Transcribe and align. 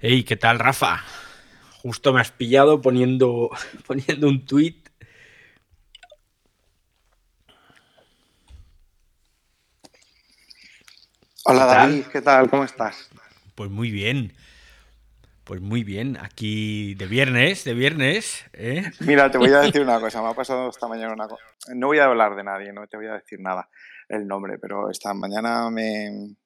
Hey, 0.00 0.22
¿qué 0.22 0.36
tal, 0.36 0.60
Rafa? 0.60 1.02
Justo 1.82 2.12
me 2.12 2.20
has 2.20 2.30
pillado 2.30 2.80
poniendo, 2.80 3.50
poniendo 3.88 4.28
un 4.28 4.46
tweet. 4.46 4.76
Hola 11.44 11.66
David, 11.66 12.04
¿qué 12.12 12.22
tal? 12.22 12.48
¿Cómo 12.48 12.62
estás? 12.62 13.10
Pues 13.56 13.70
muy 13.70 13.90
bien. 13.90 14.34
Pues 15.42 15.60
muy 15.60 15.82
bien. 15.82 16.16
Aquí 16.22 16.94
de 16.94 17.06
viernes, 17.08 17.64
de 17.64 17.74
viernes. 17.74 18.44
¿eh? 18.52 18.92
Mira, 19.00 19.32
te 19.32 19.38
voy 19.38 19.50
a 19.50 19.60
decir 19.62 19.80
una 19.80 19.98
cosa. 19.98 20.22
Me 20.22 20.28
ha 20.28 20.34
pasado 20.34 20.70
esta 20.70 20.86
mañana 20.86 21.12
una 21.12 21.26
cosa. 21.26 21.42
No 21.74 21.88
voy 21.88 21.98
a 21.98 22.04
hablar 22.04 22.36
de 22.36 22.44
nadie, 22.44 22.72
no 22.72 22.86
te 22.86 22.96
voy 22.96 23.06
a 23.06 23.14
decir 23.14 23.40
nada 23.40 23.68
el 24.08 24.28
nombre, 24.28 24.58
pero 24.60 24.90
esta 24.90 25.12
mañana 25.12 25.68
me 25.70 26.36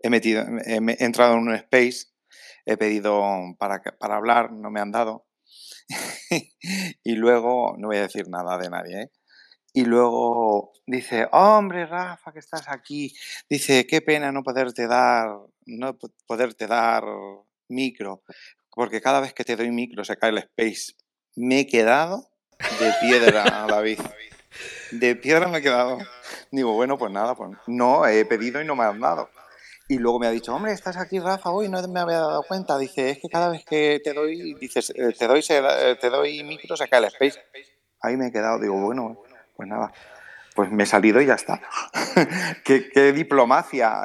he 0.00 0.10
metido, 0.10 0.44
he 0.64 1.04
entrado 1.04 1.34
en 1.34 1.40
un 1.40 1.54
space 1.54 2.17
he 2.64 2.76
pedido 2.76 3.22
para, 3.58 3.82
para 3.98 4.16
hablar, 4.16 4.52
no 4.52 4.70
me 4.70 4.80
han 4.80 4.92
dado. 4.92 5.26
y 7.02 7.14
luego, 7.14 7.76
no 7.78 7.88
voy 7.88 7.96
a 7.96 8.02
decir 8.02 8.28
nada 8.28 8.58
de 8.58 8.70
nadie, 8.70 9.02
¿eh? 9.02 9.10
Y 9.72 9.84
luego 9.84 10.72
dice, 10.86 11.28
hombre, 11.30 11.86
Rafa, 11.86 12.32
que 12.32 12.38
estás 12.38 12.68
aquí. 12.68 13.14
Dice, 13.48 13.86
qué 13.86 14.00
pena 14.00 14.32
no 14.32 14.42
poderte 14.42 14.86
dar, 14.86 15.28
no 15.66 15.96
poderte 16.26 16.66
dar 16.66 17.04
micro, 17.68 18.22
porque 18.70 19.00
cada 19.00 19.20
vez 19.20 19.34
que 19.34 19.44
te 19.44 19.56
doy 19.56 19.70
micro 19.70 20.04
se 20.04 20.16
cae 20.16 20.30
el 20.30 20.38
space. 20.38 20.94
Me 21.36 21.60
he 21.60 21.66
quedado 21.66 22.28
de 22.80 22.92
piedra, 23.00 23.66
David. 23.68 24.00
De 24.90 25.14
piedra 25.16 25.48
me 25.48 25.58
he 25.58 25.62
quedado. 25.62 25.98
Digo, 26.50 26.72
bueno, 26.72 26.96
pues 26.98 27.12
nada, 27.12 27.34
pues 27.34 27.50
no, 27.66 28.06
he 28.06 28.24
pedido 28.24 28.60
y 28.60 28.64
no 28.64 28.74
me 28.74 28.84
han 28.84 28.98
dado. 28.98 29.30
Y 29.90 29.98
luego 29.98 30.18
me 30.18 30.26
ha 30.26 30.30
dicho, 30.30 30.54
hombre, 30.54 30.72
estás 30.72 30.98
aquí, 30.98 31.18
Rafa, 31.18 31.48
hoy 31.48 31.70
no 31.70 31.80
me 31.88 32.00
había 32.00 32.18
dado 32.18 32.42
cuenta. 32.42 32.76
Dice, 32.76 33.10
es 33.10 33.18
que 33.20 33.28
cada 33.30 33.48
vez 33.48 33.64
que 33.64 34.02
te 34.04 34.12
doy, 34.12 34.52
dices, 34.54 34.90
eh, 34.90 35.14
te 35.18 35.26
doy, 35.26 35.42
eh, 35.48 35.96
te 35.98 36.10
doy 36.10 36.44
micro, 36.44 36.76
se 36.76 36.86
cae 36.88 36.98
el 36.98 37.06
space. 37.06 37.40
Ahí 38.02 38.18
me 38.18 38.26
he 38.26 38.32
quedado, 38.32 38.60
digo, 38.60 38.78
bueno, 38.78 39.22
pues 39.56 39.66
nada, 39.66 39.90
pues 40.54 40.70
me 40.70 40.82
he 40.82 40.86
salido 40.86 41.22
y 41.22 41.26
ya 41.26 41.34
está. 41.34 41.62
¿Qué, 42.64 43.12
diplomacia 43.14 44.02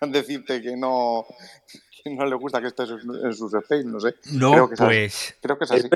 decirte 0.02 0.60
que 0.60 0.76
no, 0.76 1.24
no 2.04 2.26
le 2.26 2.34
gusta 2.34 2.60
que 2.60 2.66
estés 2.66 2.90
en 2.90 3.32
sus 3.32 3.54
space, 3.54 3.84
no 3.84 4.00
sé. 4.00 4.16
No, 4.32 4.68
pues. 4.76 5.34
Creo 5.40 5.56
que 5.56 5.64
es 5.64 5.70
así. 5.70 5.88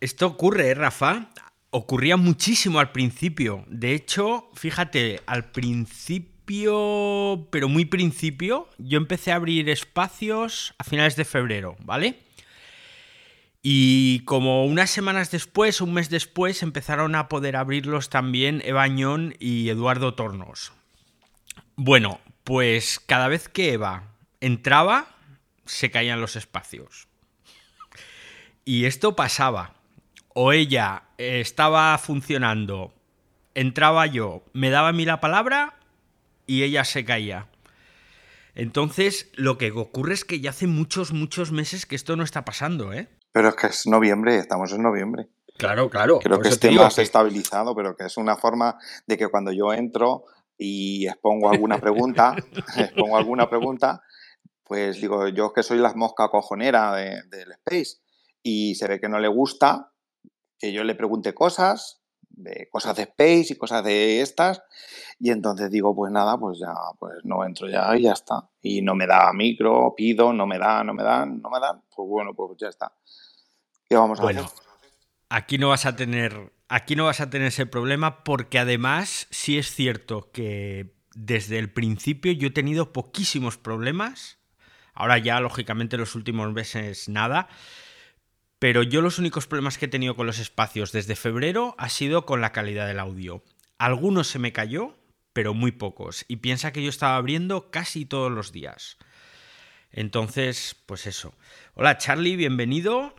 Esto 0.00 0.26
ocurre, 0.26 0.68
¿eh, 0.68 0.74
Rafa. 0.74 1.30
Ocurría 1.70 2.18
muchísimo 2.18 2.78
al 2.78 2.92
principio. 2.92 3.64
De 3.68 3.94
hecho, 3.94 4.50
fíjate, 4.54 5.22
al 5.26 5.50
principio 5.50 6.35
pero 6.46 7.68
muy 7.68 7.84
principio, 7.84 8.68
yo 8.78 8.98
empecé 8.98 9.32
a 9.32 9.36
abrir 9.36 9.68
espacios 9.68 10.74
a 10.78 10.84
finales 10.84 11.16
de 11.16 11.24
febrero, 11.24 11.76
¿vale? 11.80 12.20
Y 13.62 14.20
como 14.20 14.64
unas 14.64 14.90
semanas 14.90 15.32
después, 15.32 15.80
un 15.80 15.92
mes 15.92 16.08
después, 16.08 16.62
empezaron 16.62 17.16
a 17.16 17.28
poder 17.28 17.56
abrirlos 17.56 18.10
también 18.10 18.62
Evañón 18.64 19.34
y 19.40 19.68
Eduardo 19.68 20.14
Tornos. 20.14 20.72
Bueno, 21.74 22.20
pues 22.44 23.00
cada 23.04 23.26
vez 23.26 23.48
que 23.48 23.72
Eva 23.72 24.04
entraba, 24.40 25.08
se 25.64 25.90
caían 25.90 26.20
los 26.20 26.36
espacios. 26.36 27.08
Y 28.64 28.84
esto 28.84 29.16
pasaba. 29.16 29.74
O 30.28 30.52
ella 30.52 31.02
estaba 31.18 31.96
funcionando, 31.98 32.94
entraba 33.54 34.06
yo, 34.06 34.44
me 34.52 34.70
daba 34.70 34.88
a 34.88 34.92
mí 34.92 35.04
la 35.04 35.18
palabra 35.18 35.76
y 36.46 36.62
ella 36.62 36.84
se 36.84 37.04
caía. 37.04 37.48
Entonces, 38.54 39.30
lo 39.34 39.58
que 39.58 39.70
ocurre 39.72 40.14
es 40.14 40.24
que 40.24 40.40
ya 40.40 40.50
hace 40.50 40.66
muchos, 40.66 41.12
muchos 41.12 41.52
meses 41.52 41.84
que 41.84 41.94
esto 41.94 42.16
no 42.16 42.24
está 42.24 42.44
pasando, 42.44 42.92
¿eh? 42.92 43.08
Pero 43.32 43.50
es 43.50 43.54
que 43.54 43.66
es 43.66 43.86
noviembre, 43.86 44.36
estamos 44.38 44.72
en 44.72 44.82
noviembre. 44.82 45.28
Claro, 45.58 45.90
claro. 45.90 46.18
Creo 46.20 46.40
que 46.40 46.48
esté 46.48 46.70
más 46.70 46.98
estabilizado, 46.98 47.74
pero 47.74 47.96
que 47.96 48.04
es 48.04 48.16
una 48.16 48.36
forma 48.36 48.78
de 49.06 49.18
que 49.18 49.28
cuando 49.28 49.52
yo 49.52 49.72
entro 49.72 50.24
y 50.56 51.06
expongo 51.06 51.50
alguna 51.50 51.78
pregunta, 51.78 52.34
expongo 52.76 53.16
alguna 53.16 53.48
pregunta, 53.50 54.02
pues 54.64 55.00
digo, 55.00 55.28
yo 55.28 55.52
que 55.52 55.62
soy 55.62 55.78
la 55.78 55.92
mosca 55.94 56.28
cojonera 56.28 56.94
del 56.94 57.52
Space 57.52 57.98
y 58.42 58.74
se 58.74 58.88
ve 58.88 59.00
que 59.00 59.08
no 59.08 59.18
le 59.18 59.28
gusta 59.28 59.92
que 60.58 60.72
yo 60.72 60.84
le 60.84 60.94
pregunte 60.94 61.34
cosas, 61.34 62.00
de 62.36 62.68
cosas 62.70 62.96
de 62.96 63.02
Space 63.02 63.46
y 63.50 63.56
cosas 63.56 63.82
de 63.82 64.20
estas. 64.20 64.62
Y 65.18 65.30
entonces 65.30 65.70
digo, 65.70 65.94
pues 65.96 66.12
nada, 66.12 66.38
pues 66.38 66.58
ya, 66.58 66.72
pues 66.98 67.24
no 67.24 67.44
entro 67.44 67.68
ya 67.68 67.96
y 67.96 68.02
ya 68.02 68.12
está. 68.12 68.48
Y 68.62 68.82
no 68.82 68.94
me 68.94 69.06
da 69.06 69.32
micro, 69.32 69.94
pido, 69.96 70.32
no 70.32 70.46
me 70.46 70.58
da, 70.58 70.84
no 70.84 70.94
me 70.94 71.02
dan, 71.02 71.40
no 71.42 71.50
me 71.50 71.58
dan, 71.58 71.82
pues 71.94 72.08
bueno, 72.08 72.34
pues 72.34 72.58
ya 72.58 72.68
está. 72.68 72.92
¿Qué 73.88 73.96
vamos 73.96 74.20
a 74.20 74.22
bueno, 74.22 74.46
Aquí 75.28 75.58
no 75.58 75.70
vas 75.70 75.86
a 75.86 75.96
tener. 75.96 76.52
Aquí 76.68 76.96
no 76.96 77.06
vas 77.06 77.20
a 77.20 77.30
tener 77.30 77.48
ese 77.48 77.66
problema 77.66 78.24
porque 78.24 78.58
además 78.58 79.28
sí 79.30 79.56
es 79.56 79.72
cierto 79.72 80.30
que 80.32 80.94
desde 81.14 81.58
el 81.58 81.72
principio 81.72 82.32
yo 82.32 82.48
he 82.48 82.52
tenido 82.52 82.92
poquísimos 82.92 83.56
problemas. 83.56 84.38
Ahora 84.92 85.18
ya, 85.18 85.40
lógicamente, 85.40 85.96
los 85.96 86.14
últimos 86.14 86.52
meses 86.52 87.08
nada. 87.08 87.48
Pero 88.58 88.82
yo 88.82 89.02
los 89.02 89.18
únicos 89.18 89.46
problemas 89.46 89.76
que 89.76 89.84
he 89.84 89.88
tenido 89.88 90.16
con 90.16 90.26
los 90.26 90.38
espacios 90.38 90.90
desde 90.92 91.14
febrero 91.14 91.74
ha 91.78 91.90
sido 91.90 92.24
con 92.24 92.40
la 92.40 92.52
calidad 92.52 92.86
del 92.86 93.00
audio. 93.00 93.42
Algunos 93.78 94.28
se 94.28 94.38
me 94.38 94.52
cayó, 94.52 94.96
pero 95.34 95.52
muy 95.52 95.72
pocos. 95.72 96.24
Y 96.26 96.36
piensa 96.36 96.72
que 96.72 96.82
yo 96.82 96.88
estaba 96.88 97.16
abriendo 97.16 97.70
casi 97.70 98.06
todos 98.06 98.32
los 98.32 98.52
días. 98.52 98.96
Entonces, 99.92 100.74
pues 100.86 101.06
eso. 101.06 101.34
Hola 101.74 101.98
Charlie, 101.98 102.36
bienvenido. 102.36 103.14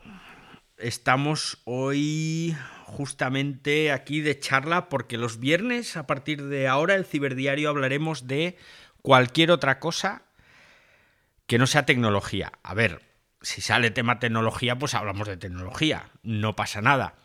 Estamos 0.77 1.59
hoy 1.65 2.55
justamente 2.85 3.91
aquí 3.91 4.21
de 4.21 4.39
charla 4.39 4.89
porque 4.89 5.17
los 5.17 5.39
viernes, 5.39 5.97
a 5.97 6.07
partir 6.07 6.45
de 6.45 6.67
ahora, 6.67 6.95
el 6.95 7.05
ciberdiario 7.05 7.69
hablaremos 7.69 8.25
de 8.27 8.57
cualquier 9.03 9.51
otra 9.51 9.79
cosa 9.79 10.23
que 11.45 11.57
no 11.59 11.67
sea 11.67 11.85
tecnología. 11.85 12.51
A 12.63 12.73
ver, 12.73 13.06
si 13.47 13.61
sale 13.61 13.91
tema 13.91 14.19
tecnología, 14.19 14.77
pues 14.77 14.93
hablamos 14.93 15.27
de 15.27 15.37
tecnología, 15.37 16.09
no 16.21 16.55
pasa 16.55 16.81
nada. 16.81 17.15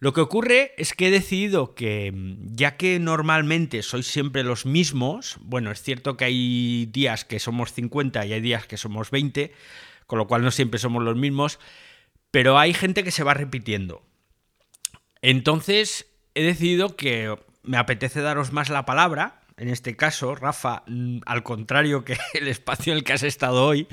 Lo 0.00 0.12
que 0.12 0.20
ocurre 0.20 0.72
es 0.78 0.94
que 0.94 1.08
he 1.08 1.10
decidido 1.10 1.74
que, 1.74 2.12
ya 2.52 2.76
que 2.76 2.98
normalmente 2.98 3.82
sois 3.82 4.06
siempre 4.06 4.42
los 4.42 4.66
mismos, 4.66 5.36
bueno, 5.42 5.70
es 5.70 5.82
cierto 5.82 6.16
que 6.16 6.24
hay 6.24 6.86
días 6.86 7.24
que 7.24 7.38
somos 7.38 7.72
50 7.72 8.26
y 8.26 8.32
hay 8.32 8.40
días 8.40 8.66
que 8.66 8.78
somos 8.78 9.10
20, 9.10 9.52
con 10.06 10.18
lo 10.18 10.26
cual 10.26 10.42
no 10.42 10.50
siempre 10.50 10.80
somos 10.80 11.04
los 11.04 11.16
mismos, 11.16 11.60
pero 12.30 12.58
hay 12.58 12.74
gente 12.74 13.04
que 13.04 13.12
se 13.12 13.22
va 13.22 13.34
repitiendo. 13.34 14.02
Entonces, 15.22 16.06
he 16.34 16.42
decidido 16.42 16.96
que 16.96 17.36
me 17.62 17.76
apetece 17.76 18.22
daros 18.22 18.52
más 18.52 18.70
la 18.70 18.86
palabra, 18.86 19.42
en 19.56 19.68
este 19.68 19.94
caso, 19.94 20.34
Rafa, 20.34 20.82
al 21.26 21.42
contrario 21.42 22.04
que 22.04 22.16
el 22.34 22.48
espacio 22.48 22.92
en 22.92 22.98
el 22.98 23.04
que 23.04 23.12
has 23.12 23.22
estado 23.22 23.66
hoy, 23.66 23.86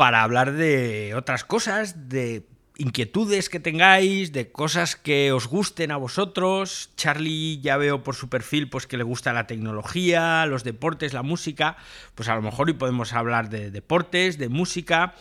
para 0.00 0.22
hablar 0.22 0.52
de 0.52 1.14
otras 1.14 1.44
cosas, 1.44 2.08
de 2.08 2.46
inquietudes 2.78 3.50
que 3.50 3.60
tengáis, 3.60 4.32
de 4.32 4.50
cosas 4.50 4.96
que 4.96 5.30
os 5.30 5.46
gusten 5.46 5.90
a 5.90 5.98
vosotros. 5.98 6.88
Charlie 6.96 7.60
ya 7.60 7.76
veo 7.76 8.02
por 8.02 8.14
su 8.14 8.30
perfil 8.30 8.70
pues 8.70 8.86
que 8.86 8.96
le 8.96 9.02
gusta 9.02 9.34
la 9.34 9.46
tecnología, 9.46 10.46
los 10.46 10.64
deportes, 10.64 11.12
la 11.12 11.22
música, 11.22 11.76
pues 12.14 12.30
a 12.30 12.34
lo 12.34 12.40
mejor 12.40 12.68
hoy 12.68 12.72
podemos 12.72 13.12
hablar 13.12 13.50
de 13.50 13.70
deportes, 13.70 14.38
de 14.38 14.48
música. 14.48 15.16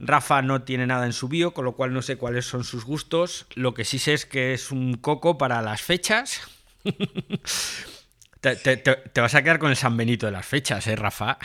Rafa 0.00 0.40
no 0.40 0.62
tiene 0.62 0.86
nada 0.86 1.04
en 1.04 1.12
su 1.12 1.28
bio, 1.28 1.52
con 1.52 1.66
lo 1.66 1.72
cual 1.72 1.92
no 1.92 2.00
sé 2.00 2.16
cuáles 2.16 2.46
son 2.46 2.64
sus 2.64 2.86
gustos. 2.86 3.44
Lo 3.54 3.74
que 3.74 3.84
sí 3.84 3.98
sé 3.98 4.14
es 4.14 4.24
que 4.24 4.54
es 4.54 4.70
un 4.70 4.94
coco 4.94 5.36
para 5.36 5.60
las 5.60 5.82
fechas. 5.82 6.40
te, 8.40 9.20
vas 9.20 9.34
a 9.34 9.42
quedar 9.42 9.58
con 9.58 9.68
el 9.68 9.76
San 9.76 9.94
Benito 9.94 10.24
de 10.24 10.32
las 10.32 10.46
fechas, 10.46 10.86
¿eh, 10.86 10.96
Rafa? 10.96 11.36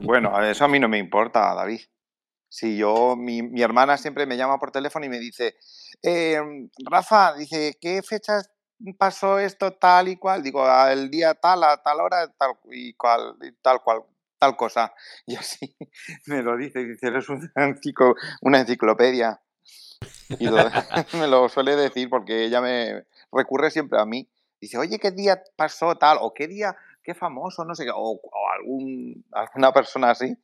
Bueno, 0.00 0.42
eso 0.42 0.64
a 0.64 0.68
mí 0.68 0.78
no 0.78 0.88
me 0.88 0.98
importa, 0.98 1.54
David. 1.54 1.80
Si 2.48 2.76
yo, 2.76 3.16
mi, 3.16 3.40
hermana 3.60 3.96
siempre 3.96 4.26
me 4.26 4.36
llama 4.36 4.58
por 4.58 4.70
teléfono 4.70 5.04
y 5.04 5.08
me 5.08 5.18
dice, 5.18 5.56
em, 6.02 6.70
Rafa, 6.88 7.34
dice, 7.34 7.76
¿qué 7.80 8.00
fechas 8.02 8.50
pasó 8.98 9.38
esto 9.38 9.72
tal 9.72 10.08
y 10.08 10.16
cual? 10.16 10.42
Digo, 10.42 10.64
el 10.86 11.10
día 11.10 11.34
tal, 11.34 11.64
a 11.64 11.82
tal 11.82 12.00
hora, 12.00 12.28
tal 12.38 12.52
y 12.70 12.94
cual, 12.94 13.36
tal 13.60 13.82
cual, 13.82 14.02
tal 14.38 14.56
cosa. 14.56 14.92
Y 15.26 15.36
así 15.36 15.76
me 16.26 16.42
lo 16.42 16.56
dice, 16.56 16.84
dice, 16.84 17.08
eres 17.08 17.26
una 18.40 18.60
enciclopedia. 18.60 19.40
Y 20.38 20.48
me 21.18 21.26
lo 21.26 21.48
suele 21.48 21.76
decir 21.76 22.08
porque 22.08 22.44
ella 22.44 22.60
me 22.60 23.04
recurre 23.32 23.70
siempre 23.70 24.00
a 24.00 24.04
mí. 24.04 24.28
Dice, 24.60 24.78
oye, 24.78 24.98
¿qué 24.98 25.10
día 25.10 25.42
pasó 25.56 25.96
tal? 25.96 26.18
O 26.20 26.32
qué 26.32 26.46
día 26.46 26.76
qué 27.04 27.14
famoso, 27.14 27.64
no 27.64 27.74
sé, 27.74 27.88
o, 27.90 28.20
o 28.20 28.50
algún, 28.58 29.24
alguna 29.32 29.72
persona 29.72 30.10
así, 30.10 30.36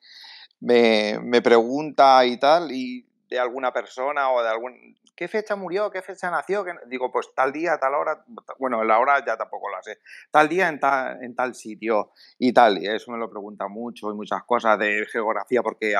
me, 0.60 1.18
me, 1.20 1.40
pregunta 1.40 2.24
y 2.26 2.38
tal, 2.38 2.70
y 2.70 3.08
de 3.28 3.38
alguna 3.38 3.72
persona 3.72 4.30
o 4.30 4.42
de 4.42 4.50
algún... 4.50 4.96
¿Qué 5.16 5.26
fecha 5.28 5.56
murió? 5.56 5.90
¿Qué 5.90 6.02
fecha 6.02 6.30
nació? 6.30 6.64
Digo, 6.86 7.10
pues 7.10 7.30
tal 7.34 7.52
día, 7.52 7.78
tal 7.78 7.94
hora, 7.94 8.24
bueno, 8.58 8.82
la 8.84 8.98
hora 8.98 9.24
ya 9.24 9.36
tampoco 9.36 9.70
la 9.70 9.82
sé, 9.82 9.98
tal 10.30 10.48
día 10.48 10.68
en 10.68 10.78
tal, 10.78 11.22
en 11.22 11.34
tal 11.34 11.54
sitio 11.54 12.12
y 12.38 12.52
tal, 12.52 12.78
y 12.82 12.86
eso 12.86 13.10
me 13.10 13.18
lo 13.18 13.30
pregunta 13.30 13.68
mucho 13.68 14.10
y 14.10 14.14
muchas 14.14 14.44
cosas 14.44 14.78
de 14.78 15.06
geografía, 15.10 15.62
porque 15.62 15.94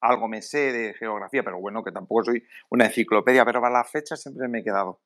algo 0.00 0.28
me 0.28 0.42
sé 0.42 0.72
de 0.72 0.94
geografía, 0.94 1.42
pero 1.42 1.58
bueno, 1.58 1.82
que 1.82 1.92
tampoco 1.92 2.24
soy 2.24 2.44
una 2.70 2.86
enciclopedia, 2.86 3.44
pero 3.44 3.60
para 3.60 3.78
las 3.78 3.90
fechas 3.90 4.20
siempre 4.20 4.48
me 4.48 4.60
he 4.60 4.64
quedado. 4.64 5.00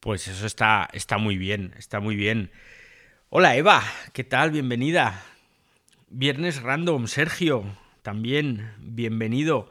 Pues 0.00 0.28
eso 0.28 0.46
está, 0.46 0.88
está 0.92 1.16
muy 1.16 1.38
bien, 1.38 1.74
está 1.78 2.00
muy 2.00 2.16
bien. 2.16 2.50
Hola 3.36 3.56
Eva, 3.56 3.82
¿qué 4.12 4.22
tal? 4.22 4.52
Bienvenida. 4.52 5.20
Viernes 6.08 6.62
Random, 6.62 7.08
Sergio, 7.08 7.64
también, 8.02 8.72
bienvenido. 8.78 9.68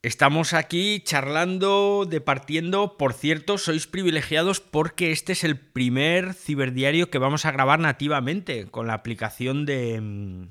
Estamos 0.00 0.52
aquí 0.52 1.00
charlando, 1.00 2.06
departiendo. 2.08 2.96
Por 2.96 3.12
cierto, 3.12 3.58
sois 3.58 3.88
privilegiados 3.88 4.60
porque 4.60 5.10
este 5.10 5.32
es 5.32 5.42
el 5.42 5.58
primer 5.58 6.34
ciberdiario 6.34 7.10
que 7.10 7.18
vamos 7.18 7.44
a 7.44 7.50
grabar 7.50 7.80
nativamente 7.80 8.66
con 8.66 8.86
la 8.86 8.94
aplicación 8.94 9.66
de 9.66 10.00
mm, 10.00 10.48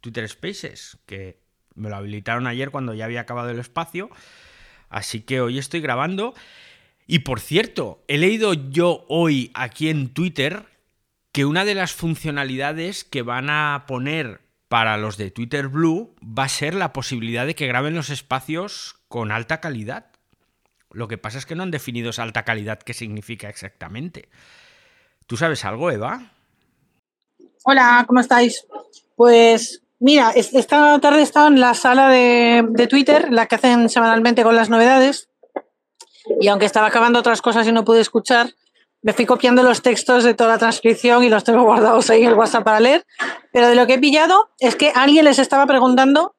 Twitter 0.00 0.28
Spaces, 0.28 0.96
que 1.06 1.40
me 1.74 1.88
lo 1.88 1.96
habilitaron 1.96 2.46
ayer 2.46 2.70
cuando 2.70 2.94
ya 2.94 3.06
había 3.06 3.22
acabado 3.22 3.50
el 3.50 3.58
espacio. 3.58 4.10
Así 4.90 5.22
que 5.22 5.40
hoy 5.40 5.58
estoy 5.58 5.80
grabando. 5.80 6.34
Y 7.12 7.18
por 7.18 7.40
cierto, 7.40 8.02
he 8.08 8.16
leído 8.16 8.54
yo 8.54 9.04
hoy 9.06 9.50
aquí 9.52 9.90
en 9.90 10.14
Twitter 10.14 10.64
que 11.30 11.44
una 11.44 11.66
de 11.66 11.74
las 11.74 11.92
funcionalidades 11.92 13.04
que 13.04 13.20
van 13.20 13.50
a 13.50 13.84
poner 13.86 14.40
para 14.68 14.96
los 14.96 15.18
de 15.18 15.30
Twitter 15.30 15.68
Blue 15.68 16.16
va 16.22 16.44
a 16.44 16.48
ser 16.48 16.72
la 16.72 16.94
posibilidad 16.94 17.44
de 17.44 17.54
que 17.54 17.66
graben 17.66 17.94
los 17.94 18.08
espacios 18.08 18.94
con 19.08 19.30
alta 19.30 19.60
calidad. 19.60 20.06
Lo 20.90 21.06
que 21.06 21.18
pasa 21.18 21.36
es 21.36 21.44
que 21.44 21.54
no 21.54 21.64
han 21.64 21.70
definido 21.70 22.08
esa 22.08 22.22
alta 22.22 22.44
calidad 22.44 22.78
qué 22.78 22.94
significa 22.94 23.50
exactamente. 23.50 24.30
¿Tú 25.26 25.36
sabes 25.36 25.66
algo, 25.66 25.90
Eva? 25.90 26.32
Hola, 27.64 28.04
¿cómo 28.06 28.20
estáis? 28.20 28.66
Pues 29.16 29.82
mira, 29.98 30.30
esta 30.30 30.98
tarde 30.98 31.24
he 31.24 31.46
en 31.46 31.60
la 31.60 31.74
sala 31.74 32.08
de 32.08 32.86
Twitter, 32.88 33.30
la 33.30 33.48
que 33.48 33.56
hacen 33.56 33.90
semanalmente 33.90 34.42
con 34.42 34.56
las 34.56 34.70
novedades, 34.70 35.28
y 36.40 36.48
aunque 36.48 36.66
estaba 36.66 36.86
acabando 36.86 37.18
otras 37.18 37.42
cosas 37.42 37.66
y 37.66 37.72
no 37.72 37.84
pude 37.84 38.00
escuchar, 38.00 38.50
me 39.02 39.12
fui 39.12 39.26
copiando 39.26 39.62
los 39.62 39.82
textos 39.82 40.22
de 40.22 40.34
toda 40.34 40.50
la 40.50 40.58
transcripción 40.58 41.24
y 41.24 41.28
los 41.28 41.42
tengo 41.42 41.62
guardados 41.64 42.08
ahí 42.10 42.22
en 42.22 42.28
el 42.28 42.34
WhatsApp 42.34 42.64
para 42.64 42.80
leer. 42.80 43.04
Pero 43.52 43.68
de 43.68 43.74
lo 43.74 43.86
que 43.86 43.94
he 43.94 43.98
pillado 43.98 44.50
es 44.60 44.76
que 44.76 44.92
alguien 44.94 45.24
les 45.24 45.38
estaba 45.40 45.66
preguntando 45.66 46.36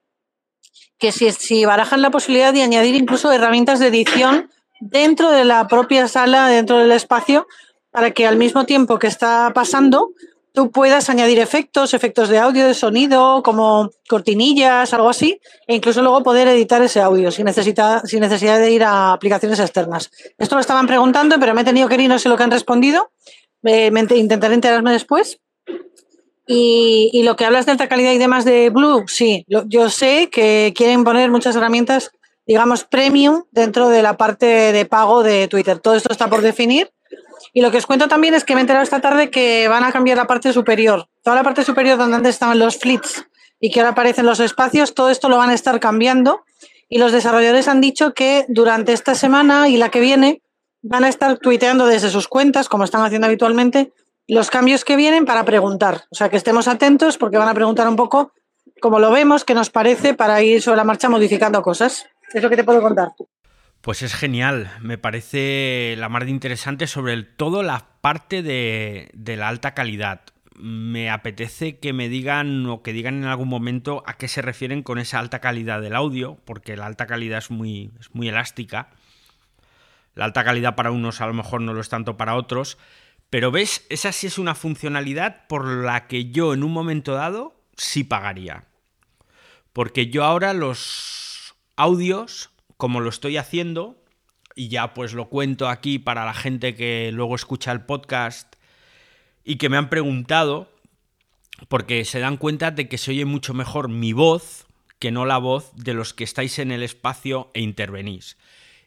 que 0.97 1.12
si, 1.12 1.30
si 1.31 1.65
barajan 1.65 2.01
la 2.01 2.09
posibilidad 2.09 2.53
de 2.53 2.63
añadir 2.63 2.95
incluso 2.95 3.31
herramientas 3.31 3.80
de 3.80 3.88
edición 3.88 4.50
dentro 4.80 5.31
de 5.31 5.44
la 5.44 5.68
propia 5.68 6.07
sala, 6.07 6.47
dentro 6.47 6.77
del 6.77 6.91
espacio, 6.94 7.47
para 7.91 8.12
que 8.12 8.25
al 8.25 8.38
mismo 8.38 8.65
tiempo 8.65 8.97
que 8.97 9.07
está 9.07 9.51
pasando, 9.53 10.12
tú 10.53 10.71
puedas 10.71 11.09
añadir 11.09 11.39
efectos, 11.39 11.94
efectos 11.94 12.29
de 12.29 12.38
audio, 12.38 12.67
de 12.67 12.75
sonido, 12.75 13.41
como 13.44 13.89
cortinillas, 14.07 14.94
algo 14.94 15.09
así, 15.09 15.41
e 15.67 15.75
incluso 15.75 16.01
luego 16.01 16.21
poder 16.23 16.47
editar 16.47 16.81
ese 16.81 17.01
audio 17.01 17.31
sin, 17.31 17.45
necesidad, 17.45 18.03
sin 18.05 18.21
necesidad 18.21 18.59
de 18.59 18.71
ir 18.71 18.83
a 18.83 19.13
aplicaciones 19.13 19.59
externas. 19.59 20.11
Esto 20.38 20.55
lo 20.55 20.61
estaban 20.61 20.85
preguntando, 20.85 21.39
pero 21.39 21.55
me 21.55 21.61
he 21.61 21.65
tenido 21.65 21.89
que 21.89 21.95
ir 21.95 22.01
y 22.01 22.07
no 22.07 22.19
sé 22.19 22.29
lo 22.29 22.38
que 22.38 22.44
han 22.44 22.51
respondido. 22.51 23.11
Eh, 23.63 23.91
intentaré 24.15 24.53
enterarme 24.53 24.91
después. 24.91 25.39
Y, 26.45 27.23
lo 27.23 27.35
que 27.35 27.45
hablas 27.45 27.65
de 27.65 27.71
alta 27.71 27.88
calidad 27.88 28.11
y 28.11 28.17
demás 28.17 28.45
de 28.45 28.69
Blue, 28.69 29.06
sí, 29.07 29.45
yo 29.47 29.89
sé 29.89 30.29
que 30.29 30.73
quieren 30.75 31.03
poner 31.06 31.31
muchas 31.31 31.56
herramientas, 31.56 32.11
digamos, 32.45 32.83
premium 32.83 33.44
dentro 33.51 33.88
de 33.88 34.03
la 34.03 34.17
parte 34.17 34.45
de 34.45 34.85
pago 34.85 35.23
de 35.23 35.47
Twitter. 35.47 35.79
Todo 35.79 35.95
esto 35.95 36.11
está 36.11 36.29
por 36.29 36.41
definir 36.41 36.93
y 37.53 37.61
lo 37.61 37.69
que 37.69 37.77
os 37.77 37.85
cuento 37.85 38.07
también 38.07 38.33
es 38.33 38.44
que 38.44 38.55
me 38.55 38.61
he 38.61 38.63
enterado 38.63 38.83
esta 38.83 39.00
tarde 39.00 39.29
que 39.29 39.67
van 39.67 39.83
a 39.83 39.91
cambiar 39.91 40.17
la 40.17 40.25
parte 40.25 40.51
superior. 40.51 41.07
Toda 41.21 41.35
la 41.35 41.44
parte 41.44 41.63
superior 41.63 42.00
donde 42.00 42.17
antes 42.17 42.31
estaban 42.31 42.57
los 42.57 42.77
flits 42.77 43.27
y 43.59 43.69
que 43.69 43.79
ahora 43.79 43.91
aparecen 43.91 44.25
los 44.25 44.39
espacios, 44.39 44.95
todo 44.95 45.09
esto 45.09 45.29
lo 45.29 45.38
van 45.38 45.51
a 45.51 45.53
estar 45.53 45.79
cambiando. 45.79 46.44
Y 46.89 46.97
los 46.97 47.11
desarrolladores 47.11 47.67
han 47.67 47.79
dicho 47.79 48.13
que 48.15 48.45
durante 48.50 48.91
esta 48.91 49.13
semana 49.13 49.69
y 49.69 49.77
la 49.77 49.89
que 49.89 50.00
viene 50.00 50.41
van 50.81 51.03
a 51.03 51.09
estar 51.09 51.38
tuiteando 51.38 51.85
desde 51.85 52.09
sus 52.09 52.27
cuentas, 52.27 52.67
como 52.67 52.83
están 52.83 53.05
haciendo 53.05 53.27
habitualmente, 53.27 53.94
los 54.27 54.49
cambios 54.49 54.83
que 54.83 54.95
vienen 54.95 55.25
para 55.25 55.45
preguntar. 55.45 56.06
O 56.09 56.15
sea, 56.15 56.29
que 56.29 56.38
estemos 56.38 56.67
atentos 56.67 57.19
porque 57.19 57.38
van 57.38 57.49
a 57.49 57.53
preguntar 57.53 57.88
un 57.88 57.95
poco 57.95 58.31
cómo 58.81 58.99
lo 58.99 59.11
vemos, 59.11 59.45
qué 59.45 59.53
nos 59.53 59.69
parece, 59.69 60.15
para 60.15 60.41
ir 60.41 60.61
sobre 60.61 60.77
la 60.77 60.83
marcha 60.83 61.07
modificando 61.07 61.61
cosas. 61.61 62.07
Es 62.33 62.41
lo 62.41 62.49
que 62.49 62.56
te 62.56 62.63
puedo 62.63 62.81
contar. 62.81 63.09
Pues 63.83 64.01
es 64.01 64.15
genial, 64.15 64.71
me 64.80 64.97
parece 64.97 65.95
la 65.97 66.07
más 66.07 66.25
interesante 66.30 66.88
sobre 66.88 67.21
todo 67.24 67.63
la 67.63 67.85
parte 68.00 68.41
de, 68.41 69.09
de, 69.13 69.35
la 69.35 69.50
alta 69.50 69.74
calidad. 69.74 70.21
Me 70.56 71.09
apetece 71.09 71.80
que 71.80 71.91
me 71.91 72.07
digan 72.07 72.65
o 72.68 72.81
que 72.81 72.94
digan 72.94 73.15
en 73.15 73.25
algún 73.25 73.50
momento 73.50 74.01
a 74.06 74.13
qué 74.13 74.30
se 74.30 74.41
refieren 74.41 74.83
con 74.83 75.00
esa 75.00 75.19
alta 75.19 75.39
calidad 75.39 75.81
del 75.81 75.97
audio, 75.97 76.38
porque 76.45 76.77
la 76.77 76.85
alta 76.85 77.07
calidad 77.07 77.39
es 77.39 77.51
muy, 77.51 77.91
es 78.00 78.15
muy 78.15 78.30
elástica. 78.30 78.88
La 80.15 80.24
alta 80.24 80.45
calidad 80.45 80.75
para 80.75 80.91
unos 80.91 81.19
a 81.19 81.27
lo 81.27 81.33
mejor 81.33 81.59
no 81.59 81.74
lo 81.74 81.81
es 81.81 81.89
tanto 81.89 82.15
para 82.15 82.35
otros, 82.35 82.77
pero 83.30 83.51
ves, 83.51 83.85
esa 83.89 84.13
sí 84.13 84.27
es 84.27 84.38
una 84.38 84.56
funcionalidad 84.56 85.45
por 85.47 85.68
la 85.68 86.07
que 86.07 86.31
yo 86.31 86.53
en 86.53 86.63
un 86.63 86.71
momento 86.71 87.15
dado 87.15 87.62
sí 87.75 88.06
pagaría. 88.06 88.63
Porque 89.74 90.07
yo 90.07 90.24
ahora 90.24 90.53
los 90.53 91.53
audios 91.75 92.52
como 92.83 93.00
lo 93.00 93.07
estoy 93.07 93.38
haciendo, 93.38 93.95
y 94.56 94.68
ya 94.68 94.94
pues 94.94 95.13
lo 95.13 95.30
cuento 95.30 95.69
aquí 95.69 96.00
para 96.00 96.25
la 96.25 96.33
gente 96.33 96.75
que 96.75 97.12
luego 97.13 97.33
escucha 97.33 97.71
el 97.71 97.85
podcast 97.85 98.57
y 99.45 99.56
que 99.56 99.69
me 99.69 99.77
han 99.77 99.88
preguntado, 99.88 100.69
porque 101.69 102.03
se 102.03 102.19
dan 102.19 102.35
cuenta 102.35 102.71
de 102.71 102.89
que 102.89 102.97
se 102.97 103.12
oye 103.12 103.24
mucho 103.24 103.53
mejor 103.53 103.88
mi 103.88 104.12
voz 104.12 104.68
que 105.00 105.12
no 105.12 105.25
la 105.25 105.38
voz 105.38 105.71
de 105.77 105.94
los 105.94 106.13
que 106.13 106.25
estáis 106.25 106.59
en 106.59 106.74
el 106.74 106.83
espacio 106.83 107.51
e 107.53 107.62
intervenís. 107.62 108.35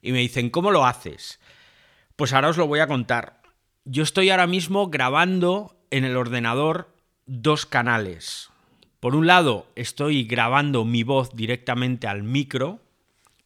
Y 0.03 0.13
me 0.13 0.19
dicen, 0.19 0.51
¿cómo 0.51 0.71
lo 0.71 0.85
haces? 0.85 1.41
Pues 2.17 2.35
ahora 2.35 2.51
os 2.51 2.59
lo 2.59 2.67
voy 2.67 2.81
a 2.81 2.89
contar. 2.89 3.41
Yo 3.87 4.03
estoy 4.03 4.29
ahora 4.29 4.47
mismo 4.47 4.91
grabando 4.91 5.75
en 5.91 6.05
el 6.05 6.19
ordenador 6.19 6.91
dos 7.25 7.65
canales. 7.65 8.51
Por 9.01 9.17
un 9.17 9.27
lado, 9.27 9.69
estoy 9.75 10.25
grabando 10.25 10.85
mi 10.85 11.03
voz 11.03 11.35
directamente 11.35 12.07
al 12.07 12.25
micro, 12.25 12.83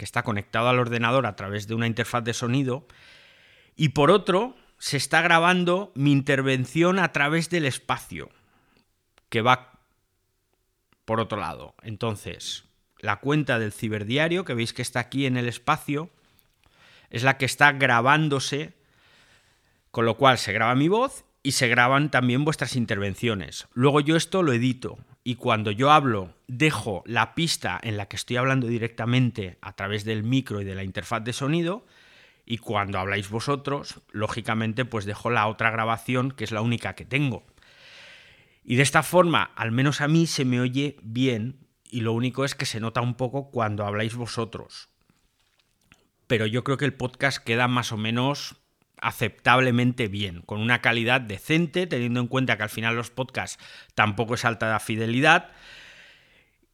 que 0.00 0.06
está 0.06 0.22
conectado 0.22 0.70
al 0.70 0.78
ordenador 0.78 1.26
a 1.26 1.36
través 1.36 1.68
de 1.68 1.74
una 1.74 1.86
interfaz 1.86 2.24
de 2.24 2.32
sonido, 2.32 2.86
y 3.76 3.90
por 3.90 4.10
otro 4.10 4.56
se 4.78 4.96
está 4.96 5.20
grabando 5.20 5.92
mi 5.94 6.10
intervención 6.10 6.98
a 6.98 7.12
través 7.12 7.50
del 7.50 7.66
espacio, 7.66 8.30
que 9.28 9.42
va 9.42 9.78
por 11.04 11.20
otro 11.20 11.38
lado. 11.38 11.74
Entonces, 11.82 12.64
la 12.98 13.16
cuenta 13.16 13.58
del 13.58 13.74
ciberdiario, 13.74 14.46
que 14.46 14.54
veis 14.54 14.72
que 14.72 14.80
está 14.80 15.00
aquí 15.00 15.26
en 15.26 15.36
el 15.36 15.46
espacio, 15.46 16.08
es 17.10 17.22
la 17.22 17.36
que 17.36 17.44
está 17.44 17.72
grabándose, 17.72 18.72
con 19.90 20.06
lo 20.06 20.16
cual 20.16 20.38
se 20.38 20.54
graba 20.54 20.74
mi 20.76 20.88
voz 20.88 21.26
y 21.42 21.52
se 21.52 21.68
graban 21.68 22.10
también 22.10 22.46
vuestras 22.46 22.74
intervenciones. 22.74 23.68
Luego 23.74 24.00
yo 24.00 24.16
esto 24.16 24.42
lo 24.42 24.54
edito 24.54 24.96
y 25.22 25.34
cuando 25.34 25.70
yo 25.70 25.90
hablo 25.90 26.34
dejo 26.48 27.02
la 27.06 27.34
pista 27.34 27.78
en 27.82 27.96
la 27.96 28.06
que 28.06 28.16
estoy 28.16 28.36
hablando 28.36 28.66
directamente 28.66 29.58
a 29.60 29.74
través 29.74 30.04
del 30.04 30.22
micro 30.22 30.60
y 30.60 30.64
de 30.64 30.74
la 30.74 30.84
interfaz 30.84 31.22
de 31.22 31.32
sonido 31.32 31.84
y 32.46 32.58
cuando 32.58 32.98
habláis 32.98 33.28
vosotros, 33.28 34.00
lógicamente 34.10 34.84
pues 34.84 35.04
dejo 35.04 35.30
la 35.30 35.46
otra 35.46 35.70
grabación 35.70 36.30
que 36.30 36.44
es 36.44 36.52
la 36.52 36.62
única 36.62 36.94
que 36.94 37.04
tengo. 37.04 37.44
Y 38.64 38.76
de 38.76 38.82
esta 38.82 39.02
forma, 39.02 39.44
al 39.56 39.72
menos 39.72 40.00
a 40.00 40.08
mí 40.08 40.26
se 40.26 40.44
me 40.44 40.60
oye 40.60 40.96
bien 41.02 41.66
y 41.84 42.00
lo 42.00 42.12
único 42.12 42.44
es 42.44 42.54
que 42.54 42.66
se 42.66 42.80
nota 42.80 43.00
un 43.00 43.14
poco 43.14 43.50
cuando 43.50 43.84
habláis 43.84 44.14
vosotros. 44.14 44.88
Pero 46.26 46.46
yo 46.46 46.64
creo 46.64 46.76
que 46.76 46.84
el 46.84 46.94
podcast 46.94 47.38
queda 47.38 47.68
más 47.68 47.92
o 47.92 47.96
menos 47.96 48.56
aceptablemente 49.00 50.08
bien, 50.08 50.42
con 50.42 50.60
una 50.60 50.80
calidad 50.80 51.20
decente, 51.20 51.86
teniendo 51.86 52.20
en 52.20 52.26
cuenta 52.26 52.56
que 52.56 52.62
al 52.62 52.70
final 52.70 52.96
los 52.96 53.10
podcasts 53.10 53.62
tampoco 53.94 54.34
es 54.34 54.44
alta 54.44 54.78
fidelidad. 54.80 55.50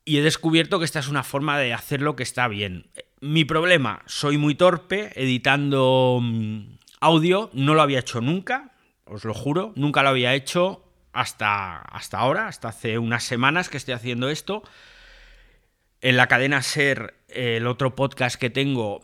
Y 0.04 0.18
he 0.18 0.23
descubierto 0.23 0.78
que 0.78 0.85
esta 0.85 1.00
es 1.00 1.09
una 1.09 1.25
forma 1.25 1.59
de 1.59 1.75
hacerlo 1.75 2.16
que 2.16 2.23
está 2.23 2.49
bien. 2.49 2.90
Mi 3.21 3.45
problema, 3.45 4.02
soy 4.06 4.38
muy 4.38 4.54
torpe 4.54 5.11
editando 5.14 6.21
mm, 6.23 6.76
audio, 7.00 7.50
no 7.52 7.75
lo 7.75 7.83
había 7.83 8.00
hecho 8.00 8.21
nunca, 8.21 8.73
os 9.04 9.25
lo 9.25 9.35
juro, 9.35 9.73
nunca 9.76 10.02
lo 10.02 10.11
había 10.11 10.35
hecho 10.35 10.85
hasta, 11.12 11.78
hasta 11.78 12.18
ahora, 12.18 12.47
hasta 12.47 12.68
hace 12.68 12.99
unas 12.99 13.25
semanas 13.25 13.68
que 13.68 13.78
estoy 13.78 13.95
haciendo 13.95 14.28
esto. 14.28 14.62
En 16.02 16.16
la 16.16 16.28
cadena 16.28 16.62
Ser, 16.62 17.14
el 17.28 17.66
otro 17.66 17.97
podcast 17.97 18.37
que 18.38 18.50
tengo, 18.50 19.02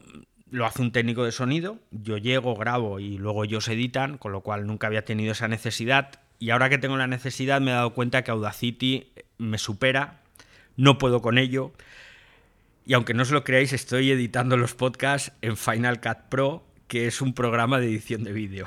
lo 0.52 0.66
hace 0.66 0.82
un 0.82 0.92
técnico 0.92 1.25
de 1.25 1.32
sonido, 1.32 1.78
yo 1.90 2.18
llego, 2.18 2.54
grabo 2.54 3.00
y 3.00 3.16
luego 3.16 3.42
ellos 3.42 3.66
editan, 3.68 4.18
con 4.18 4.32
lo 4.32 4.42
cual 4.42 4.66
nunca 4.66 4.87
había 4.87 5.04
tenido 5.04 5.32
esa 5.32 5.49
necesidad 5.49 6.21
y 6.38 6.50
ahora 6.50 6.68
que 6.68 6.76
tengo 6.76 6.97
la 6.99 7.06
necesidad 7.06 7.61
me 7.62 7.71
he 7.71 7.75
dado 7.75 7.94
cuenta 7.94 8.23
que 8.23 8.30
Audacity 8.30 9.12
me 9.38 9.56
supera, 9.56 10.21
no 10.76 10.99
puedo 10.99 11.23
con 11.23 11.38
ello 11.38 11.73
y 12.85 12.92
aunque 12.92 13.14
no 13.14 13.23
os 13.23 13.30
lo 13.30 13.44
creáis 13.44 13.73
estoy 13.73 14.11
editando 14.11 14.59
los 14.59 14.75
podcasts 14.75 15.32
en 15.40 15.56
Final 15.56 16.00
Cut 16.00 16.28
Pro, 16.28 16.66
que 16.87 17.06
es 17.06 17.23
un 17.23 17.32
programa 17.32 17.80
de 17.80 17.87
edición 17.87 18.23
de 18.23 18.32
vídeo. 18.32 18.66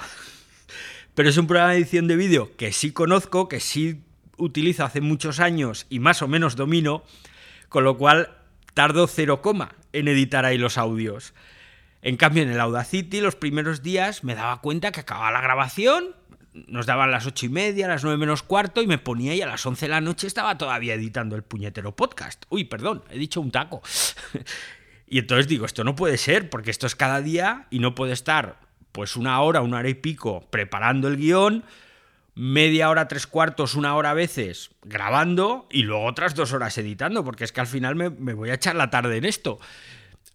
Pero 1.16 1.30
es 1.30 1.38
un 1.38 1.46
programa 1.46 1.74
de 1.74 1.78
edición 1.78 2.08
de 2.08 2.16
vídeo 2.16 2.56
que 2.58 2.72
sí 2.72 2.92
conozco, 2.94 3.48
que 3.48 3.60
sí 3.60 4.02
utilizo 4.38 4.84
hace 4.84 5.02
muchos 5.02 5.40
años 5.40 5.86
y 5.90 6.00
más 6.00 6.24
o 6.24 6.28
menos 6.28 6.56
domino, 6.56 7.04
Con 7.70 7.84
lo 7.84 7.98
cual 7.98 8.30
tardo 8.74 9.06
cero 9.06 9.42
coma 9.42 9.76
en 9.94 10.08
editar 10.08 10.46
ahí 10.46 10.58
los 10.58 10.78
audios. 10.78 11.34
En 12.06 12.18
cambio, 12.18 12.44
en 12.44 12.52
el 12.52 12.60
Audacity, 12.60 13.20
los 13.20 13.36
primeros 13.36 13.82
días 13.82 14.24
me 14.24 14.36
daba 14.36 14.62
cuenta 14.62 14.92
que 14.92 15.00
acababa 15.00 15.32
la 15.32 15.42
grabación, 15.42 16.16
nos 16.54 16.86
daban 16.86 17.10
las 17.10 17.26
ocho 17.26 17.48
y 17.48 17.50
media, 17.50 17.88
las 17.88 18.04
nueve 18.04 18.20
menos 18.20 18.44
cuarto, 18.44 18.84
y 18.84 18.88
me 18.88 19.00
ponía 19.00 19.34
y 19.34 19.42
a 19.42 19.48
las 19.48 19.66
once 19.66 19.86
de 19.86 19.90
la 19.90 20.02
noche 20.02 20.28
estaba 20.28 20.56
todavía 20.56 20.94
editando 20.94 21.36
el 21.36 21.42
puñetero 21.42 21.96
podcast. 21.96 22.46
Uy, 22.50 22.66
perdón, 22.66 23.04
he 23.10 23.18
dicho 23.18 23.42
un 23.42 23.50
taco. 23.50 23.82
y 25.08 25.18
entonces 25.18 25.48
digo, 25.48 25.66
esto 25.66 25.84
no 25.84 25.96
puede 25.96 26.20
ser, 26.20 26.52
porque 26.52 26.70
esto 26.70 26.86
es 26.86 26.96
cada 26.96 27.22
día 27.22 27.66
y 27.72 27.80
no 27.80 27.96
puede 27.96 28.14
estar 28.14 28.60
pues 28.92 29.16
una 29.16 29.42
hora, 29.42 29.62
una 29.62 29.78
hora 29.78 29.90
y 29.90 29.96
pico 29.96 30.48
preparando 30.52 31.08
el 31.08 31.18
guion, 31.18 31.64
media 32.36 32.92
hora, 32.92 33.08
tres 33.08 33.26
cuartos, 33.26 33.74
una 33.74 33.96
hora 33.96 34.12
a 34.12 34.14
veces 34.14 34.70
grabando 34.84 35.68
y 35.72 35.82
luego 35.82 36.06
otras 36.06 36.36
dos 36.36 36.54
horas 36.54 36.78
editando, 36.78 37.24
porque 37.24 37.46
es 37.46 37.52
que 37.52 37.62
al 37.62 37.68
final 37.68 37.96
me, 37.96 38.12
me 38.12 38.36
voy 38.36 38.52
a 38.52 38.54
echar 38.54 38.76
la 38.76 38.92
tarde 38.92 39.18
en 39.18 39.26
esto. 39.26 39.58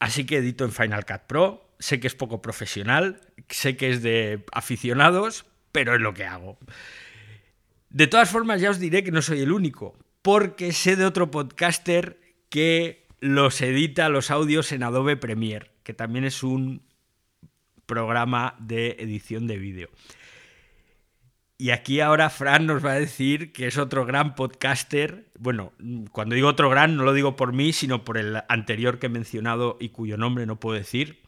Así 0.00 0.24
que 0.24 0.38
edito 0.38 0.64
en 0.64 0.72
Final 0.72 1.04
Cut 1.04 1.22
Pro, 1.28 1.70
sé 1.78 2.00
que 2.00 2.06
es 2.06 2.14
poco 2.14 2.42
profesional, 2.42 3.20
sé 3.48 3.76
que 3.76 3.90
es 3.90 4.02
de 4.02 4.44
aficionados, 4.52 5.44
pero 5.72 5.94
es 5.94 6.00
lo 6.00 6.14
que 6.14 6.24
hago. 6.24 6.58
De 7.90 8.06
todas 8.06 8.30
formas, 8.30 8.60
ya 8.60 8.70
os 8.70 8.78
diré 8.78 9.04
que 9.04 9.12
no 9.12 9.20
soy 9.20 9.40
el 9.40 9.52
único, 9.52 9.96
porque 10.22 10.72
sé 10.72 10.96
de 10.96 11.04
otro 11.04 11.30
podcaster 11.30 12.18
que 12.48 13.06
los 13.20 13.60
edita 13.60 14.08
los 14.08 14.30
audios 14.30 14.72
en 14.72 14.82
Adobe 14.82 15.16
Premiere, 15.16 15.70
que 15.82 15.92
también 15.92 16.24
es 16.24 16.42
un 16.42 16.82
programa 17.84 18.54
de 18.58 18.96
edición 19.00 19.46
de 19.46 19.58
vídeo. 19.58 19.90
Y 21.60 21.72
aquí 21.72 22.00
ahora 22.00 22.30
Fran 22.30 22.64
nos 22.64 22.82
va 22.82 22.92
a 22.92 22.98
decir 22.98 23.52
que 23.52 23.66
es 23.66 23.76
otro 23.76 24.06
gran 24.06 24.34
podcaster. 24.34 25.26
Bueno, 25.38 25.74
cuando 26.10 26.34
digo 26.34 26.48
otro 26.48 26.70
gran, 26.70 26.96
no 26.96 27.04
lo 27.04 27.12
digo 27.12 27.36
por 27.36 27.52
mí, 27.52 27.74
sino 27.74 28.02
por 28.02 28.16
el 28.16 28.42
anterior 28.48 28.98
que 28.98 29.08
he 29.08 29.10
mencionado 29.10 29.76
y 29.78 29.90
cuyo 29.90 30.16
nombre 30.16 30.46
no 30.46 30.58
puedo 30.58 30.78
decir. 30.78 31.20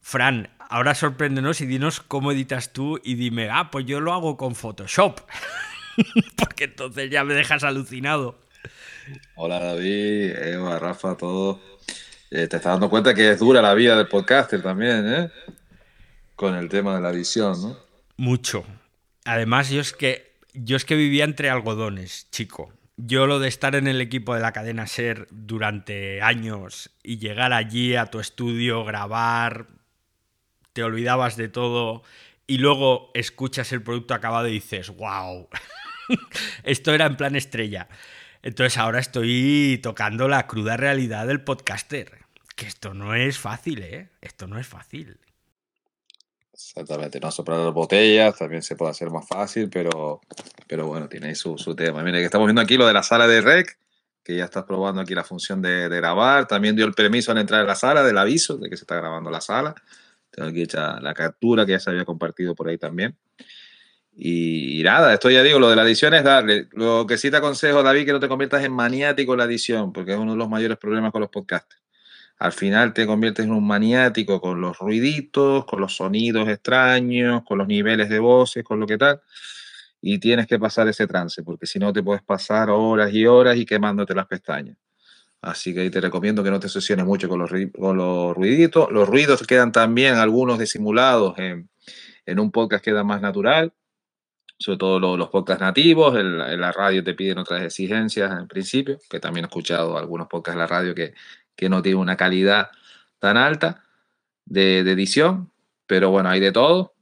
Fran, 0.00 0.50
ahora 0.58 0.96
sorpréndenos 0.96 1.60
y 1.60 1.66
dinos 1.66 2.00
cómo 2.00 2.32
editas 2.32 2.72
tú 2.72 3.00
y 3.04 3.14
dime, 3.14 3.48
ah, 3.48 3.70
pues 3.70 3.86
yo 3.86 4.00
lo 4.00 4.12
hago 4.12 4.36
con 4.36 4.56
Photoshop. 4.56 5.20
Porque 6.36 6.64
entonces 6.64 7.08
ya 7.08 7.22
me 7.22 7.34
dejas 7.34 7.62
alucinado. 7.62 8.40
Hola 9.36 9.60
David, 9.60 10.34
Eva, 10.34 10.80
Rafa, 10.80 11.16
todos. 11.16 11.60
Eh, 12.32 12.48
te 12.48 12.56
estás 12.56 12.72
dando 12.72 12.90
cuenta 12.90 13.14
que 13.14 13.30
es 13.30 13.38
dura 13.38 13.62
la 13.62 13.74
vida 13.74 13.96
del 13.96 14.08
podcaster 14.08 14.60
también, 14.60 15.06
¿eh? 15.06 15.30
Con 16.34 16.56
el 16.56 16.68
tema 16.68 16.96
de 16.96 17.02
la 17.02 17.10
edición, 17.10 17.62
¿no? 17.62 17.85
Mucho. 18.16 18.64
Además, 19.24 19.70
yo 19.70 19.80
es 19.80 19.92
que 19.92 20.36
yo 20.54 20.76
es 20.76 20.84
que 20.84 20.96
vivía 20.96 21.24
entre 21.24 21.50
algodones, 21.50 22.30
chico. 22.30 22.72
Yo 22.96 23.26
lo 23.26 23.38
de 23.38 23.48
estar 23.48 23.74
en 23.74 23.86
el 23.86 24.00
equipo 24.00 24.34
de 24.34 24.40
la 24.40 24.52
cadena 24.52 24.86
Ser 24.86 25.28
durante 25.30 26.22
años 26.22 26.90
y 27.02 27.18
llegar 27.18 27.52
allí 27.52 27.94
a 27.94 28.06
tu 28.06 28.20
estudio, 28.20 28.84
grabar, 28.84 29.66
te 30.72 30.82
olvidabas 30.82 31.36
de 31.36 31.48
todo 31.48 32.02
y 32.46 32.58
luego 32.58 33.10
escuchas 33.12 33.72
el 33.72 33.82
producto 33.82 34.14
acabado 34.14 34.48
y 34.48 34.52
dices, 34.52 34.88
wow, 34.96 35.48
esto 36.62 36.94
era 36.94 37.06
en 37.06 37.16
plan 37.16 37.36
estrella. 37.36 37.88
Entonces 38.42 38.78
ahora 38.78 39.00
estoy 39.00 39.78
tocando 39.82 40.28
la 40.28 40.46
cruda 40.46 40.76
realidad 40.76 41.26
del 41.26 41.42
podcaster. 41.42 42.24
Que 42.54 42.66
esto 42.66 42.94
no 42.94 43.14
es 43.14 43.38
fácil, 43.38 43.82
¿eh? 43.82 44.08
Esto 44.22 44.46
no 44.46 44.58
es 44.58 44.66
fácil. 44.66 45.18
Exactamente, 46.56 47.20
no 47.20 47.30
soplar 47.30 47.58
las 47.58 47.74
botellas 47.74 48.34
también 48.38 48.62
se 48.62 48.76
puede 48.76 48.90
hacer 48.90 49.10
más 49.10 49.28
fácil, 49.28 49.68
pero, 49.68 50.22
pero 50.66 50.86
bueno, 50.86 51.06
tiene 51.06 51.34
su, 51.34 51.58
su 51.58 51.76
tema. 51.76 52.02
Mira, 52.02 52.16
que 52.16 52.24
estamos 52.24 52.46
viendo 52.46 52.62
aquí 52.62 52.78
lo 52.78 52.86
de 52.86 52.94
la 52.94 53.02
sala 53.02 53.26
de 53.26 53.42
rec, 53.42 53.78
que 54.24 54.36
ya 54.36 54.46
estás 54.46 54.64
probando 54.64 55.02
aquí 55.02 55.14
la 55.14 55.22
función 55.22 55.60
de, 55.60 55.90
de, 55.90 55.96
grabar. 55.98 56.46
También 56.46 56.74
dio 56.74 56.86
el 56.86 56.94
permiso 56.94 57.30
al 57.30 57.38
entrar 57.38 57.60
a 57.60 57.64
la 57.64 57.74
sala 57.74 58.02
del 58.02 58.16
aviso 58.16 58.56
de 58.56 58.70
que 58.70 58.76
se 58.78 58.84
está 58.84 58.96
grabando 58.96 59.30
la 59.30 59.42
sala. 59.42 59.74
Tengo 60.30 60.48
aquí 60.48 60.62
hecha 60.62 60.98
la 61.00 61.12
captura 61.12 61.66
que 61.66 61.72
ya 61.72 61.78
se 61.78 61.90
había 61.90 62.06
compartido 62.06 62.54
por 62.54 62.68
ahí 62.68 62.78
también. 62.78 63.18
Y, 64.14 64.80
y, 64.80 64.82
nada, 64.82 65.12
esto 65.12 65.28
ya 65.28 65.42
digo, 65.42 65.58
lo 65.58 65.68
de 65.68 65.76
la 65.76 65.82
edición 65.82 66.14
es 66.14 66.24
darle. 66.24 66.68
Lo 66.72 67.06
que 67.06 67.18
sí 67.18 67.30
te 67.30 67.36
aconsejo, 67.36 67.82
David, 67.82 68.06
que 68.06 68.12
no 68.12 68.20
te 68.20 68.28
conviertas 68.28 68.64
en 68.64 68.72
maniático 68.72 69.34
en 69.34 69.38
la 69.40 69.44
edición, 69.44 69.92
porque 69.92 70.12
es 70.12 70.18
uno 70.18 70.32
de 70.32 70.38
los 70.38 70.48
mayores 70.48 70.78
problemas 70.78 71.12
con 71.12 71.20
los 71.20 71.28
podcasts. 71.28 71.76
Al 72.38 72.52
final 72.52 72.92
te 72.92 73.06
conviertes 73.06 73.46
en 73.46 73.52
un 73.52 73.66
maniático 73.66 74.40
con 74.40 74.60
los 74.60 74.78
ruiditos, 74.78 75.64
con 75.64 75.80
los 75.80 75.96
sonidos 75.96 76.48
extraños, 76.48 77.42
con 77.44 77.58
los 77.58 77.66
niveles 77.66 78.10
de 78.10 78.18
voces, 78.18 78.62
con 78.62 78.78
lo 78.78 78.86
que 78.86 78.98
tal. 78.98 79.20
Y 80.02 80.18
tienes 80.18 80.46
que 80.46 80.58
pasar 80.58 80.86
ese 80.88 81.06
trance, 81.06 81.42
porque 81.42 81.66
si 81.66 81.78
no 81.78 81.92
te 81.92 82.02
puedes 82.02 82.22
pasar 82.22 82.68
horas 82.70 83.12
y 83.12 83.26
horas 83.26 83.56
y 83.56 83.64
quemándote 83.64 84.14
las 84.14 84.26
pestañas. 84.26 84.76
Así 85.40 85.72
que 85.72 85.80
ahí 85.80 85.90
te 85.90 86.00
recomiendo 86.00 86.42
que 86.42 86.50
no 86.50 86.60
te 86.60 86.68
sesiones 86.68 87.06
mucho 87.06 87.28
con 87.28 87.38
los, 87.38 87.50
los 87.50 88.36
ruiditos. 88.36 88.90
Los 88.90 89.08
ruidos 89.08 89.46
quedan 89.46 89.72
también 89.72 90.16
algunos 90.16 90.58
disimulados 90.58 91.38
en, 91.38 91.68
un 92.38 92.50
podcast 92.50 92.84
queda 92.84 93.04
más 93.04 93.20
natural 93.20 93.72
sobre 94.58 94.78
todo 94.78 94.98
los, 94.98 95.18
los 95.18 95.28
podcasts 95.28 95.60
nativos, 95.60 96.14
la, 96.14 96.72
radio 96.72 97.04
te 97.04 97.12
piden 97.12 97.36
otras 97.36 97.62
exigencias 97.62 98.32
en 98.32 98.48
principio, 98.48 98.98
que 99.10 99.20
también 99.20 99.44
he 99.44 99.48
escuchado 99.48 99.98
algunos 99.98 100.28
podcasts 100.28 100.54
en 100.54 100.58
la 100.60 100.66
radio 100.66 100.94
que, 100.94 101.12
que 101.56 101.68
no 101.68 101.82
tienen 101.82 102.00
una 102.00 102.16
calidad 102.16 102.70
tan 103.18 103.36
alta 103.36 103.82
de, 104.44 104.80
edición, 104.80 105.50
pero 105.86 106.10
bueno, 106.10 106.28
hay 106.28 106.40
de 106.40 106.52
todo. 106.52 106.92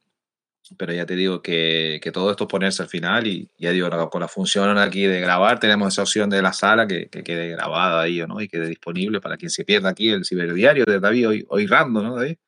Pero 0.79 0.95
ya 0.95 1.05
te 1.05 1.15
digo 1.15 1.43
que, 1.43 2.01
todo 2.15 2.31
esto 2.31 2.45
es 2.45 2.49
ponerse 2.49 2.83
al 2.83 2.89
final 2.89 3.27
y 3.27 3.51
ya 3.59 3.71
digo, 3.71 3.91
con 4.09 4.23
la 4.23 4.29
función 4.29 4.79
aquí 4.79 5.05
de 5.05 5.21
grabar, 5.21 5.61
tenemos 5.61 5.93
esa 5.93 6.03
opción 6.03 6.31
de 6.31 6.41
la 6.41 6.55
sala 6.55 6.87
que, 6.87 7.09
que 7.09 7.23
quede 7.23 7.51
grabada 7.51 8.01
ahí 8.01 8.25
¿no? 8.27 8.41
y 8.41 8.49
quede 8.49 8.69
disponible 8.69 9.21
para 9.21 9.37
quien 9.37 9.51
se 9.51 9.67
pierda 9.67 9.91
aquí 9.91 10.09
el 10.09 10.25
ciberdiario 10.25 10.87
de 10.87 11.01
David, 11.01 11.29
hoy, 11.29 11.47
hoy 11.51 11.67
rando, 11.67 12.03
¿no, 12.03 12.17
David? 12.17 12.39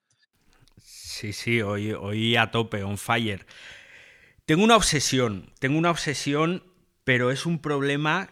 Sí, 0.79 1.35
sí, 1.35 1.61
hoy, 1.61 1.93
hoy 1.93 2.37
a 2.37 2.51
tope, 2.51 2.83
on 2.85 2.97
fire. 2.97 3.45
Tengo 4.47 4.65
una 4.65 4.77
obsesión, 4.77 5.51
tengo 5.59 5.77
una 5.77 5.91
obsesión, 5.91 6.63
pero 7.05 7.31
es 7.31 7.47
un 7.47 7.61
problema 7.61 8.31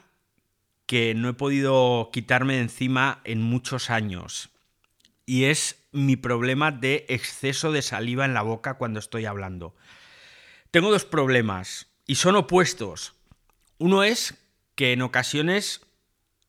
que 0.87 1.15
no 1.15 1.29
he 1.29 1.35
podido 1.35 2.11
quitarme 2.13 2.55
de 2.55 2.61
encima 2.61 3.21
en 3.25 3.43
muchos 3.43 3.91
años. 3.91 4.51
Y 5.27 5.45
es 5.45 5.77
mi 5.93 6.17
problema 6.17 6.71
de 6.71 7.07
exceso 7.09 7.73
de 7.73 7.83
saliva 7.83 8.25
en 8.25 8.35
la 8.35 8.43
boca 8.43 8.75
cuando 8.75 8.99
estoy 8.99 9.25
hablando. 9.25 9.75
Tengo 10.71 10.91
dos 10.91 11.05
problemas 11.05 11.87
y 12.07 12.17
son 12.17 12.37
opuestos. 12.37 13.15
Uno 13.79 14.03
es 14.05 14.35
que 14.75 14.93
en 14.93 15.03
ocasiones 15.03 15.81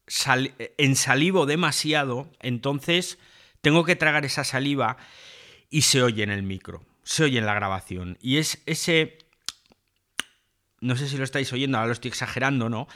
sal 0.08 0.54
ensalivo 0.78 1.46
demasiado, 1.46 2.30
entonces 2.42 3.18
tengo 3.62 3.86
que 3.86 3.96
tragar 3.96 4.26
esa 4.26 4.44
saliva 4.44 4.98
y 5.70 5.84
se 5.84 6.04
oye 6.04 6.24
en 6.24 6.32
el 6.32 6.44
micro, 6.44 6.84
se 7.04 7.24
oye 7.24 7.40
en 7.40 7.46
la 7.46 7.56
grabación. 7.56 8.18
Y 8.22 8.38
es 8.38 8.62
ese 8.66 9.18
no 10.82 10.96
sé 10.96 11.08
si 11.08 11.18
lo 11.18 11.24
estáis 11.24 11.52
oyendo, 11.52 11.78
ahora 11.78 11.88
lo 11.88 11.94
estoy 11.94 12.10
exagerando, 12.10 12.70
¿no? 12.70 12.88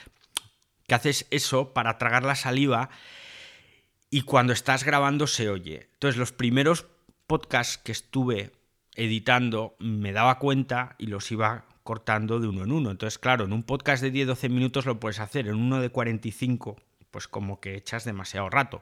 Que 0.89 0.95
haces 0.95 1.27
eso 1.31 1.71
para 1.71 1.97
tragar 1.97 2.25
la 2.25 2.35
saliva 2.35 2.89
y 4.09 4.23
cuando 4.23 4.51
estás 4.51 4.83
grabando 4.83 5.27
se 5.27 5.49
oye. 5.49 5.87
Entonces, 5.93 6.17
los 6.17 6.33
primeros 6.33 6.87
podcasts 7.27 7.77
que 7.77 7.91
estuve 7.91 8.51
editando 8.95 9.75
me 9.79 10.11
daba 10.11 10.39
cuenta 10.39 10.95
y 10.97 11.05
los 11.05 11.31
iba 11.31 11.65
cortando 11.83 12.39
de 12.39 12.47
uno 12.47 12.63
en 12.63 12.71
uno. 12.71 12.91
Entonces, 12.91 13.19
claro, 13.19 13.45
en 13.45 13.53
un 13.53 13.63
podcast 13.63 14.01
de 14.01 14.11
10-12 14.11 14.49
minutos 14.49 14.85
lo 14.85 14.99
puedes 14.99 15.19
hacer, 15.19 15.47
en 15.47 15.55
uno 15.55 15.79
de 15.79 15.89
45, 15.89 16.75
pues 17.11 17.27
como 17.27 17.59
que 17.59 17.75
echas 17.75 18.03
demasiado 18.03 18.49
rato. 18.49 18.81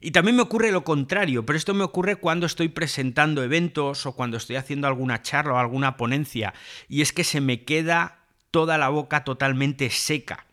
Y 0.00 0.10
también 0.10 0.36
me 0.36 0.42
ocurre 0.42 0.72
lo 0.72 0.82
contrario, 0.82 1.46
pero 1.46 1.56
esto 1.56 1.74
me 1.74 1.84
ocurre 1.84 2.16
cuando 2.16 2.46
estoy 2.46 2.68
presentando 2.68 3.42
eventos 3.42 4.04
o 4.06 4.12
cuando 4.12 4.38
estoy 4.38 4.56
haciendo 4.56 4.88
alguna 4.88 5.22
charla 5.22 5.52
o 5.52 5.58
alguna 5.58 5.96
ponencia, 5.96 6.54
y 6.88 7.02
es 7.02 7.12
que 7.12 7.22
se 7.22 7.40
me 7.40 7.64
queda 7.64 8.18
toda 8.50 8.78
la 8.78 8.88
boca 8.88 9.24
totalmente 9.24 9.90
seca. 9.90 10.46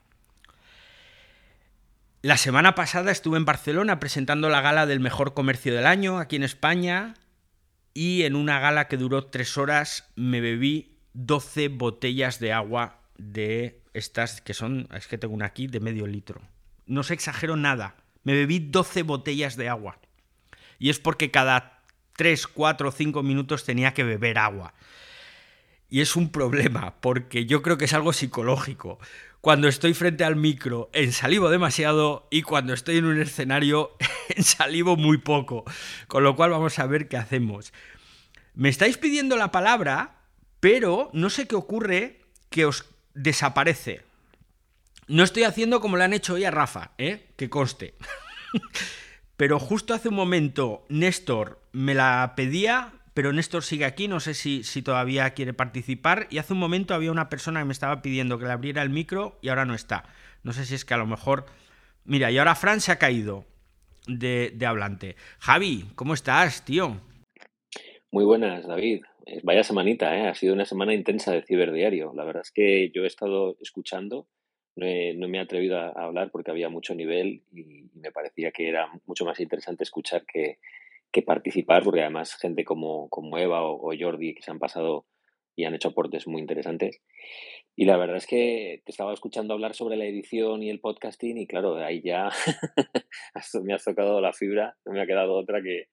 La 2.21 2.37
semana 2.37 2.75
pasada 2.75 3.11
estuve 3.11 3.37
en 3.37 3.45
Barcelona 3.45 3.99
presentando 3.99 4.49
la 4.49 4.61
gala 4.61 4.85
del 4.85 4.99
mejor 4.99 5.33
comercio 5.33 5.73
del 5.73 5.85
año 5.85 6.17
aquí 6.17 6.35
en 6.35 6.43
España 6.43 7.13
y 7.93 8.23
en 8.23 8.35
una 8.35 8.59
gala 8.59 8.87
que 8.87 8.97
duró 8.97 9.25
tres 9.25 9.57
horas 9.57 10.09
me 10.15 10.41
bebí 10.41 10.97
12 11.13 11.69
botellas 11.69 12.39
de 12.39 12.53
agua 12.53 12.99
de 13.17 13.81
estas 13.93 14.41
que 14.41 14.53
son, 14.53 14.87
es 14.93 15.07
que 15.07 15.17
tengo 15.17 15.33
una 15.33 15.45
aquí 15.45 15.67
de 15.67 15.79
medio 15.79 16.07
litro. 16.07 16.41
No 16.85 17.03
se 17.03 17.13
exagero 17.13 17.55
nada 17.55 17.95
me 18.23 18.33
bebí 18.33 18.59
12 18.59 19.03
botellas 19.03 19.55
de 19.55 19.69
agua. 19.69 19.99
Y 20.77 20.89
es 20.89 20.99
porque 20.99 21.31
cada 21.31 21.81
3, 22.15 22.47
4 22.47 22.89
o 22.89 22.91
5 22.91 23.23
minutos 23.23 23.65
tenía 23.65 23.93
que 23.93 24.03
beber 24.03 24.37
agua. 24.37 24.73
Y 25.89 26.01
es 26.01 26.15
un 26.15 26.31
problema, 26.31 26.95
porque 27.01 27.45
yo 27.45 27.61
creo 27.61 27.77
que 27.77 27.85
es 27.85 27.93
algo 27.93 28.13
psicológico. 28.13 28.99
Cuando 29.41 29.67
estoy 29.67 29.93
frente 29.93 30.23
al 30.23 30.35
micro, 30.35 30.89
ensalivo 30.93 31.49
demasiado 31.49 32.27
y 32.29 32.41
cuando 32.41 32.73
estoy 32.73 32.97
en 32.97 33.05
un 33.05 33.19
escenario, 33.19 33.95
ensalivo 34.29 34.97
muy 34.97 35.17
poco. 35.17 35.63
Con 36.07 36.23
lo 36.23 36.35
cual 36.35 36.51
vamos 36.51 36.77
a 36.77 36.85
ver 36.85 37.07
qué 37.07 37.17
hacemos. 37.17 37.73
Me 38.53 38.69
estáis 38.69 38.97
pidiendo 38.97 39.37
la 39.37 39.51
palabra, 39.51 40.17
pero 40.59 41.09
no 41.13 41.29
sé 41.29 41.47
qué 41.47 41.55
ocurre 41.55 42.19
que 42.49 42.65
os 42.65 42.85
desaparece. 43.13 44.01
No 45.07 45.23
estoy 45.23 45.43
haciendo 45.43 45.79
como 45.79 45.97
le 45.97 46.03
han 46.03 46.13
hecho 46.13 46.35
hoy 46.35 46.43
a 46.43 46.51
Rafa, 46.51 46.91
¿eh? 46.97 47.29
Que 47.35 47.49
conste. 47.49 47.95
pero 49.37 49.57
justo 49.57 49.93
hace 49.93 50.09
un 50.09 50.15
momento 50.15 50.85
Néstor 50.89 51.61
me 51.71 51.93
la 51.93 52.33
pedía, 52.35 52.93
pero 53.19 53.33
Néstor 53.33 53.63
sigue 53.63 53.83
aquí, 53.83 54.07
no 54.07 54.21
sé 54.21 54.33
si, 54.33 54.63
si 54.63 54.81
todavía 54.81 55.31
quiere 55.31 55.53
participar. 55.53 56.27
Y 56.29 56.37
hace 56.37 56.53
un 56.53 56.59
momento 56.59 56.93
había 56.93 57.11
una 57.11 57.27
persona 57.27 57.59
que 57.59 57.65
me 57.65 57.73
estaba 57.73 58.01
pidiendo 58.01 58.39
que 58.39 58.45
le 58.45 58.53
abriera 58.53 58.81
el 58.81 58.89
micro 58.89 59.37
y 59.41 59.49
ahora 59.49 59.65
no 59.65 59.73
está. 59.73 60.05
No 60.41 60.53
sé 60.53 60.63
si 60.63 60.73
es 60.73 60.85
que 60.85 60.93
a 60.93 60.97
lo 60.97 61.05
mejor... 61.05 61.45
Mira, 62.05 62.31
y 62.31 62.37
ahora 62.37 62.55
Fran 62.55 62.79
se 62.79 62.93
ha 62.93 62.97
caído 62.97 63.43
de, 64.07 64.53
de 64.55 64.65
hablante. 64.65 65.17
Javi, 65.39 65.87
¿cómo 65.95 66.13
estás, 66.13 66.63
tío? 66.63 66.95
Muy 68.09 68.23
buenas, 68.23 68.65
David. 68.65 69.01
Vaya 69.43 69.65
semanita, 69.65 70.17
¿eh? 70.17 70.29
Ha 70.29 70.33
sido 70.33 70.53
una 70.53 70.63
semana 70.63 70.93
intensa 70.93 71.33
de 71.33 71.41
ciberdiario. 71.41 72.13
La 72.15 72.23
verdad 72.23 72.43
es 72.45 72.51
que 72.51 72.89
yo 72.95 73.03
he 73.03 73.07
estado 73.07 73.57
escuchando, 73.59 74.29
no, 74.77 75.27
me 75.27 75.39
he 75.39 75.41
atrevido 75.41 75.77
a, 75.77 75.89
hablar 75.89 76.31
porque 76.31 76.51
había 76.51 76.69
mucho 76.69 76.95
nivel 76.95 77.43
y, 77.51 77.89
me 77.95 78.13
parecía 78.13 78.51
que 78.51 78.69
era 78.69 78.89
mucho 79.05 79.25
más 79.25 79.41
interesante 79.41 79.83
escuchar 79.83 80.25
que, 80.25 80.59
participar, 81.25 81.83
porque 81.83 82.01
además 82.01 82.35
gente 82.39 82.63
como, 82.63 83.09
como 83.09 83.37
Eva 83.37 83.63
o, 83.63 83.91
Jordi 83.99 84.35
que 84.35 84.41
se 84.41 84.51
han 84.51 84.59
pasado 84.59 85.05
y 85.55 85.65
han 85.65 85.75
hecho 85.75 85.89
aportes 85.89 86.27
muy 86.27 86.41
interesantes. 86.41 87.01
Y 87.75 87.85
la 87.85 87.97
verdad 87.97 88.17
es 88.17 88.27
que 88.27 88.81
te 88.85 88.91
estaba 88.91 89.13
escuchando 89.13 89.53
hablar 89.53 89.73
sobre 89.73 89.97
la 89.97 90.05
edición 90.05 90.63
y 90.63 90.69
el 90.69 90.79
podcasting 90.79 91.37
y 91.37 91.47
claro, 91.47 91.75
ahí 91.75 92.01
ya 92.03 92.29
me 93.63 93.73
has 93.73 93.83
tocado 93.83 94.21
la 94.21 94.33
fibra, 94.33 94.77
no 94.85 94.93
me 94.93 95.01
ha 95.01 95.07
quedado 95.07 95.33
otra 95.33 95.61
que, 95.61 95.87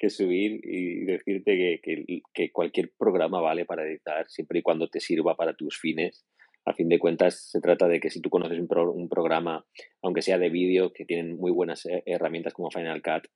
que 0.00 0.08
subir 0.08 0.60
y 0.64 1.04
decirte 1.04 1.80
que, 1.82 2.22
que, 2.32 2.50
cualquier 2.52 2.90
programa 2.98 3.40
vale 3.40 3.66
para 3.66 3.84
editar, 3.84 4.28
siempre 4.30 4.60
y 4.60 4.62
cuando 4.62 4.88
te 4.88 4.98
sirva 4.98 5.36
para 5.36 5.54
tus 5.54 5.78
fines. 5.78 6.24
A 6.64 6.72
fin 6.72 6.88
de 6.88 6.98
cuentas, 6.98 7.50
se 7.50 7.60
trata 7.60 7.86
de 7.88 8.00
que 8.00 8.10
si 8.10 8.20
tú 8.20 8.30
conoces 8.30 8.58
un, 8.58 8.68
un 8.94 9.08
programa, 9.08 9.66
aunque 10.02 10.22
sea 10.22 10.38
de 10.38 10.48
vídeo, 10.48 10.92
que 10.92 11.04
tienen 11.04 11.36
muy 11.36 11.50
buenas 11.52 11.84
eh, 11.86 12.02
herramientas 12.06 12.54
como 12.54 12.70
Final 12.70 13.02
Cut, 13.02 13.28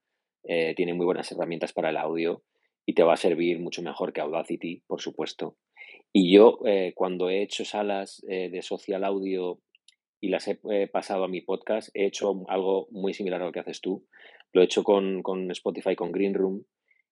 eh, 0.45 0.75
tienen 0.77 0.97
muy 0.97 1.07
buenas 1.07 1.31
herramientas 1.33 1.73
para 1.73 1.91
el 1.91 1.97
audio 1.97 2.43
y 2.87 2.95
te 2.95 3.03
va 3.03 3.15
a 3.15 3.19
servir 3.19 3.61
mucho 3.61 3.83
mejor 3.83 4.13
que 4.13 4.21
Audacity, 4.21 4.83
por 4.87 5.01
supuesto. 5.01 5.57
Y 6.13 6.33
yo, 6.33 6.61
eh, 6.67 6.93
cuando 6.95 7.31
he 7.31 7.43
hecho 7.43 7.65
salas 7.65 8.23
de 8.27 8.63
social 8.63 9.05
audio 9.05 9.59
y 10.21 10.29
las 10.29 10.47
he 10.49 10.87
pasado 10.89 11.25
a 11.25 11.29
mi 11.29 11.41
podcast, 11.41 11.91
he 11.95 12.07
hecho 12.07 12.45
algo 12.49 12.87
muy 12.91 13.15
similar 13.15 13.43
a 13.43 13.47
lo 13.47 13.53
que 13.53 13.61
haces 13.61 13.81
tú. 13.81 14.07
Lo 14.55 14.63
he 14.63 14.65
hecho 14.65 14.85
con, 14.85 15.51
Spotify, 15.51 15.97
con 15.97 16.13
Green 16.13 16.33
Room, 16.33 16.65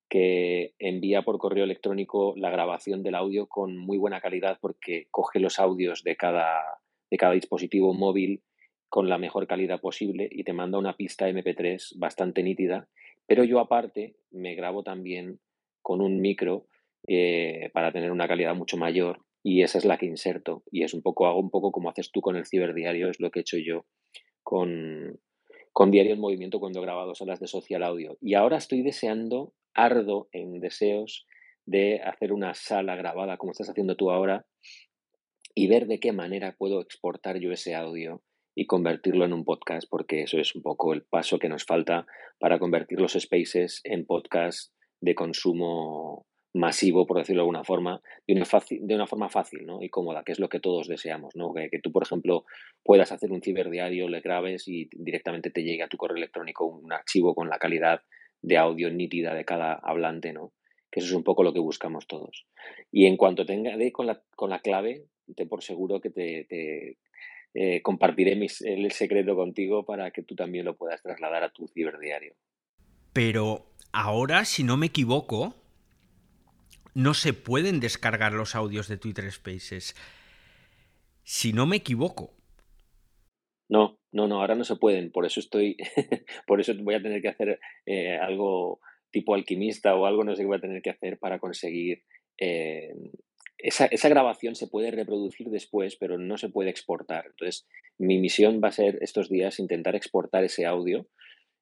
que 0.08 0.74
envía 0.78 1.22
por 1.22 1.38
correo 1.38 1.64
electrónico 1.64 2.34
la 2.36 2.50
grabación 2.50 3.02
del 3.02 3.16
audio 3.16 3.48
con 3.48 3.76
muy 3.76 3.98
buena 3.98 4.20
calidad 4.20 4.58
porque 4.60 5.08
coge 5.10 5.40
los 5.40 5.58
audios 5.58 6.04
de 6.04 6.16
cada, 6.16 6.62
de 7.10 7.16
cada 7.16 7.32
dispositivo 7.32 7.94
móvil 7.94 8.42
con 8.88 9.08
la 9.08 9.18
mejor 9.18 9.46
calidad 9.48 9.80
posible 9.80 10.28
y 10.30 10.44
te 10.44 10.52
manda 10.52 10.78
una 10.78 10.96
pista 10.96 11.28
MP3 11.28 11.98
bastante 11.98 12.44
nítida. 12.44 12.88
Pero 13.32 13.44
yo 13.44 13.60
aparte 13.60 14.14
me 14.30 14.54
grabo 14.54 14.82
también 14.82 15.40
con 15.80 16.02
un 16.02 16.20
micro 16.20 16.66
eh, 17.08 17.70
para 17.72 17.90
tener 17.90 18.12
una 18.12 18.28
calidad 18.28 18.54
mucho 18.54 18.76
mayor 18.76 19.24
y 19.42 19.62
esa 19.62 19.78
es 19.78 19.86
la 19.86 19.96
que 19.96 20.04
inserto. 20.04 20.64
Y 20.70 20.82
es 20.82 20.92
un 20.92 21.00
poco, 21.00 21.26
hago 21.26 21.40
un 21.40 21.48
poco 21.48 21.72
como 21.72 21.88
haces 21.88 22.12
tú 22.12 22.20
con 22.20 22.36
el 22.36 22.44
ciberdiario, 22.44 23.08
es 23.08 23.20
lo 23.20 23.30
que 23.30 23.38
he 23.38 23.40
hecho 23.40 23.56
yo 23.56 23.86
con, 24.42 25.18
con 25.72 25.90
Diario 25.90 26.12
en 26.12 26.20
Movimiento 26.20 26.60
cuando 26.60 26.80
he 26.80 26.82
grabado 26.82 27.14
salas 27.14 27.40
de 27.40 27.46
social 27.46 27.82
audio. 27.84 28.18
Y 28.20 28.34
ahora 28.34 28.58
estoy 28.58 28.82
deseando, 28.82 29.54
ardo 29.72 30.28
en 30.32 30.60
deseos 30.60 31.26
de 31.64 32.02
hacer 32.02 32.34
una 32.34 32.52
sala 32.52 32.96
grabada 32.96 33.38
como 33.38 33.52
estás 33.52 33.70
haciendo 33.70 33.96
tú 33.96 34.10
ahora 34.10 34.44
y 35.54 35.68
ver 35.68 35.86
de 35.86 36.00
qué 36.00 36.12
manera 36.12 36.54
puedo 36.58 36.82
exportar 36.82 37.38
yo 37.38 37.50
ese 37.50 37.74
audio 37.74 38.22
y 38.54 38.66
convertirlo 38.66 39.25
en 39.25 39.32
un 39.32 39.44
podcast, 39.44 39.88
porque 39.88 40.23
eso 40.23 40.38
es 40.38 40.54
un 40.54 40.62
poco 40.62 40.92
el 40.92 41.02
paso 41.02 41.38
que 41.38 41.49
nos 41.49 41.64
falta 41.64 42.07
para 42.38 42.59
convertir 42.59 43.00
los 43.00 43.12
spaces 43.12 43.81
en 43.85 44.07
podcast 44.07 44.72
de 45.00 45.14
consumo 45.14 46.26
masivo, 46.55 47.07
por 47.07 47.18
decirlo 47.18 47.40
de 47.40 47.44
alguna 47.44 47.64
forma, 47.64 48.03
de 48.26 48.35
una, 48.35 49.07
forma 49.07 49.31
fácil 49.31 49.64
¿no? 49.64 49.83
y 49.83 49.88
cómoda, 49.88 50.22
que 50.22 50.33
es 50.33 50.38
lo 50.38 50.48
que 50.48 50.61
todos 50.61 50.87
deseamos. 50.87 51.35
¿no? 51.35 51.53
Que, 51.55 51.79
tú, 51.83 51.92
por 51.92 52.03
ejemplo, 52.03 52.44
puedas 52.85 53.11
hacer 53.11 53.33
un 53.33 53.40
ciberdiario, 53.40 54.09
le 54.09 54.20
grabes 54.20 54.68
y 54.68 54.90
directamente 54.92 55.50
te 55.50 55.62
llegue 55.62 55.83
a 55.83 55.88
tu 55.88 55.96
correo 55.96 56.18
electrónico 56.18 56.66
un 56.66 56.92
archivo 56.92 57.35
con 57.35 57.48
la 57.48 57.59
calidad 57.59 58.03
de 58.42 58.59
audio 58.59 58.90
nítida 58.90 59.35
de 59.35 59.44
cada 59.44 59.74
hablante, 59.74 60.33
¿no? 60.33 60.53
que 60.92 61.00
eso 61.00 61.09
es 61.09 61.14
un 61.14 61.24
poco 61.24 61.42
lo 61.42 61.55
que 61.55 61.59
buscamos 61.59 62.07
todos. 62.07 62.46
Y 62.92 63.07
en 63.07 63.16
cuanto 63.16 63.46
tenga 63.46 63.76
de 63.79 63.90
con 63.90 64.07
la, 64.07 64.22
con 64.37 64.50
la 64.50 64.61
clave, 64.61 65.07
te 65.35 65.46
por 65.46 65.62
seguro 65.62 66.00
que 66.00 66.11
te, 66.11 66.98
eh, 67.54 67.82
compartiré 67.82 68.32
el 68.32 68.92
secreto 68.92 69.36
contigo 69.36 69.84
para 69.84 70.10
que 70.10 70.22
tú 70.22 70.34
también 70.34 70.64
lo 70.64 70.76
puedas 70.76 71.02
trasladar 71.02 71.42
a 71.42 71.52
tu 71.52 71.68
ciberdiario. 71.68 72.34
Pero 73.12 73.66
ahora, 73.92 74.44
si 74.44 74.64
no 74.64 74.76
me 74.76 74.86
equivoco, 74.86 75.54
no 76.94 77.14
se 77.14 77.32
pueden 77.32 77.80
descargar 77.80 78.32
los 78.32 78.54
audios 78.54 78.88
de 78.88 78.96
Twitter 78.96 79.30
Spaces. 79.30 79.94
Si 81.24 81.52
no 81.52 81.66
me 81.66 81.76
equivoco. 81.76 82.34
No, 83.68 83.98
no, 84.12 84.28
no, 84.28 84.40
ahora 84.40 84.54
no 84.54 84.64
se 84.64 84.76
pueden. 84.76 85.10
Por 85.10 85.24
eso 85.26 85.40
estoy, 85.40 85.76
por 86.46 86.60
eso 86.60 86.72
voy 86.82 86.94
a 86.94 87.02
tener 87.02 87.22
que 87.22 87.28
hacer 87.28 87.60
eh, 87.86 88.18
algo 88.18 88.80
tipo 89.10 89.34
alquimista 89.34 89.94
o 89.94 90.06
algo, 90.06 90.24
no 90.24 90.34
sé 90.34 90.42
qué 90.42 90.46
voy 90.46 90.56
a 90.56 90.60
tener 90.60 90.82
que 90.82 90.90
hacer 90.90 91.18
para 91.18 91.38
conseguir. 91.38 92.02
Eh, 92.38 92.94
esa, 93.62 93.87
esa, 93.87 94.09
grabación 94.09 94.55
se 94.55 94.66
puede 94.66 94.90
reproducir 94.90 95.48
después, 95.48 95.96
pero 95.96 96.18
no 96.18 96.37
se 96.37 96.48
puede 96.48 96.70
exportar. 96.70 97.27
Entonces, 97.27 97.66
mi 97.98 98.18
misión 98.18 98.61
va 98.62 98.68
a 98.68 98.72
ser 98.72 98.98
estos 99.01 99.29
días 99.29 99.59
intentar 99.59 99.94
exportar 99.94 100.44
ese 100.44 100.66
audio 100.66 101.07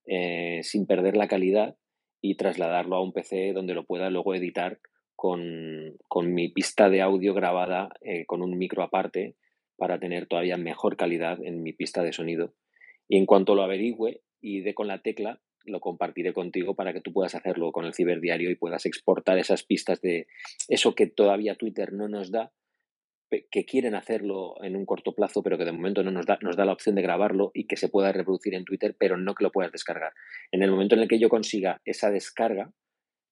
eh, 0.06 0.60
sin 0.62 0.86
perder 0.86 1.16
la 1.16 1.28
calidad 1.28 1.76
y 2.20 2.36
trasladarlo 2.36 2.96
a 2.96 3.02
un 3.02 3.12
PC 3.12 3.52
donde 3.52 3.74
lo 3.74 3.84
pueda 3.84 4.10
luego 4.10 4.34
editar 4.34 4.80
con, 5.14 5.98
mi 6.22 6.48
pista 6.48 6.88
de 6.88 7.02
audio 7.02 7.34
grabada 7.34 7.90
eh, 8.00 8.24
con 8.26 8.42
un 8.42 8.56
micro 8.56 8.82
aparte 8.82 9.36
para 9.76 10.00
tener 10.00 10.26
todavía 10.26 10.56
mejor 10.56 10.96
calidad 10.96 11.38
en 11.44 11.62
mi 11.62 11.72
pista 11.72 12.02
de 12.02 12.12
sonido. 12.12 12.54
Y 13.08 13.18
en 13.18 13.26
cuanto 13.26 13.54
lo 13.54 13.62
averigüe 13.62 14.22
y 14.40 14.62
dé 14.62 14.74
con 14.74 14.88
la 14.88 15.02
tecla, 15.02 15.40
lo 15.64 15.80
compartiré 15.80 16.32
contigo 16.32 16.74
para 16.74 16.92
que 16.92 17.00
tú 17.00 17.12
puedas 17.12 17.34
hacerlo 17.34 17.72
con 17.72 17.84
el 17.84 17.94
ciberdiario 17.94 18.50
y 18.50 18.56
puedas 18.56 18.86
exportar 18.86 19.38
esas 19.38 19.62
pistas 19.62 20.00
de 20.00 20.26
eso 20.68 20.94
que 20.94 21.06
todavía 21.06 21.54
Twitter 21.54 21.92
no 21.92 22.08
nos 22.08 22.30
da, 22.30 22.52
que 23.50 23.64
quieren 23.64 23.94
hacerlo 23.94 24.54
en 24.62 24.74
un 24.74 24.84
corto 24.84 25.14
plazo, 25.14 25.42
pero 25.42 25.56
que 25.56 25.64
de 25.64 25.72
momento 25.72 26.02
no 26.02 26.10
nos 26.10 26.26
da, 26.26 26.38
nos 26.42 26.56
da 26.56 26.64
la 26.64 26.72
opción 26.72 26.96
de 26.96 27.02
grabarlo 27.02 27.52
y 27.54 27.66
que 27.66 27.76
se 27.76 27.88
pueda 27.88 28.12
reproducir 28.12 28.54
en 28.54 28.64
Twitter, 28.64 28.96
pero 28.98 29.16
no 29.16 29.34
que 29.34 29.44
lo 29.44 29.52
puedas 29.52 29.70
descargar. 29.70 30.12
En 30.50 30.62
el 30.62 30.70
momento 30.70 30.96
en 30.96 31.02
el 31.02 31.08
que 31.08 31.18
yo 31.18 31.28
consiga 31.28 31.80
esa 31.84 32.10
descarga, 32.10 32.72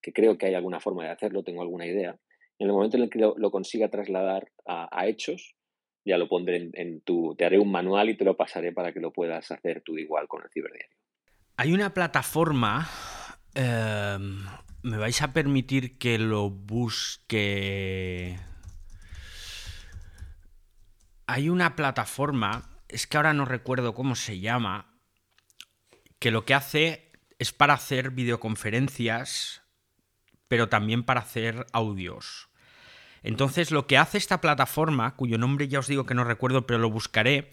que 0.00 0.12
creo 0.12 0.38
que 0.38 0.46
hay 0.46 0.54
alguna 0.54 0.80
forma 0.80 1.04
de 1.04 1.10
hacerlo, 1.10 1.42
tengo 1.42 1.62
alguna 1.62 1.86
idea. 1.86 2.16
En 2.58 2.66
el 2.66 2.72
momento 2.72 2.96
en 2.96 3.04
el 3.04 3.10
que 3.10 3.18
lo, 3.18 3.50
consiga 3.50 3.88
trasladar 3.88 4.50
a, 4.66 5.06
hechos, 5.06 5.54
ya 6.04 6.18
lo 6.18 6.28
pondré 6.28 6.70
en, 6.72 7.00
tu. 7.02 7.34
Te 7.36 7.44
haré 7.44 7.58
un 7.58 7.70
manual 7.70 8.10
y 8.10 8.16
te 8.16 8.24
lo 8.24 8.36
pasaré 8.36 8.72
para 8.72 8.92
que 8.92 9.00
lo 9.00 9.12
puedas 9.12 9.50
hacer 9.50 9.82
tú 9.82 9.96
igual 9.96 10.26
con 10.28 10.42
el 10.42 10.50
ciberdiario. 10.50 10.96
Hay 11.58 11.74
una 11.74 11.92
plataforma. 11.92 12.88
Em, 13.54 14.46
me 14.82 14.96
vais 14.96 15.20
a 15.22 15.32
permitir 15.32 15.98
que 15.98 16.16
lo 16.16 16.50
busque. 16.50 18.38
Hay 21.26 21.48
una 21.48 21.74
plataforma, 21.74 22.70
es 22.88 23.08
que 23.08 23.16
ahora 23.16 23.34
no 23.34 23.44
recuerdo 23.44 23.92
cómo 23.92 24.14
se 24.14 24.38
llama, 24.38 24.94
que 26.20 26.30
lo 26.30 26.44
que 26.44 26.54
hace 26.54 27.12
es 27.40 27.52
para 27.52 27.74
hacer 27.74 28.12
videoconferencias 28.12 29.62
pero 30.46 30.68
también 30.68 31.02
para 31.02 31.20
hacer 31.20 31.66
audios. 31.72 32.48
Entonces 33.22 33.72
lo 33.72 33.86
que 33.86 33.98
hace 33.98 34.16
esta 34.16 34.40
plataforma, 34.40 35.16
cuyo 35.16 35.38
nombre 35.38 35.68
ya 35.68 35.80
os 35.80 35.88
digo 35.88 36.06
que 36.06 36.14
no 36.14 36.24
recuerdo, 36.24 36.66
pero 36.66 36.78
lo 36.78 36.88
buscaré, 36.88 37.50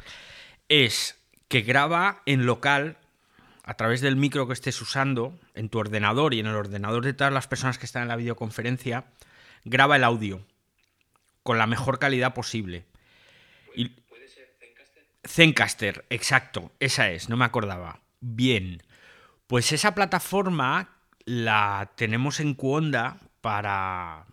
es 0.69 1.19
que 1.47 1.61
graba 1.61 2.21
en 2.25 2.45
local 2.45 2.99
a 3.65 3.73
través 3.73 3.99
del 3.99 4.15
micro 4.15 4.47
que 4.47 4.54
estés 4.54 4.80
usando 4.80 5.38
en 5.56 5.69
tu 5.69 5.80
ordenador 5.80 6.36
y 6.36 6.39
en 6.39 6.45
el 6.45 6.56
ordenador 6.56 7.04
de 7.04 7.13
todas 7.13 7.34
las 7.34 7.47
personas 7.47 7.80
que 7.80 7.88
están 7.88 8.04
en 8.04 8.10
la 8.10 8.15
videoconferencia, 8.15 9.06
graba 9.63 9.95
el 9.95 10.04
audio 10.04 10.45
con 11.41 11.58
la 11.58 11.65
mejor 11.65 11.97
calidad 11.97 12.36
posible. 12.36 12.86
¿Puede 14.08 14.28
ser 14.28 14.56
Zencaster? 14.60 15.04
Zencaster, 15.28 16.06
exacto, 16.12 16.71
esa 16.80 17.10
es, 17.10 17.28
no 17.28 17.38
me 17.38 17.45
acordaba. 17.45 18.01
Bien, 18.19 18.84
pues 19.47 19.71
esa 19.71 19.95
plataforma 19.95 20.89
la 21.25 21.91
tenemos 21.95 22.39
en 22.39 22.54
Cuonda 22.54 23.17
para, 23.41 24.28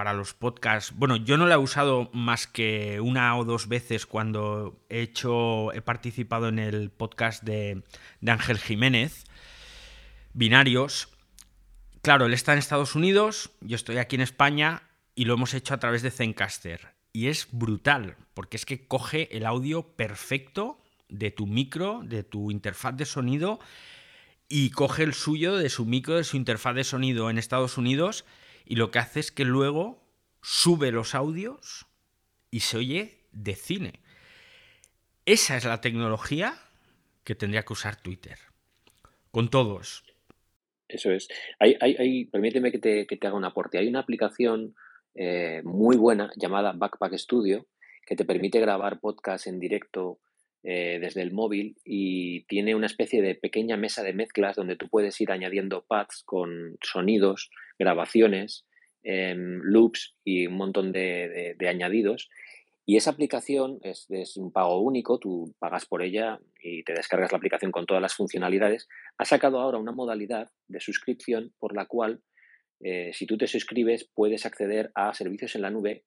para 0.00 0.14
los 0.14 0.32
podcasts. 0.32 0.94
Bueno, 0.96 1.16
yo 1.16 1.36
no 1.36 1.46
la 1.46 1.56
he 1.56 1.58
usado 1.58 2.08
más 2.14 2.46
que 2.46 3.00
una 3.00 3.36
o 3.36 3.44
dos 3.44 3.68
veces 3.68 4.06
cuando 4.06 4.80
he 4.88 5.02
hecho, 5.02 5.74
he 5.74 5.82
participado 5.82 6.48
en 6.48 6.58
el 6.58 6.88
podcast 6.88 7.44
de, 7.44 7.82
de 8.22 8.32
Ángel 8.32 8.56
Jiménez, 8.56 9.24
Binarios. 10.32 11.10
Claro, 12.00 12.24
él 12.24 12.32
está 12.32 12.54
en 12.54 12.60
Estados 12.60 12.94
Unidos, 12.94 13.50
yo 13.60 13.76
estoy 13.76 13.98
aquí 13.98 14.16
en 14.16 14.22
España 14.22 14.84
y 15.14 15.26
lo 15.26 15.34
hemos 15.34 15.52
hecho 15.52 15.74
a 15.74 15.78
través 15.80 16.00
de 16.00 16.10
Zencaster. 16.10 16.94
y 17.12 17.26
es 17.26 17.48
brutal, 17.52 18.16
porque 18.32 18.56
es 18.56 18.64
que 18.64 18.86
coge 18.86 19.28
el 19.36 19.44
audio 19.44 19.82
perfecto 19.82 20.80
de 21.10 21.30
tu 21.30 21.46
micro, 21.46 22.00
de 22.04 22.24
tu 22.24 22.50
interfaz 22.50 22.96
de 22.96 23.04
sonido, 23.04 23.60
y 24.48 24.70
coge 24.70 25.02
el 25.02 25.12
suyo 25.12 25.58
de 25.58 25.68
su 25.68 25.84
micro, 25.84 26.16
de 26.16 26.24
su 26.24 26.38
interfaz 26.38 26.74
de 26.74 26.84
sonido 26.84 27.28
en 27.28 27.36
Estados 27.36 27.76
Unidos, 27.76 28.24
y 28.70 28.76
lo 28.76 28.92
que 28.92 29.00
hace 29.00 29.18
es 29.18 29.32
que 29.32 29.44
luego 29.44 30.00
sube 30.42 30.92
los 30.92 31.16
audios 31.16 31.86
y 32.52 32.60
se 32.60 32.76
oye 32.76 33.18
de 33.32 33.56
cine. 33.56 33.94
Esa 35.26 35.56
es 35.56 35.64
la 35.64 35.80
tecnología 35.80 36.54
que 37.24 37.34
tendría 37.34 37.64
que 37.64 37.72
usar 37.72 38.00
Twitter. 38.00 38.38
Con 39.32 39.50
todos. 39.50 40.04
Eso 40.86 41.10
es. 41.10 41.26
Hay, 41.58 42.26
permíteme 42.26 42.70
que 42.70 42.78
te, 42.78 43.08
que 43.08 43.16
te, 43.16 43.26
haga 43.26 43.36
un 43.36 43.44
aporte. 43.44 43.76
Hay 43.76 43.88
una 43.88 43.98
aplicación 43.98 44.76
eh, 45.16 45.62
muy 45.64 45.96
buena 45.96 46.30
llamada 46.36 46.70
Backpack 46.72 47.14
Studio 47.18 47.66
que 48.06 48.14
te 48.14 48.24
permite 48.24 48.60
grabar 48.60 49.00
podcast 49.00 49.48
en 49.48 49.58
directo 49.58 50.20
eh, 50.62 50.98
desde 51.00 51.22
el 51.22 51.32
móvil 51.32 51.76
y 51.84 52.44
tiene 52.44 52.74
una 52.74 52.86
especie 52.86 53.22
de 53.22 53.34
pequeña 53.34 53.76
mesa 53.76 54.02
de 54.02 54.12
mezclas 54.12 54.56
donde 54.56 54.76
tú 54.76 54.88
puedes 54.88 55.20
ir 55.20 55.30
añadiendo 55.30 55.84
pads 55.86 56.22
con 56.24 56.76
sonidos, 56.82 57.50
grabaciones, 57.78 58.66
em, 59.02 59.60
loops 59.62 60.14
y 60.24 60.46
un 60.46 60.56
montón 60.56 60.92
de 60.92 61.56
añadidos 61.68 62.28
y 62.90 62.96
esa 62.96 63.10
aplicación 63.10 63.78
es, 63.82 64.36
un 64.36 64.50
pago 64.50 64.80
único, 64.80 65.20
tú 65.20 65.54
pagas 65.60 65.86
por 65.86 66.02
ella 66.02 66.40
y 66.60 66.82
te 66.82 66.92
descargas 66.92 67.30
la 67.30 67.38
aplicación 67.38 67.70
con 67.70 67.86
todas 67.86 68.02
las 68.02 68.14
funcionalidades. 68.14 68.88
Ha 69.16 69.24
sacado 69.24 69.60
ahora 69.60 69.78
una 69.78 69.92
modalidad 69.92 70.50
de 70.66 70.80
suscripción 70.80 71.52
por 71.60 71.76
la 71.76 71.86
cual, 71.86 72.20
eh, 72.80 73.12
si 73.12 73.26
tú 73.26 73.38
te 73.38 73.46
suscribes, 73.46 74.10
puedes 74.12 74.44
acceder 74.44 74.90
a 74.96 75.14
servicios 75.14 75.54
en 75.54 75.62
la 75.62 75.70
nube 75.70 76.02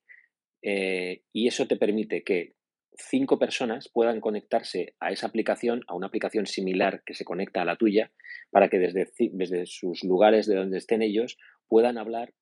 eh, 0.62 1.22
y 1.32 1.48
eso 1.48 1.68
te 1.68 1.78
permite 1.78 2.22
que 2.22 2.52
cinco 2.98 3.40
personas 3.40 3.90
puedan 3.92 4.22
conectarse 4.22 4.96
a 5.00 5.12
esa 5.12 5.28
aplicación, 5.28 5.82
a 5.88 5.96
una 5.96 6.08
aplicación 6.08 6.46
similar 6.46 7.04
que 7.06 7.14
se 7.14 7.26
conecta 7.26 7.62
a 7.62 7.66
la 7.66 7.78
tuya, 7.78 8.12
para 8.52 8.70
que 8.70 8.80
desde, 8.80 9.12
desde 9.32 9.66
sus 9.66 10.04
lugares 10.04 10.48
de 10.48 10.56
donde 10.56 10.78
estén 10.78 11.02
ellos 11.02 11.38
puedan 11.68 11.98
hablar 11.98 12.34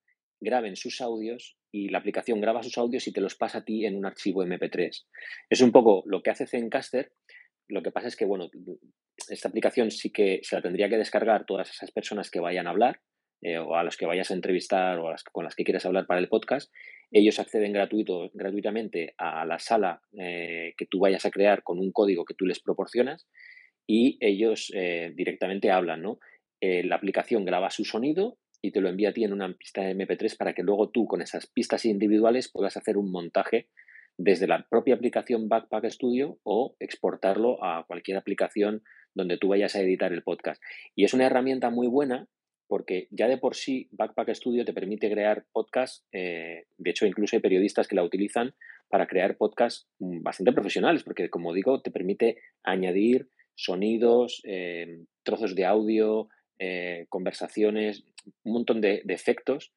graben 0.42 0.76
sus 0.76 1.00
audios 1.02 1.56
y 1.72 1.90
la 1.90 2.00
aplicación 2.00 2.42
graba 2.42 2.64
sus 2.64 2.78
audios 2.78 3.08
y 3.08 3.14
te 3.14 3.22
los 3.22 3.36
pasa 3.36 3.60
a 3.60 3.64
ti 3.64 3.86
en 3.86 3.96
un 3.96 4.06
archivo 4.06 4.44
MP3. 4.44 5.06
Es 5.50 5.62
un 5.62 5.72
poco 5.72 6.04
lo 6.06 6.22
que 6.22 6.32
hace 6.32 6.48
Zencaster. 6.48 7.14
Lo 7.70 7.82
que 7.84 7.92
pasa 7.92 8.08
es 8.08 8.18
que, 8.18 8.26
bueno, 8.26 8.50
esta 9.30 9.48
aplicación 9.48 9.92
sí 9.92 10.12
que 10.12 10.40
se 10.44 10.56
la 10.56 10.62
tendría 10.62 10.90
que 10.90 10.98
descargar 10.98 11.46
todas 11.46 11.70
esas 11.70 11.92
personas 11.92 12.30
que 12.30 12.42
vayan 12.42 12.68
a 12.68 12.72
hablar 12.72 13.02
eh, 13.42 13.60
o 13.60 13.76
a 13.76 13.84
los 13.84 13.96
que 13.96 14.06
vayas 14.06 14.32
a 14.32 14.34
entrevistar 14.34 14.98
o 15.00 15.10
las, 15.10 15.24
con 15.24 15.46
las 15.46 15.56
que 15.56 15.64
quieras 15.64 15.86
hablar 15.86 16.08
para 16.08 16.20
el 16.20 16.28
podcast. 16.28 16.74
Ellos 17.12 17.40
acceden 17.40 17.74
gratuitamente 17.74 19.14
a 19.18 19.46
la 19.46 19.60
sala 19.60 20.02
eh, 20.18 20.74
que 20.78 20.86
tú 20.86 21.00
vayas 21.00 21.26
a 21.26 21.32
crear 21.32 21.64
con 21.64 21.80
un 21.80 21.92
código 21.92 22.26
que 22.26 22.34
tú 22.34 22.46
les 22.46 22.60
proporcionas 22.60 23.28
y 23.86 24.18
ellos 24.22 24.72
eh, 24.74 25.12
directamente 25.16 25.72
hablan, 25.72 26.02
¿no? 26.02 26.20
la 26.64 26.96
aplicación 26.96 27.44
graba 27.44 27.72
su 27.72 27.86
sonido 27.86 28.38
y 28.62 28.72
te 28.72 28.82
lo 28.82 28.90
envía 28.90 29.10
a 29.10 29.14
ti 29.14 29.24
en 29.24 29.34
una 29.34 29.52
pista 29.54 29.82
MP3 29.82 30.38
para 30.38 30.54
que 30.54 30.62
luego 30.62 30.90
tú 30.92 31.08
con 31.08 31.22
esas 31.22 31.48
pistas 31.48 31.86
individuales 31.86 32.52
puedas 32.52 32.78
hacer 32.78 32.98
un 32.98 33.12
montaje 33.12 33.68
desde 34.18 34.48
la 34.48 34.68
propia 34.70 34.96
aplicación 34.96 35.50
Backpack 35.50 35.90
Studio 35.90 36.40
o 36.44 36.76
exportarlo 36.80 37.64
a 37.64 37.86
cualquier 37.88 38.18
aplicación 38.18 38.84
donde 39.14 39.38
tú 39.38 39.50
vayas 39.50 39.76
a 39.76 39.82
editar 39.82 40.14
el 40.14 40.24
podcast. 40.24 40.62
Y 40.96 41.06
es 41.06 41.14
una 41.14 41.26
herramienta 41.26 41.70
muy 41.70 41.88
buena 41.88 42.28
porque 42.72 43.10
ya 43.12 43.28
de 43.28 43.38
por 43.38 43.56
sí 43.56 43.90
Backpack 43.92 44.34
Studio 44.34 44.64
te 44.64 44.72
permite 44.72 45.12
crear 45.12 45.44
podcasts, 45.52 46.06
eh, 46.14 46.68
de 46.78 46.90
hecho 46.90 47.06
incluso 47.06 47.36
hay 47.36 47.42
periodistas 47.42 47.86
que 47.86 47.98
la 47.98 48.04
utilizan 48.04 48.54
para 48.88 49.08
crear 49.08 49.36
podcasts 49.36 49.90
mm, 50.00 50.24
bastante 50.24 50.54
profesionales, 50.54 51.04
porque 51.04 51.30
como 51.30 51.54
digo, 51.54 51.82
te 51.82 51.92
permite 51.92 52.38
añadir 52.64 53.28
sonidos, 53.56 54.42
eh, 54.46 55.04
trozos 55.24 55.54
de 55.54 55.66
audio, 55.66 56.30
eh, 56.60 57.08
conversaciones, 57.10 58.06
un 58.46 58.54
montón 58.54 58.80
de, 58.80 59.04
efectos 59.10 59.74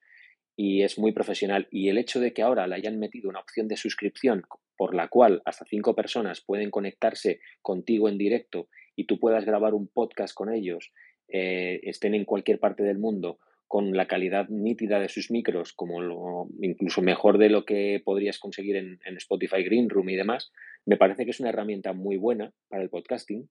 y 0.54 0.82
es 0.82 0.96
muy 0.96 1.10
profesional. 1.10 1.66
Y 1.72 1.88
el 1.88 1.98
hecho 1.98 2.20
de 2.20 2.32
que 2.32 2.42
ahora 2.42 2.68
le 2.68 2.76
hayan 2.76 3.00
metido 3.00 3.28
una 3.28 3.40
opción 3.40 3.66
de 3.66 3.76
suscripción 3.76 4.44
por 4.76 4.94
la 4.94 5.08
cual 5.08 5.42
hasta 5.44 5.64
cinco 5.64 5.96
personas 5.96 6.42
pueden 6.42 6.70
conectarse 6.70 7.40
contigo 7.60 8.08
en 8.08 8.18
directo 8.18 8.68
y 8.94 9.06
tú 9.06 9.18
puedas 9.18 9.44
grabar 9.44 9.74
un 9.74 9.88
podcast 9.88 10.32
con 10.32 10.54
ellos, 10.54 10.92
eh, 11.28 11.80
estén 11.84 12.14
en 12.14 12.24
cualquier 12.24 12.58
parte 12.58 12.82
del 12.82 12.98
mundo, 12.98 13.38
con 13.66 13.96
la 13.96 14.06
calidad 14.06 14.48
nítida 14.48 15.00
de 15.00 15.08
sus 15.08 15.30
micros, 15.30 15.72
como 15.72 16.00
lo, 16.00 16.46
incluso 16.60 17.02
mejor 17.02 17.38
de 17.38 17.48
lo 17.48 17.64
que 17.64 18.00
podrías 18.04 18.38
conseguir 18.38 18.76
en, 18.76 18.98
Spotify 19.16 19.64
Green 19.64 19.88
Room 19.88 20.10
y 20.10 20.16
demás, 20.16 20.52
me 20.86 20.96
parece 20.96 21.24
que 21.24 21.32
es 21.32 21.40
una 21.40 21.48
herramienta 21.48 21.92
muy 21.92 22.16
buena 22.16 22.52
para 22.68 22.82
el 22.82 22.90
podcasting 22.90 23.48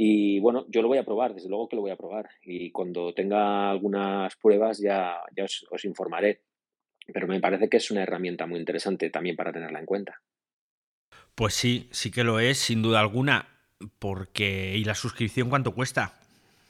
y 0.00 0.38
bueno, 0.38 0.64
yo 0.68 0.80
lo 0.80 0.86
voy 0.86 0.98
a 0.98 1.04
probar, 1.04 1.34
desde 1.34 1.48
luego 1.48 1.68
que 1.68 1.74
lo 1.74 1.82
voy 1.82 1.90
a 1.90 1.96
probar. 1.96 2.30
Y 2.42 2.70
cuando 2.70 3.12
tenga 3.14 3.68
algunas 3.68 4.36
pruebas 4.36 4.78
ya, 4.78 5.16
ya 5.36 5.44
os, 5.44 5.84
informaré. 5.84 6.42
Pero 7.12 7.26
me 7.26 7.40
parece 7.40 7.68
que 7.68 7.78
es 7.78 7.90
una 7.90 8.04
herramienta 8.04 8.46
muy 8.46 8.60
interesante 8.60 9.10
también 9.10 9.34
para 9.34 9.52
tenerla 9.52 9.80
en 9.80 9.86
cuenta. 9.86 10.22
Pues 11.34 11.54
sí, 11.54 11.88
sí 11.90 12.12
que 12.12 12.22
lo 12.22 12.38
es, 12.38 12.58
sin 12.58 12.80
duda 12.80 13.00
alguna. 13.00 13.48
Porque. 13.98 14.76
¿Y 14.76 14.84
la 14.84 14.94
suscripción 14.94 15.48
cuánto 15.48 15.74
cuesta? 15.74 16.17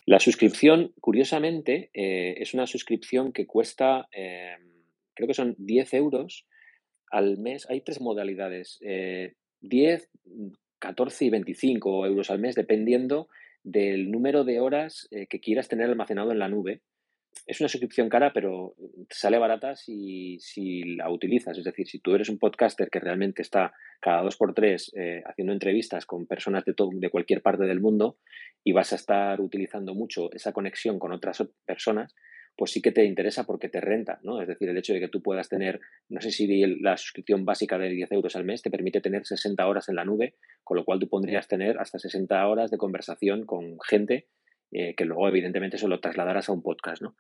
La 0.09 0.21
suscripción, 0.21 0.95
curiosamente, 1.03 1.91
eh, 1.93 2.37
es 2.39 2.55
una 2.55 2.67
suscripción 2.67 3.31
que 3.31 3.47
cuesta, 3.47 4.09
eh, 4.11 4.57
creo 5.13 5.29
que 5.29 5.35
son 5.35 5.55
10 5.59 5.93
euros 5.93 6.47
al 7.11 7.37
mes. 7.37 7.69
Hay 7.69 7.83
tres 7.83 8.01
modalidades. 8.01 8.79
10, 8.81 9.35
eh, 9.61 10.09
14 10.79 11.27
y 11.27 11.29
25 11.29 12.07
euros 12.07 12.31
al 12.31 12.39
mes, 12.39 12.55
dependiendo 12.55 13.29
del 13.63 14.11
número 14.11 14.45
de 14.45 14.61
horas 14.61 15.09
eh, 15.11 15.27
que 15.27 15.41
quieras 15.41 15.69
tener 15.69 15.91
almacenado 15.91 16.33
en 16.33 16.39
la 16.39 16.49
nube. 16.49 16.81
Es 17.47 17.61
una 17.61 17.69
suscripción 17.69 18.09
cara, 18.09 18.33
pero 18.33 18.75
sale 19.11 19.39
barata 19.39 19.75
si, 19.77 20.39
si 20.41 20.97
la 20.97 21.11
utilizas. 21.11 21.57
Es 21.59 21.65
decir, 21.65 21.87
si 21.87 21.99
tú 21.99 22.15
eres 22.15 22.29
un 22.29 22.39
podcaster 22.39 22.91
que 22.91 23.01
realmente 23.01 23.43
está 23.43 23.73
cada 24.01 24.23
dos 24.23 24.37
por 24.37 24.55
tres 24.55 24.93
eh, 24.97 25.23
haciendo 25.27 25.53
entrevistas 25.53 26.07
con 26.07 26.27
personas 26.27 26.65
de, 26.65 26.75
de 26.77 27.11
cualquier 27.11 27.43
parte 27.43 27.65
del 27.65 27.81
mundo 27.81 28.19
y 28.65 28.73
vas 28.73 28.93
a 28.93 28.97
estar 28.97 29.41
utilizando 29.41 29.95
mucho 29.95 30.31
esa 30.33 30.53
conexión 30.53 30.99
con 30.99 31.13
otras 31.13 31.43
personas, 31.65 32.15
pues 32.59 32.73
sí 32.73 32.83
que 32.83 32.91
te 32.91 33.05
interesa 33.05 33.45
porque 33.45 33.69
te 33.69 33.81
renta, 33.81 34.19
¿no? 34.23 34.43
Es 34.43 34.49
decir, 34.49 34.69
el 34.69 34.77
hecho 34.77 34.93
de 34.93 34.99
que 34.99 35.09
tú 35.09 35.23
puedas 35.23 35.49
tener, 35.49 35.81
no 36.09 36.21
sé 36.21 36.33
si 36.33 36.49
la 36.81 36.97
suscripción 36.97 37.45
básica 37.45 37.79
de 37.79 37.89
10 37.89 38.13
euros 38.13 38.35
al 38.35 38.45
mes 38.45 38.63
te 38.63 38.71
permite 38.71 39.01
tener 39.01 39.25
60 39.25 39.65
horas 39.65 39.89
en 39.89 39.95
la 39.95 40.05
nube, 40.05 40.35
con 40.65 40.77
lo 40.77 40.85
cual 40.85 40.99
tú 40.99 41.09
podrías 41.09 41.47
tener 41.47 41.79
hasta 41.79 42.01
60 42.01 42.47
horas 42.49 42.73
de 42.73 42.77
conversación 42.77 43.47
con 43.47 43.79
gente 43.89 44.27
eh, 44.71 44.95
que 44.95 45.07
luego 45.07 45.29
evidentemente 45.29 45.77
eso 45.77 45.89
lo 45.89 46.01
trasladarás 46.01 46.49
a 46.49 46.53
un 46.53 46.63
podcast, 46.63 47.01
¿no? 47.01 47.17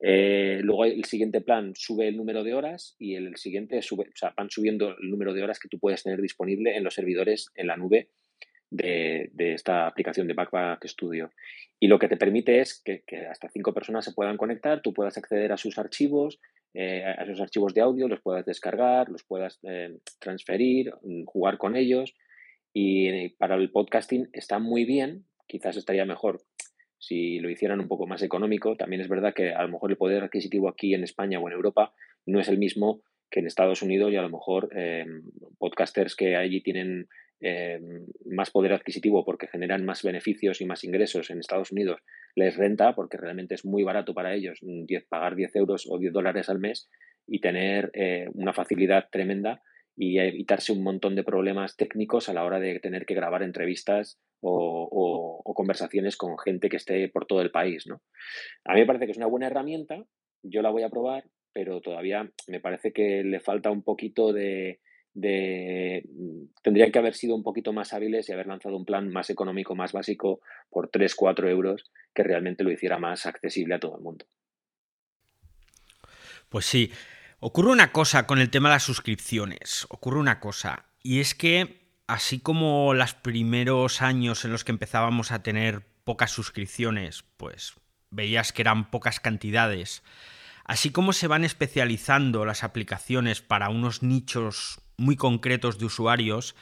Eh, 0.00 0.60
luego 0.62 0.84
el 0.84 1.04
siguiente 1.04 1.40
plan 1.40 1.72
sube 1.74 2.08
el 2.08 2.16
número 2.16 2.44
de 2.44 2.54
horas 2.54 2.94
y 2.98 3.14
el 3.14 3.36
siguiente 3.36 3.80
sube, 3.80 4.04
o 4.04 4.16
sea, 4.16 4.34
van 4.36 4.50
subiendo 4.50 4.96
el 5.00 5.10
número 5.10 5.32
de 5.32 5.42
horas 5.42 5.58
que 5.58 5.68
tú 5.68 5.78
puedes 5.78 6.02
tener 6.02 6.20
disponible 6.20 6.76
en 6.76 6.84
los 6.84 6.94
servidores 6.94 7.50
en 7.54 7.68
la 7.68 7.76
nube 7.76 8.10
de, 8.70 9.30
esta 9.54 9.86
aplicación 9.86 10.26
de 10.26 10.34
Backpack 10.34 10.86
Studio. 10.86 11.30
Y 11.78 11.88
lo 11.88 11.98
que 11.98 12.08
te 12.08 12.16
permite 12.16 12.60
es 12.60 12.82
que, 12.82 13.02
hasta 13.30 13.48
cinco 13.48 13.72
personas 13.72 14.04
se 14.04 14.12
puedan 14.12 14.36
conectar, 14.36 14.82
tú 14.82 14.92
puedas 14.92 15.16
acceder 15.16 15.52
a 15.52 15.56
sus 15.56 15.78
archivos, 15.78 16.38
eh, 16.74 17.02
a 17.04 17.24
esos 17.24 17.40
archivos 17.40 17.74
de 17.74 17.80
audio, 17.80 18.08
los 18.08 18.20
puedas 18.20 18.44
descargar, 18.44 19.08
los 19.08 19.24
puedas 19.24 19.58
eh, 19.62 19.98
transferir, 20.18 20.92
mm, 21.02 21.24
jugar 21.24 21.58
con 21.58 21.76
ellos. 21.76 22.14
Y 22.72 23.30
para 23.30 23.56
el 23.56 23.72
podcasting 23.72 24.28
está 24.32 24.58
muy 24.58 24.84
bien, 24.84 25.24
quizás 25.48 25.76
estaría 25.76 26.04
mejor 26.04 26.42
si 27.00 27.40
lo 27.40 27.50
hicieran 27.50 27.80
un 27.80 27.88
poco 27.88 28.06
más 28.06 28.22
económico. 28.22 28.76
También 28.76 29.02
es 29.02 29.08
verdad 29.08 29.34
que 29.34 29.52
a 29.52 29.62
lo 29.62 29.68
mejor 29.68 29.90
el 29.90 29.96
poder 29.96 30.22
adquisitivo 30.22 30.68
aquí 30.68 30.94
en 30.94 31.02
España 31.02 31.40
o 31.40 31.48
en 31.48 31.54
Europa 31.54 31.92
no 32.26 32.38
es 32.38 32.48
el 32.48 32.58
mismo 32.58 33.02
que 33.28 33.40
en 33.40 33.46
Estados 33.46 33.82
Unidos 33.82 34.12
y 34.12 34.16
a 34.16 34.22
lo 34.22 34.30
mejor 34.30 34.68
podcasters 35.58 36.14
que 36.14 36.36
allí 36.36 36.62
tienen 36.62 37.08
eh, 37.42 37.80
más 38.26 38.50
poder 38.50 38.74
adquisitivo 38.74 39.24
porque 39.24 39.46
generan 39.46 39.82
más 39.86 40.02
beneficios 40.02 40.60
y 40.60 40.66
más 40.66 40.84
ingresos 40.84 41.30
en 41.30 41.38
Estados 41.38 41.72
Unidos, 41.72 42.02
les 42.34 42.54
renta 42.54 42.94
porque 42.94 43.16
realmente 43.16 43.54
es 43.54 43.64
muy 43.64 43.82
barato 43.82 44.12
para 44.12 44.34
ellos 44.34 44.58
10, 44.60 45.06
pagar 45.06 45.36
10 45.36 45.56
euros 45.56 45.86
o 45.88 45.98
10 45.98 46.12
dólares 46.12 46.50
al 46.50 46.58
mes 46.58 46.90
y 47.26 47.40
tener 47.40 47.90
eh, 47.94 48.28
una 48.34 48.52
facilidad 48.52 49.08
tremenda 49.10 49.62
y 50.02 50.18
evitarse 50.18 50.72
un 50.72 50.82
montón 50.82 51.14
de 51.14 51.22
problemas 51.22 51.76
técnicos 51.76 52.30
a 52.30 52.32
la 52.32 52.42
hora 52.42 52.58
de 52.58 52.80
tener 52.80 53.04
que 53.04 53.12
grabar 53.12 53.42
entrevistas 53.42 54.18
o, 54.40 55.42
conversaciones 55.54 56.16
con 56.16 56.38
gente 56.38 56.70
que 56.70 56.78
esté 56.78 57.06
por 57.10 57.26
todo 57.26 57.42
el 57.42 57.50
país. 57.50 57.86
¿no? 57.86 58.00
A 58.64 58.72
mí 58.72 58.80
me 58.80 58.86
parece 58.86 59.04
que 59.04 59.12
es 59.12 59.18
una 59.18 59.26
buena 59.26 59.48
herramienta, 59.48 60.02
yo 60.42 60.62
la 60.62 60.70
voy 60.70 60.84
a 60.84 60.88
probar, 60.88 61.24
pero 61.52 61.82
todavía 61.82 62.32
me 62.48 62.60
parece 62.60 62.94
que 62.94 63.22
le 63.24 63.40
falta 63.40 63.70
un 63.70 63.82
poquito 63.82 64.32
de, 64.32 64.80
de 65.12 66.02
mm, 66.08 66.44
tendrían 66.62 66.92
que 66.92 66.98
haber 66.98 67.12
sido 67.12 67.36
un 67.36 67.42
poquito 67.42 67.74
más 67.74 67.92
hábiles 67.92 68.26
y 68.26 68.32
haber 68.32 68.46
lanzado 68.46 68.78
un 68.78 68.86
plan 68.86 69.10
más 69.10 69.28
económico, 69.28 69.74
más 69.74 69.92
básico 69.92 70.40
por 70.70 70.88
3, 70.88 71.14
4 71.14 71.50
euros 71.50 71.90
que 72.14 72.22
realmente 72.22 72.64
lo 72.64 72.72
hiciera 72.72 72.98
más 72.98 73.26
accesible 73.26 73.74
a 73.74 73.80
todo 73.80 73.98
el 73.98 74.02
mundo. 74.02 74.24
Pues 76.48 76.64
sí. 76.64 76.90
Ocurre 77.42 77.70
una 77.70 77.90
cosa 77.90 78.26
con 78.26 78.38
el 78.38 78.50
tema 78.50 78.68
de 78.68 78.74
las 78.74 78.82
suscripciones. 78.82 79.86
Ocurre 79.88 80.18
una 80.18 80.40
cosa. 80.40 80.84
Y 81.02 81.20
es 81.20 81.34
que, 81.34 81.90
así 82.06 82.38
como 82.38 82.92
los 82.92 83.14
primeros 83.14 84.02
años 84.02 84.44
en 84.44 84.52
los 84.52 84.62
que 84.62 84.72
empezábamos 84.72 85.32
a 85.32 85.42
tener 85.42 85.86
pocas 86.04 86.32
suscripciones, 86.32 87.24
pues 87.38 87.74
veías 88.10 88.52
que 88.52 88.60
eran 88.60 88.90
pocas 88.90 89.20
cantidades, 89.20 90.02
así 90.66 90.90
como 90.90 91.14
se 91.14 91.28
van 91.28 91.44
especializando 91.44 92.44
las 92.44 92.62
aplicaciones 92.62 93.40
para 93.40 93.70
unos 93.70 94.02
nichos 94.02 94.82
muy 94.98 95.16
concretos 95.16 95.78
de 95.78 95.86
usuarios, 95.86 96.54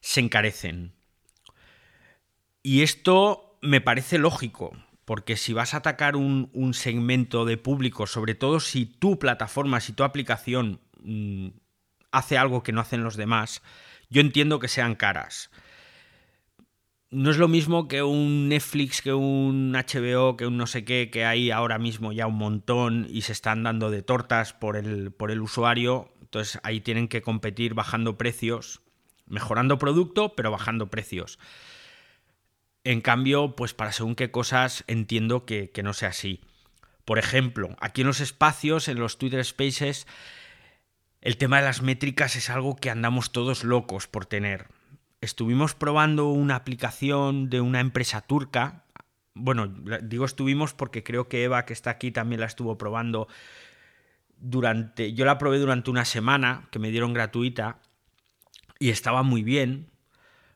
se 0.00 0.20
encarecen. 0.20 0.92
Y 2.62 2.82
esto 2.82 3.58
me 3.62 3.80
parece 3.80 4.18
lógico, 4.18 4.76
porque 5.04 5.36
si 5.36 5.52
vas 5.52 5.74
a 5.74 5.78
atacar 5.78 6.16
un, 6.16 6.74
segmento 6.74 7.44
de 7.44 7.56
público, 7.56 8.06
sobre 8.06 8.34
todo 8.34 8.60
si 8.60 8.86
tu 8.86 9.18
plataforma, 9.18 9.80
si 9.80 9.92
tu 9.92 10.04
aplicación 10.04 10.80
mm, 11.02 11.48
hace 12.12 12.38
algo 12.38 12.62
que 12.62 12.72
no 12.72 12.80
hacen 12.80 13.02
los 13.02 13.16
demás, 13.16 13.62
yo 14.10 14.20
entiendo 14.20 14.58
que 14.58 14.68
sean 14.68 14.94
caras. 14.94 15.50
No 17.10 17.30
es 17.30 17.36
lo 17.36 17.48
mismo 17.48 17.88
que 17.88 18.02
un 18.02 18.48
Netflix, 18.48 19.02
que 19.02 19.12
un 19.12 19.72
HBO, 19.72 20.36
que 20.36 20.46
un 20.46 20.56
no 20.56 20.66
sé 20.66 20.84
qué, 20.84 21.10
que 21.10 21.26
hay 21.26 21.50
ahora 21.50 21.78
mismo 21.78 22.12
ya 22.12 22.26
un 22.26 22.38
montón 22.38 23.06
y 23.10 23.22
se 23.22 23.32
están 23.32 23.64
dando 23.64 23.90
de 23.90 24.02
tortas 24.02 24.54
por 24.54 24.76
el, 24.76 25.12
por 25.12 25.30
el 25.30 25.42
usuario. 25.42 26.10
Entonces 26.22 26.58
ahí 26.62 26.80
tienen 26.80 27.08
que 27.08 27.20
competir 27.20 27.74
bajando 27.74 28.16
precios, 28.16 28.80
mejorando 29.26 29.78
producto, 29.78 30.34
pero 30.34 30.50
bajando 30.50 30.90
precios. 30.90 31.38
En 32.84 33.00
cambio, 33.00 33.54
pues 33.54 33.74
para 33.74 33.92
según 33.92 34.16
qué 34.16 34.30
cosas 34.30 34.82
entiendo 34.88 35.46
que, 35.46 35.70
no 35.84 35.92
sea 35.92 36.08
así. 36.08 36.40
Por 37.04 37.18
ejemplo, 37.18 37.76
aquí 37.80 38.00
en 38.00 38.08
los 38.08 38.20
espacios, 38.20 38.88
en 38.88 38.98
los 38.98 39.18
Twitter 39.18 39.44
Spaces, 39.44 40.06
el 41.20 41.36
tema 41.36 41.58
de 41.58 41.64
las 41.64 41.82
métricas 41.82 42.34
es 42.34 42.50
algo 42.50 42.74
que 42.76 42.90
andamos 42.90 43.30
todos 43.30 43.62
locos 43.62 44.08
por 44.08 44.26
tener. 44.26 44.66
Estuvimos 45.20 45.74
probando 45.74 46.28
una 46.30 46.56
aplicación 46.56 47.50
de 47.50 47.60
una 47.60 47.78
empresa 47.78 48.20
turca. 48.20 48.84
Bueno, 49.34 49.68
digo 50.02 50.24
estuvimos 50.24 50.74
porque 50.74 51.04
creo 51.04 51.28
que 51.28 51.44
Eva, 51.44 51.64
que 51.64 51.72
está 51.72 51.90
aquí, 51.90 52.10
también 52.10 52.40
la 52.40 52.46
estuvo 52.46 52.76
probando 52.78 53.28
durante. 54.38 55.12
Yo 55.12 55.24
la 55.24 55.38
probé 55.38 55.58
durante 55.58 55.90
una 55.90 56.04
semana, 56.04 56.66
que 56.72 56.80
me 56.80 56.90
dieron 56.90 57.12
gratuita, 57.12 57.78
y 58.80 58.90
estaba 58.90 59.22
muy 59.22 59.44
bien. 59.44 59.92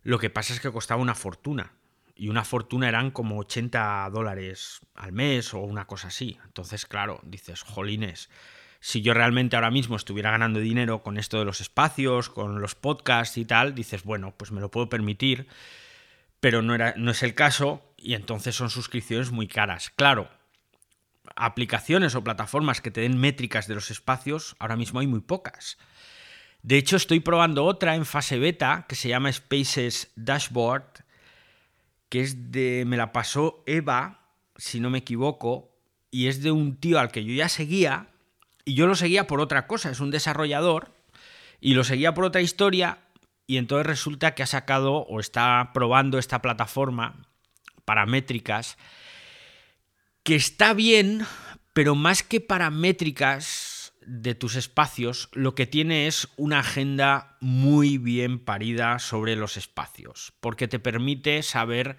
Lo 0.02 0.18
que 0.18 0.30
pasa 0.30 0.52
es 0.52 0.58
que 0.60 0.72
costaba 0.72 1.00
una 1.00 1.14
fortuna 1.14 1.75
y 2.16 2.29
una 2.29 2.44
fortuna 2.44 2.88
eran 2.88 3.11
como 3.11 3.38
80 3.38 4.09
dólares 4.11 4.81
al 4.94 5.12
mes 5.12 5.52
o 5.52 5.61
una 5.61 5.87
cosa 5.87 6.09
así. 6.09 6.38
Entonces, 6.44 6.87
claro, 6.87 7.20
dices, 7.22 7.62
jolines, 7.62 8.31
si 8.81 9.02
yo 9.02 9.14
realmente 9.14 9.57
ahora 9.57 9.70
mismo 9.70 9.96
estuviera 9.96 10.31
ganando 10.31 10.61
dinero 10.61 11.02
con 11.02 11.18
esto 11.18 11.38
de 11.38 11.44
los 11.44 11.61
espacios, 11.61 12.31
con 12.31 12.61
los 12.61 12.74
podcasts 12.74 13.37
y 13.37 13.44
tal, 13.44 13.74
dices, 13.74 14.02
bueno, 14.05 14.35
pues 14.37 14.50
me 14.50 14.61
lo 14.61 14.70
puedo 14.70 14.88
permitir, 14.88 15.46
pero 16.40 16.62
no, 16.62 16.74
era, 16.74 16.94
no 16.96 17.11
es 17.11 17.22
el 17.22 17.35
caso 17.35 17.94
y 17.96 18.14
entonces 18.14 18.55
son 18.55 18.70
suscripciones 18.70 19.31
muy 19.31 19.46
caras. 19.46 19.90
Claro, 19.90 20.31
aplicaciones 21.35 22.14
o 22.14 22.24
plataformas 22.24 22.81
que 22.81 22.90
te 22.90 23.02
den 23.02 23.18
métricas 23.18 23.66
de 23.66 23.74
los 23.74 23.90
espacios, 23.90 24.57
ahora 24.59 24.76
mismo 24.76 25.00
hay 25.00 25.07
muy 25.07 25.20
pocas. 25.20 25.76
De 26.62 26.79
hecho, 26.79 26.96
estoy 26.96 27.20
probando 27.20 27.64
otra 27.64 27.94
en 27.94 28.07
fase 28.07 28.38
beta 28.38 28.87
que 28.88 28.96
se 28.96 29.09
llama 29.09 29.33
Spaces 29.33 30.12
Dashboard, 30.16 31.05
que 32.08 32.20
es 32.20 32.52
de. 32.52 32.84
me 32.86 32.96
la 32.96 33.12
pasó 33.12 33.62
Eva, 33.66 34.20
si 34.56 34.80
no 34.80 34.90
me 34.90 34.98
equivoco, 34.98 35.70
y 36.10 36.28
es 36.28 36.42
de 36.42 36.50
un 36.50 36.76
tío 36.76 36.98
al 36.98 37.10
que 37.10 37.24
yo 37.24 37.34
ya 37.34 37.48
seguía, 37.48 38.08
y 38.64 38.74
yo 38.74 38.86
lo 38.86 38.94
seguía 38.94 39.26
por 39.26 39.40
otra 39.40 39.66
cosa, 39.66 39.90
es 39.90 40.00
un 40.00 40.10
desarrollador, 40.10 40.92
y 41.60 41.74
lo 41.74 41.84
seguía 41.84 42.14
por 42.14 42.24
otra 42.24 42.40
historia, 42.40 42.98
y 43.46 43.58
entonces 43.58 43.86
resulta 43.86 44.34
que 44.34 44.42
ha 44.42 44.46
sacado 44.46 44.94
o 44.94 45.20
está 45.20 45.70
probando 45.72 46.18
esta 46.18 46.42
plataforma 46.42 47.26
para 47.84 48.06
métricas, 48.06 48.76
que 50.22 50.34
está 50.34 50.74
bien, 50.74 51.24
pero 51.72 51.94
más 51.94 52.22
que 52.22 52.40
para 52.40 52.70
métricas 52.70 53.75
de 54.06 54.34
tus 54.34 54.54
espacios 54.54 55.28
lo 55.32 55.54
que 55.54 55.66
tiene 55.66 56.06
es 56.06 56.28
una 56.36 56.60
agenda 56.60 57.36
muy 57.40 57.98
bien 57.98 58.38
parida 58.38 58.98
sobre 58.98 59.36
los 59.36 59.56
espacios, 59.56 60.32
porque 60.40 60.68
te 60.68 60.78
permite 60.78 61.42
saber 61.42 61.98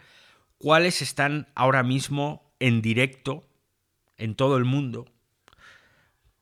cuáles 0.57 1.01
están 1.01 1.49
ahora 1.53 1.83
mismo 1.83 2.53
en 2.59 2.81
directo 2.81 3.47
en 4.17 4.35
todo 4.35 4.57
el 4.57 4.65
mundo. 4.65 5.05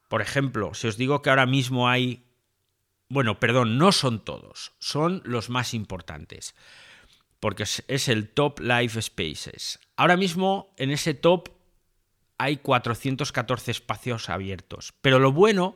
Por 0.07 0.21
ejemplo, 0.21 0.73
si 0.73 0.87
os 0.87 0.97
digo 0.97 1.21
que 1.21 1.31
ahora 1.31 1.47
mismo 1.47 1.89
hay, 1.89 2.25
bueno, 3.09 3.39
perdón, 3.39 3.77
no 3.77 3.91
son 3.91 4.23
todos, 4.23 4.73
son 4.79 5.21
los 5.25 5.49
más 5.49 5.73
importantes, 5.73 6.55
porque 7.39 7.63
es 7.63 8.07
el 8.07 8.29
top 8.29 8.59
live 8.59 9.01
spaces. 9.01 9.79
Ahora 9.97 10.15
mismo 10.15 10.73
en 10.77 10.91
ese 10.91 11.15
top 11.15 11.49
hay 12.37 12.57
414 12.57 13.71
espacios 13.71 14.29
abiertos. 14.29 14.93
Pero 15.01 15.19
lo 15.19 15.31
bueno 15.31 15.75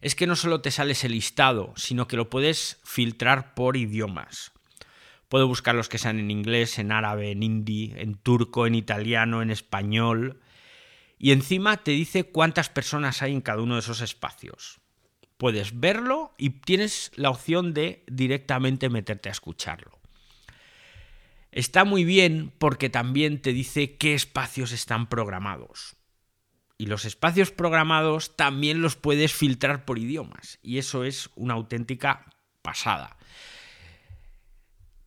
es 0.00 0.14
que 0.14 0.26
no 0.26 0.36
solo 0.36 0.60
te 0.60 0.70
sale 0.70 0.92
ese 0.92 1.08
listado, 1.08 1.72
sino 1.76 2.06
que 2.06 2.16
lo 2.16 2.30
puedes 2.30 2.78
filtrar 2.84 3.54
por 3.54 3.76
idiomas. 3.76 4.52
Puedo 5.28 5.48
buscar 5.48 5.74
los 5.74 5.88
que 5.88 5.98
sean 5.98 6.20
en 6.20 6.30
inglés, 6.30 6.78
en 6.78 6.92
árabe, 6.92 7.32
en 7.32 7.42
hindi, 7.42 7.92
en 7.96 8.14
turco, 8.14 8.66
en 8.66 8.74
italiano, 8.74 9.42
en 9.42 9.50
español. 9.50 10.40
Y 11.18 11.32
encima 11.32 11.78
te 11.78 11.90
dice 11.90 12.24
cuántas 12.24 12.68
personas 12.68 13.22
hay 13.22 13.32
en 13.32 13.40
cada 13.40 13.62
uno 13.62 13.74
de 13.74 13.80
esos 13.80 14.00
espacios. 14.00 14.80
Puedes 15.36 15.80
verlo 15.80 16.32
y 16.38 16.50
tienes 16.50 17.10
la 17.16 17.30
opción 17.30 17.74
de 17.74 18.04
directamente 18.06 18.88
meterte 18.88 19.28
a 19.28 19.32
escucharlo. 19.32 19.98
Está 21.50 21.84
muy 21.84 22.04
bien 22.04 22.52
porque 22.58 22.90
también 22.90 23.40
te 23.40 23.52
dice 23.52 23.96
qué 23.96 24.14
espacios 24.14 24.72
están 24.72 25.08
programados. 25.08 25.95
Y 26.78 26.86
los 26.86 27.04
espacios 27.04 27.50
programados 27.50 28.36
también 28.36 28.82
los 28.82 28.96
puedes 28.96 29.32
filtrar 29.32 29.84
por 29.84 29.98
idiomas. 29.98 30.58
Y 30.62 30.78
eso 30.78 31.04
es 31.04 31.30
una 31.34 31.54
auténtica 31.54 32.26
pasada. 32.62 33.16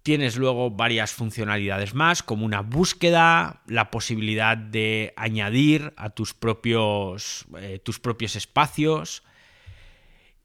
Tienes 0.01 0.37
luego 0.37 0.71
varias 0.71 1.11
funcionalidades 1.11 1.93
más, 1.93 2.23
como 2.23 2.45
una 2.45 2.61
búsqueda, 2.61 3.61
la 3.67 3.91
posibilidad 3.91 4.57
de 4.57 5.13
añadir 5.17 5.93
a 5.97 6.09
tus 6.09 6.33
propios, 6.33 7.45
eh, 7.59 7.79
tus 7.79 7.99
propios 7.99 8.35
espacios 8.35 9.23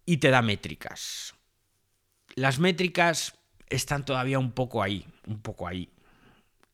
y 0.05 0.19
te 0.19 0.31
da 0.31 0.43
métricas. 0.43 1.35
Las 2.35 2.59
métricas 2.59 3.39
están 3.69 4.05
todavía 4.05 4.39
un 4.39 4.53
poco 4.53 4.83
ahí, 4.83 5.07
un 5.27 5.41
poco 5.41 5.67
ahí. 5.67 5.89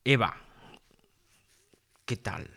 Eva, 0.02 0.36
¿qué 2.06 2.16
tal? 2.16 2.50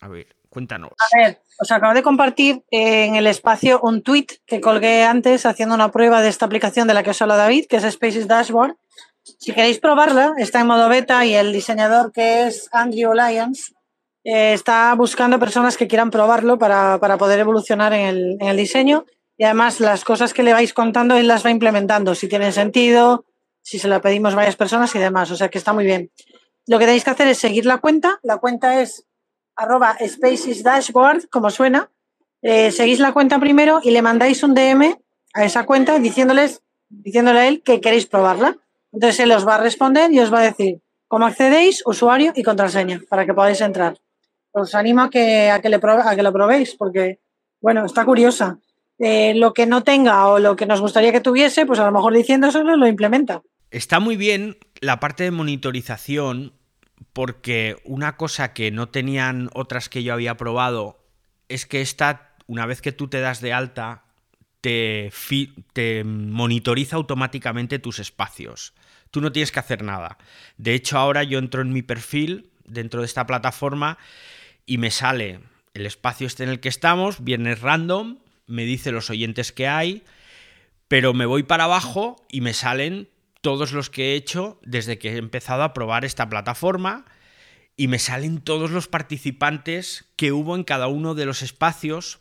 A 0.00 0.08
ver, 0.08 0.35
cuéntanos. 0.56 0.92
A 0.98 1.18
ver, 1.18 1.42
os 1.60 1.70
acabo 1.70 1.92
de 1.92 2.02
compartir 2.02 2.64
en 2.70 3.14
el 3.14 3.26
espacio 3.26 3.78
un 3.82 4.00
tweet 4.00 4.28
que 4.46 4.62
colgué 4.62 5.04
antes 5.04 5.44
haciendo 5.44 5.74
una 5.74 5.90
prueba 5.90 6.22
de 6.22 6.30
esta 6.30 6.46
aplicación 6.46 6.88
de 6.88 6.94
la 6.94 7.02
que 7.02 7.10
os 7.10 7.20
habla 7.20 7.36
David, 7.36 7.66
que 7.68 7.76
es 7.76 7.84
Spaces 7.92 8.26
Dashboard. 8.26 8.76
Si 9.22 9.52
queréis 9.52 9.80
probarla, 9.80 10.32
está 10.38 10.60
en 10.62 10.68
modo 10.68 10.88
beta 10.88 11.26
y 11.26 11.34
el 11.34 11.52
diseñador 11.52 12.10
que 12.10 12.46
es 12.46 12.70
Andrew 12.72 13.12
Lyons 13.12 13.74
eh, 14.24 14.54
está 14.54 14.94
buscando 14.94 15.38
personas 15.38 15.76
que 15.76 15.88
quieran 15.88 16.10
probarlo 16.10 16.58
para, 16.58 16.98
poder 17.18 17.40
evolucionar 17.40 17.92
en 17.92 18.06
el, 18.06 18.36
en 18.40 18.48
el 18.48 18.56
diseño 18.56 19.04
y 19.36 19.44
además 19.44 19.80
las 19.80 20.04
cosas 20.04 20.32
que 20.32 20.42
le 20.42 20.54
vais 20.54 20.72
contando 20.72 21.18
él 21.18 21.28
las 21.28 21.44
va 21.44 21.50
implementando, 21.50 22.14
si 22.14 22.28
tienen 22.28 22.54
sentido, 22.54 23.26
si 23.60 23.78
se 23.78 23.88
lo 23.88 24.00
pedimos 24.00 24.34
varias 24.34 24.56
personas 24.56 24.94
y 24.94 25.00
demás. 25.00 25.30
O 25.30 25.36
sea 25.36 25.50
que 25.50 25.58
está 25.58 25.74
muy 25.74 25.84
bien 25.84 26.10
lo 26.66 26.78
que 26.78 26.84
tenéis 26.84 27.04
que 27.04 27.10
hacer 27.10 27.28
es 27.28 27.38
seguir 27.38 27.64
la 27.64 27.78
cuenta. 27.78 28.18
La 28.22 28.38
cuenta 28.38 28.80
es 28.80 29.06
arroba 29.56 29.96
spaces 30.06 30.62
dashboard, 30.62 31.28
como 31.28 31.50
suena. 31.50 31.90
Eh, 32.42 32.70
seguís 32.70 33.00
la 33.00 33.12
cuenta 33.12 33.38
primero 33.38 33.80
y 33.82 33.90
le 33.90 34.02
mandáis 34.02 34.42
un 34.42 34.54
DM 34.54 34.96
a 35.34 35.44
esa 35.44 35.64
cuenta 35.66 35.98
diciéndoles, 35.98 36.62
diciéndole 36.88 37.38
a 37.40 37.48
él 37.48 37.62
que 37.62 37.80
queréis 37.80 38.06
probarla. 38.06 38.56
Entonces 38.92 39.20
él 39.20 39.32
os 39.32 39.46
va 39.46 39.56
a 39.56 39.60
responder 39.60 40.12
y 40.12 40.20
os 40.20 40.32
va 40.32 40.40
a 40.40 40.44
decir 40.44 40.80
cómo 41.08 41.26
accedéis, 41.26 41.82
usuario 41.86 42.32
y 42.34 42.42
contraseña 42.42 43.00
para 43.08 43.26
que 43.26 43.34
podáis 43.34 43.60
entrar. 43.60 43.98
Os 44.52 44.74
animo 44.74 45.02
a 45.02 45.10
que, 45.10 45.50
a 45.50 45.60
que, 45.60 45.68
le 45.68 45.80
a 45.82 46.16
que 46.16 46.22
lo 46.22 46.32
probéis 46.32 46.74
porque, 46.76 47.18
bueno, 47.60 47.84
está 47.84 48.04
curiosa. 48.04 48.58
Eh, 48.98 49.34
lo 49.34 49.52
que 49.52 49.66
no 49.66 49.82
tenga 49.82 50.26
o 50.28 50.38
lo 50.38 50.56
que 50.56 50.64
nos 50.64 50.80
gustaría 50.80 51.12
que 51.12 51.20
tuviese, 51.20 51.66
pues 51.66 51.78
a 51.78 51.84
lo 51.84 51.92
mejor 51.92 52.14
diciéndoselo 52.14 52.76
lo 52.76 52.86
implementa. 52.86 53.42
Está 53.70 54.00
muy 54.00 54.16
bien 54.16 54.56
la 54.80 55.00
parte 55.00 55.24
de 55.24 55.30
monitorización 55.30 56.54
porque 57.16 57.78
una 57.84 58.18
cosa 58.18 58.52
que 58.52 58.70
no 58.70 58.90
tenían 58.90 59.48
otras 59.54 59.88
que 59.88 60.02
yo 60.02 60.12
había 60.12 60.36
probado 60.36 61.02
es 61.48 61.64
que 61.64 61.80
esta, 61.80 62.36
una 62.46 62.66
vez 62.66 62.82
que 62.82 62.92
tú 62.92 63.08
te 63.08 63.20
das 63.20 63.40
de 63.40 63.54
alta, 63.54 64.04
te, 64.60 65.10
te 65.72 66.04
monitoriza 66.04 66.96
automáticamente 66.96 67.78
tus 67.78 68.00
espacios. 68.00 68.74
Tú 69.10 69.22
no 69.22 69.32
tienes 69.32 69.50
que 69.50 69.60
hacer 69.60 69.82
nada. 69.82 70.18
De 70.58 70.74
hecho, 70.74 70.98
ahora 70.98 71.22
yo 71.22 71.38
entro 71.38 71.62
en 71.62 71.72
mi 71.72 71.80
perfil 71.80 72.50
dentro 72.66 73.00
de 73.00 73.06
esta 73.06 73.26
plataforma 73.26 73.96
y 74.66 74.76
me 74.76 74.90
sale 74.90 75.40
el 75.72 75.86
espacio 75.86 76.26
este 76.26 76.44
en 76.44 76.50
el 76.50 76.60
que 76.60 76.68
estamos, 76.68 77.24
viernes 77.24 77.62
random, 77.62 78.18
me 78.46 78.66
dice 78.66 78.92
los 78.92 79.08
oyentes 79.08 79.52
que 79.52 79.68
hay, 79.68 80.04
pero 80.86 81.14
me 81.14 81.24
voy 81.24 81.44
para 81.44 81.64
abajo 81.64 82.16
y 82.28 82.42
me 82.42 82.52
salen 82.52 83.08
todos 83.46 83.70
los 83.70 83.90
que 83.90 84.06
he 84.06 84.14
hecho 84.16 84.58
desde 84.64 84.98
que 84.98 85.12
he 85.12 85.18
empezado 85.18 85.62
a 85.62 85.72
probar 85.72 86.04
esta 86.04 86.28
plataforma 86.28 87.04
y 87.76 87.86
me 87.86 88.00
salen 88.00 88.40
todos 88.40 88.72
los 88.72 88.88
participantes 88.88 90.04
que 90.16 90.32
hubo 90.32 90.56
en 90.56 90.64
cada 90.64 90.88
uno 90.88 91.14
de 91.14 91.26
los 91.26 91.42
espacios, 91.42 92.18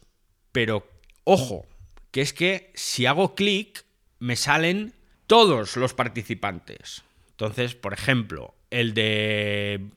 pero 0.52 0.88
ojo, 1.24 1.66
que 2.12 2.22
es 2.22 2.32
que 2.32 2.72
si 2.76 3.08
hago 3.08 3.34
clic 3.34 3.86
me 4.20 4.36
salen 4.36 4.94
todos 5.26 5.78
los 5.78 5.96
participantes. 5.96 7.04
Entonces, 7.32 7.74
por 7.74 7.94
ejemplo, 7.94 8.54
el 8.70 8.94
de... 8.94 9.90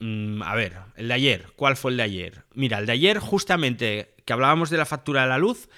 Mm, 0.00 0.42
a 0.42 0.56
ver, 0.56 0.76
el 0.96 1.06
de 1.06 1.14
ayer. 1.14 1.46
¿Cuál 1.54 1.76
fue 1.76 1.92
el 1.92 1.98
de 1.98 2.02
ayer? 2.02 2.42
Mira, 2.52 2.78
el 2.78 2.86
de 2.86 2.92
ayer 2.94 3.20
justamente 3.20 4.16
que 4.24 4.32
hablábamos 4.32 4.70
de 4.70 4.78
la 4.78 4.86
factura 4.86 5.22
de 5.22 5.28
la 5.28 5.38
luz, 5.38 5.68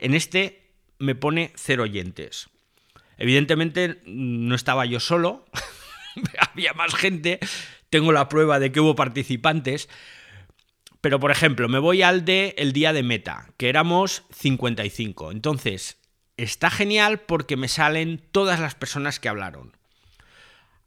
en 0.00 0.14
este 0.14 0.72
me 0.98 1.14
pone 1.14 1.52
cero 1.54 1.84
oyentes. 1.84 2.48
Evidentemente 3.22 4.00
no 4.04 4.56
estaba 4.56 4.84
yo 4.84 4.98
solo, 4.98 5.44
había 6.50 6.72
más 6.72 6.92
gente, 6.92 7.38
tengo 7.88 8.10
la 8.10 8.28
prueba 8.28 8.58
de 8.58 8.72
que 8.72 8.80
hubo 8.80 8.96
participantes, 8.96 9.88
pero 11.00 11.20
por 11.20 11.30
ejemplo, 11.30 11.68
me 11.68 11.78
voy 11.78 12.02
al 12.02 12.24
de 12.24 12.56
el 12.58 12.72
día 12.72 12.92
de 12.92 13.04
meta, 13.04 13.52
que 13.58 13.68
éramos 13.68 14.24
55. 14.34 15.30
Entonces, 15.30 15.98
está 16.36 16.68
genial 16.68 17.20
porque 17.20 17.56
me 17.56 17.68
salen 17.68 18.20
todas 18.32 18.58
las 18.58 18.74
personas 18.74 19.20
que 19.20 19.28
hablaron. 19.28 19.76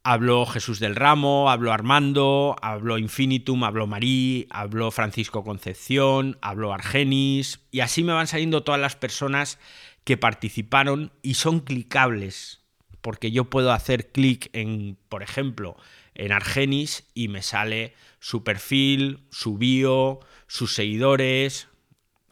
Habló 0.03 0.45
Jesús 0.45 0.81
del 0.81 0.97
Ramo, 0.97 1.49
habló 1.49 1.71
Armando, 1.71 2.57
habló 2.61 2.97
Infinitum, 2.97 3.63
habló 3.63 3.87
Marí, 3.87 4.45
habló 4.49 4.91
Francisco 4.91 5.45
Concepción, 5.45 6.37
habló 6.41 6.73
Argenis, 6.73 7.61
y 7.71 7.79
así 7.79 8.03
me 8.03 8.11
van 8.11 8.27
saliendo 8.27 8.61
todas 8.61 8.81
las 8.81 8.97
personas 8.97 9.57
que 10.05 10.15
participaron 10.15 11.11
y 11.21 11.33
son 11.33 11.59
clicables, 11.59 12.61
porque 13.01 13.31
yo 13.31 13.49
puedo 13.49 13.73
hacer 13.73 14.11
clic 14.11 14.49
en, 14.53 14.97
por 15.09 15.23
ejemplo, 15.23 15.75
en 16.13 16.31
Argenis 16.31 17.03
y 17.13 17.27
me 17.27 17.41
sale 17.41 17.93
su 18.19 18.43
perfil, 18.43 19.25
su 19.31 19.57
bio, 19.57 20.21
sus 20.47 20.73
seguidores, 20.73 21.67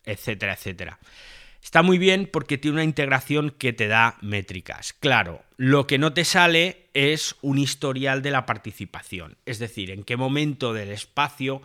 etcétera, 0.05 0.53
etcétera. 0.53 0.99
Está 1.61 1.81
muy 1.81 1.97
bien 1.97 2.29
porque 2.31 2.57
tiene 2.57 2.75
una 2.75 2.83
integración 2.83 3.49
que 3.49 3.73
te 3.73 3.87
da 3.87 4.17
métricas. 4.21 4.93
Claro, 4.93 5.43
lo 5.57 5.87
que 5.87 5.97
no 5.97 6.13
te 6.13 6.25
sale 6.25 6.89
es 6.93 7.35
un 7.41 7.57
historial 7.57 8.21
de 8.21 8.31
la 8.31 8.45
participación, 8.45 9.37
es 9.45 9.59
decir, 9.59 9.89
en 9.89 10.03
qué 10.03 10.17
momento 10.17 10.73
del 10.73 10.91
espacio 10.91 11.61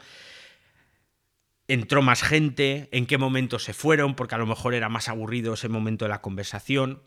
entró 1.68 2.02
más 2.02 2.22
gente, 2.22 2.88
en 2.92 3.06
qué 3.06 3.18
momento 3.18 3.58
se 3.58 3.74
fueron, 3.74 4.14
porque 4.14 4.34
a 4.34 4.38
lo 4.38 4.46
mejor 4.46 4.74
era 4.74 4.88
más 4.88 5.08
aburrido 5.08 5.54
ese 5.54 5.68
momento 5.68 6.06
de 6.06 6.10
la 6.10 6.22
conversación. 6.22 7.02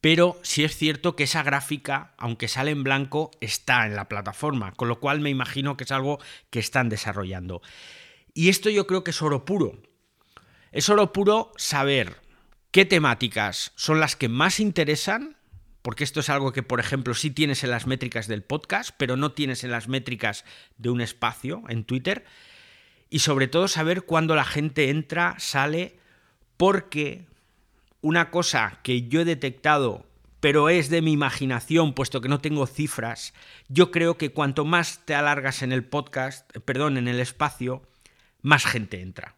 Pero 0.00 0.38
sí 0.42 0.64
es 0.64 0.76
cierto 0.76 1.14
que 1.14 1.24
esa 1.24 1.42
gráfica, 1.42 2.14
aunque 2.18 2.48
sale 2.48 2.70
en 2.70 2.82
blanco, 2.82 3.30
está 3.40 3.86
en 3.86 3.94
la 3.94 4.08
plataforma, 4.08 4.72
con 4.72 4.88
lo 4.88 4.98
cual 4.98 5.20
me 5.20 5.30
imagino 5.30 5.76
que 5.76 5.84
es 5.84 5.92
algo 5.92 6.18
que 6.50 6.58
están 6.58 6.88
desarrollando. 6.88 7.62
Y 8.34 8.48
esto 8.48 8.68
yo 8.70 8.86
creo 8.86 9.04
que 9.04 9.12
es 9.12 9.22
oro 9.22 9.44
puro, 9.44 9.80
es 10.72 10.84
solo 10.84 11.12
puro 11.12 11.52
saber 11.56 12.16
qué 12.70 12.84
temáticas 12.84 13.72
son 13.76 14.00
las 14.00 14.16
que 14.16 14.28
más 14.28 14.60
interesan, 14.60 15.36
porque 15.80 16.04
esto 16.04 16.20
es 16.20 16.28
algo 16.28 16.52
que, 16.52 16.62
por 16.62 16.80
ejemplo, 16.80 17.14
sí 17.14 17.30
tienes 17.30 17.64
en 17.64 17.70
las 17.70 17.86
métricas 17.86 18.26
del 18.26 18.42
podcast, 18.42 18.90
pero 18.98 19.16
no 19.16 19.32
tienes 19.32 19.64
en 19.64 19.70
las 19.70 19.88
métricas 19.88 20.44
de 20.76 20.90
un 20.90 21.00
espacio 21.00 21.62
en 21.68 21.84
Twitter. 21.84 22.24
Y 23.08 23.20
sobre 23.20 23.48
todo 23.48 23.68
saber 23.68 24.02
cuándo 24.02 24.34
la 24.34 24.44
gente 24.44 24.90
entra, 24.90 25.36
sale, 25.38 25.96
porque 26.56 27.26
una 28.00 28.30
cosa 28.30 28.80
que 28.82 29.08
yo 29.08 29.20
he 29.20 29.24
detectado, 29.24 30.06
pero 30.40 30.68
es 30.68 30.90
de 30.90 31.02
mi 31.02 31.12
imaginación, 31.12 31.92
puesto 31.92 32.20
que 32.20 32.28
no 32.28 32.40
tengo 32.40 32.66
cifras, 32.66 33.34
yo 33.68 33.90
creo 33.90 34.16
que 34.16 34.32
cuanto 34.32 34.64
más 34.64 35.04
te 35.04 35.14
alargas 35.14 35.62
en 35.62 35.72
el 35.72 35.84
podcast, 35.84 36.50
perdón, 36.64 36.98
en 36.98 37.08
el 37.08 37.20
espacio, 37.20 37.82
más 38.42 38.64
gente 38.64 39.00
entra. 39.00 39.36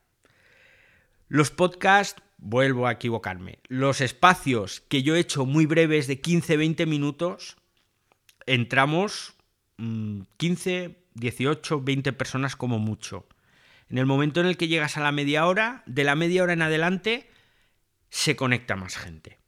Los 1.28 1.50
podcasts, 1.50 2.22
vuelvo 2.38 2.86
a 2.86 2.92
equivocarme, 2.92 3.58
los 3.68 4.00
espacios 4.00 4.80
que 4.88 5.02
yo 5.02 5.16
he 5.16 5.20
hecho 5.20 5.46
muy 5.46 5.66
breves 5.66 6.06
de 6.06 6.20
15-20 6.20 6.86
minutos, 6.86 7.56
entramos 8.46 9.34
15, 9.76 10.96
18, 11.14 11.80
20 11.80 12.12
personas 12.12 12.56
como 12.56 12.78
mucho. 12.78 13.26
En 13.88 13.98
el 13.98 14.06
momento 14.06 14.40
en 14.40 14.46
el 14.46 14.56
que 14.56 14.68
llegas 14.68 14.96
a 14.96 15.00
la 15.00 15.12
media 15.12 15.46
hora, 15.46 15.82
de 15.86 16.04
la 16.04 16.14
media 16.14 16.42
hora 16.42 16.52
en 16.52 16.62
adelante, 16.62 17.30
se 18.10 18.36
conecta 18.36 18.76
más 18.76 18.96
gente. 18.96 19.38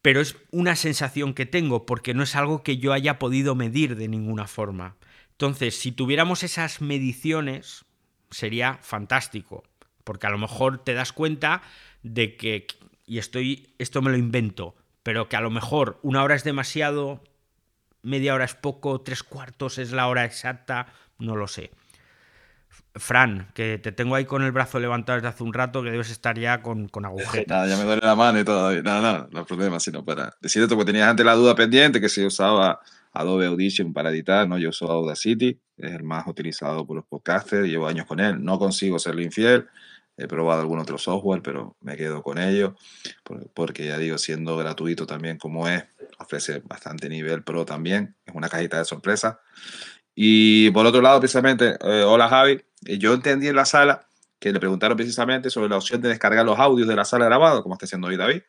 Pero 0.00 0.20
es 0.20 0.36
una 0.50 0.76
sensación 0.76 1.34
que 1.34 1.46
tengo 1.46 1.84
porque 1.84 2.14
no 2.14 2.22
es 2.22 2.36
algo 2.36 2.62
que 2.62 2.78
yo 2.78 2.92
haya 2.92 3.18
podido 3.18 3.54
medir 3.54 3.96
de 3.96 4.08
ninguna 4.08 4.46
forma. 4.46 4.96
Entonces, 5.32 5.78
si 5.78 5.92
tuviéramos 5.92 6.42
esas 6.42 6.80
mediciones, 6.80 7.84
sería 8.30 8.78
fantástico 8.82 9.64
porque 10.08 10.26
a 10.26 10.30
lo 10.30 10.38
mejor 10.38 10.78
te 10.78 10.94
das 10.94 11.12
cuenta 11.12 11.60
de 12.02 12.38
que, 12.38 12.66
y 13.04 13.18
estoy, 13.18 13.74
esto 13.76 14.00
me 14.00 14.10
lo 14.10 14.16
invento, 14.16 14.74
pero 15.02 15.28
que 15.28 15.36
a 15.36 15.42
lo 15.42 15.50
mejor 15.50 16.00
una 16.02 16.22
hora 16.22 16.34
es 16.34 16.44
demasiado, 16.44 17.22
media 18.00 18.32
hora 18.32 18.46
es 18.46 18.54
poco, 18.54 19.02
tres 19.02 19.22
cuartos 19.22 19.76
es 19.76 19.92
la 19.92 20.08
hora 20.08 20.24
exacta, 20.24 20.94
no 21.18 21.36
lo 21.36 21.46
sé. 21.46 21.72
Fran, 22.98 23.50
que 23.54 23.78
te 23.78 23.92
tengo 23.92 24.14
ahí 24.14 24.24
con 24.24 24.42
el 24.42 24.52
brazo 24.52 24.78
levantado 24.78 25.16
desde 25.16 25.28
hace 25.28 25.42
un 25.42 25.52
rato, 25.52 25.82
que 25.82 25.90
debes 25.90 26.10
estar 26.10 26.38
ya 26.38 26.62
con, 26.62 26.88
con 26.88 27.04
agujeta. 27.04 27.54
Nada, 27.54 27.68
ya 27.68 27.76
me 27.76 27.84
duele 27.84 28.00
la 28.02 28.14
mano 28.14 28.40
y 28.40 28.44
todo. 28.44 28.70
Nada, 28.82 29.00
nada, 29.00 29.28
no 29.30 29.38
hay 29.40 29.44
problema, 29.44 29.80
sino 29.80 30.04
para 30.04 30.36
decirte 30.40 30.74
porque 30.74 30.92
tenías 30.92 31.08
antes 31.08 31.24
la 31.24 31.34
duda 31.34 31.54
pendiente 31.54 32.00
que 32.00 32.08
si 32.08 32.24
usaba 32.24 32.80
Adobe 33.12 33.46
Audition 33.46 33.92
para 33.92 34.10
editar, 34.10 34.48
¿no? 34.48 34.58
Yo 34.58 34.70
uso 34.70 34.90
Audacity, 34.90 35.60
es 35.76 35.92
el 35.92 36.02
más 36.02 36.26
utilizado 36.26 36.86
por 36.86 36.96
los 36.96 37.06
podcasters, 37.06 37.66
llevo 37.66 37.86
años 37.86 38.06
con 38.06 38.20
él, 38.20 38.42
no 38.42 38.58
consigo 38.58 38.98
serle 38.98 39.22
infiel, 39.22 39.66
He 40.20 40.26
probado 40.26 40.60
algún 40.60 40.80
otro 40.80 40.98
software, 40.98 41.42
pero 41.42 41.76
me 41.80 41.96
quedo 41.96 42.24
con 42.24 42.38
ello, 42.38 42.74
porque 43.54 43.86
ya 43.86 43.98
digo, 43.98 44.18
siendo 44.18 44.56
gratuito 44.56 45.06
también 45.06 45.38
como 45.38 45.68
es, 45.68 45.84
ofrece 46.18 46.58
bastante 46.64 47.08
nivel 47.08 47.44
pro 47.44 47.64
también, 47.64 48.16
es 48.26 48.34
una 48.34 48.48
cajita 48.48 48.78
de 48.78 48.84
sorpresa. 48.84 49.40
Y 50.20 50.72
por 50.72 50.84
otro 50.84 51.00
lado, 51.00 51.20
precisamente, 51.20 51.76
eh, 51.80 52.02
hola 52.02 52.28
Javi, 52.28 52.60
eh, 52.86 52.98
yo 52.98 53.14
entendí 53.14 53.46
en 53.46 53.54
la 53.54 53.64
sala 53.64 54.08
que 54.40 54.52
le 54.52 54.58
preguntaron 54.58 54.96
precisamente 54.96 55.48
sobre 55.48 55.68
la 55.68 55.76
opción 55.76 56.00
de 56.00 56.08
descargar 56.08 56.44
los 56.44 56.58
audios 56.58 56.88
de 56.88 56.96
la 56.96 57.04
sala 57.04 57.26
grabada, 57.26 57.62
como 57.62 57.76
está 57.76 57.86
haciendo 57.86 58.08
hoy 58.08 58.16
David. 58.16 58.42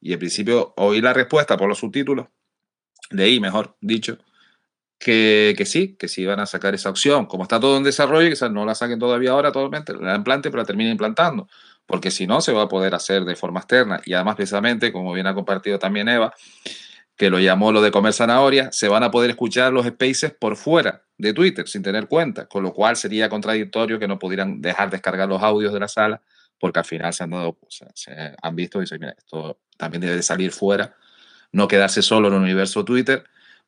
Y 0.00 0.12
en 0.12 0.20
principio 0.20 0.72
oí 0.76 1.00
la 1.00 1.12
respuesta 1.12 1.56
por 1.56 1.68
los 1.68 1.78
subtítulos, 1.78 2.28
leí, 3.10 3.40
mejor 3.40 3.76
dicho, 3.80 4.18
que, 5.00 5.56
que, 5.58 5.66
sí, 5.66 5.96
que 5.98 6.06
sí 6.06 6.24
van 6.26 6.38
a 6.38 6.46
sacar 6.46 6.76
esa 6.76 6.90
opción. 6.90 7.26
Como 7.26 7.42
está 7.42 7.58
todo 7.58 7.76
en 7.76 7.82
desarrollo, 7.82 8.28
quizás 8.30 8.52
no 8.52 8.64
la 8.64 8.76
saquen 8.76 9.00
todavía 9.00 9.32
ahora 9.32 9.50
totalmente, 9.50 9.94
la 9.94 10.14
implante, 10.14 10.48
pero 10.48 10.62
la 10.62 10.66
terminen 10.66 10.92
implantando. 10.92 11.48
Porque 11.86 12.12
si 12.12 12.28
no, 12.28 12.40
se 12.40 12.52
va 12.52 12.62
a 12.62 12.68
poder 12.68 12.94
hacer 12.94 13.24
de 13.24 13.34
forma 13.34 13.58
externa. 13.58 14.00
Y 14.04 14.12
además, 14.12 14.36
precisamente, 14.36 14.92
como 14.92 15.12
bien 15.12 15.26
ha 15.26 15.34
compartido 15.34 15.76
también 15.76 16.08
Eva, 16.08 16.32
que 17.20 17.28
lo 17.28 17.38
llamó 17.38 17.70
lo 17.70 17.82
de 17.82 17.90
comer 17.90 18.14
zanahoria, 18.14 18.72
se 18.72 18.88
van 18.88 19.02
a 19.02 19.10
poder 19.10 19.28
escuchar 19.28 19.74
los 19.74 19.84
spaces 19.84 20.32
por 20.32 20.56
fuera 20.56 21.02
de 21.18 21.34
Twitter 21.34 21.68
sin 21.68 21.82
tener 21.82 22.08
cuenta, 22.08 22.46
con 22.46 22.62
lo 22.62 22.72
cual 22.72 22.96
sería 22.96 23.28
contradictorio 23.28 23.98
que 23.98 24.08
no 24.08 24.18
pudieran 24.18 24.62
dejar 24.62 24.88
descargar 24.88 25.28
los 25.28 25.42
audios 25.42 25.74
de 25.74 25.80
la 25.80 25.88
sala, 25.88 26.22
porque 26.58 26.78
al 26.78 26.86
final 26.86 27.12
se 27.12 27.24
han 27.24 27.28
dado, 27.28 27.58
se 27.68 28.14
han 28.40 28.56
visto 28.56 28.78
y 28.78 28.84
dicen, 28.84 29.00
mira, 29.00 29.14
esto 29.18 29.58
también 29.76 30.00
debe 30.00 30.16
de 30.16 30.22
salir 30.22 30.50
fuera, 30.50 30.96
no 31.52 31.68
quedarse 31.68 32.00
solo 32.00 32.28
en 32.28 32.34
el 32.36 32.40
universo 32.40 32.86
Twitter, 32.86 33.22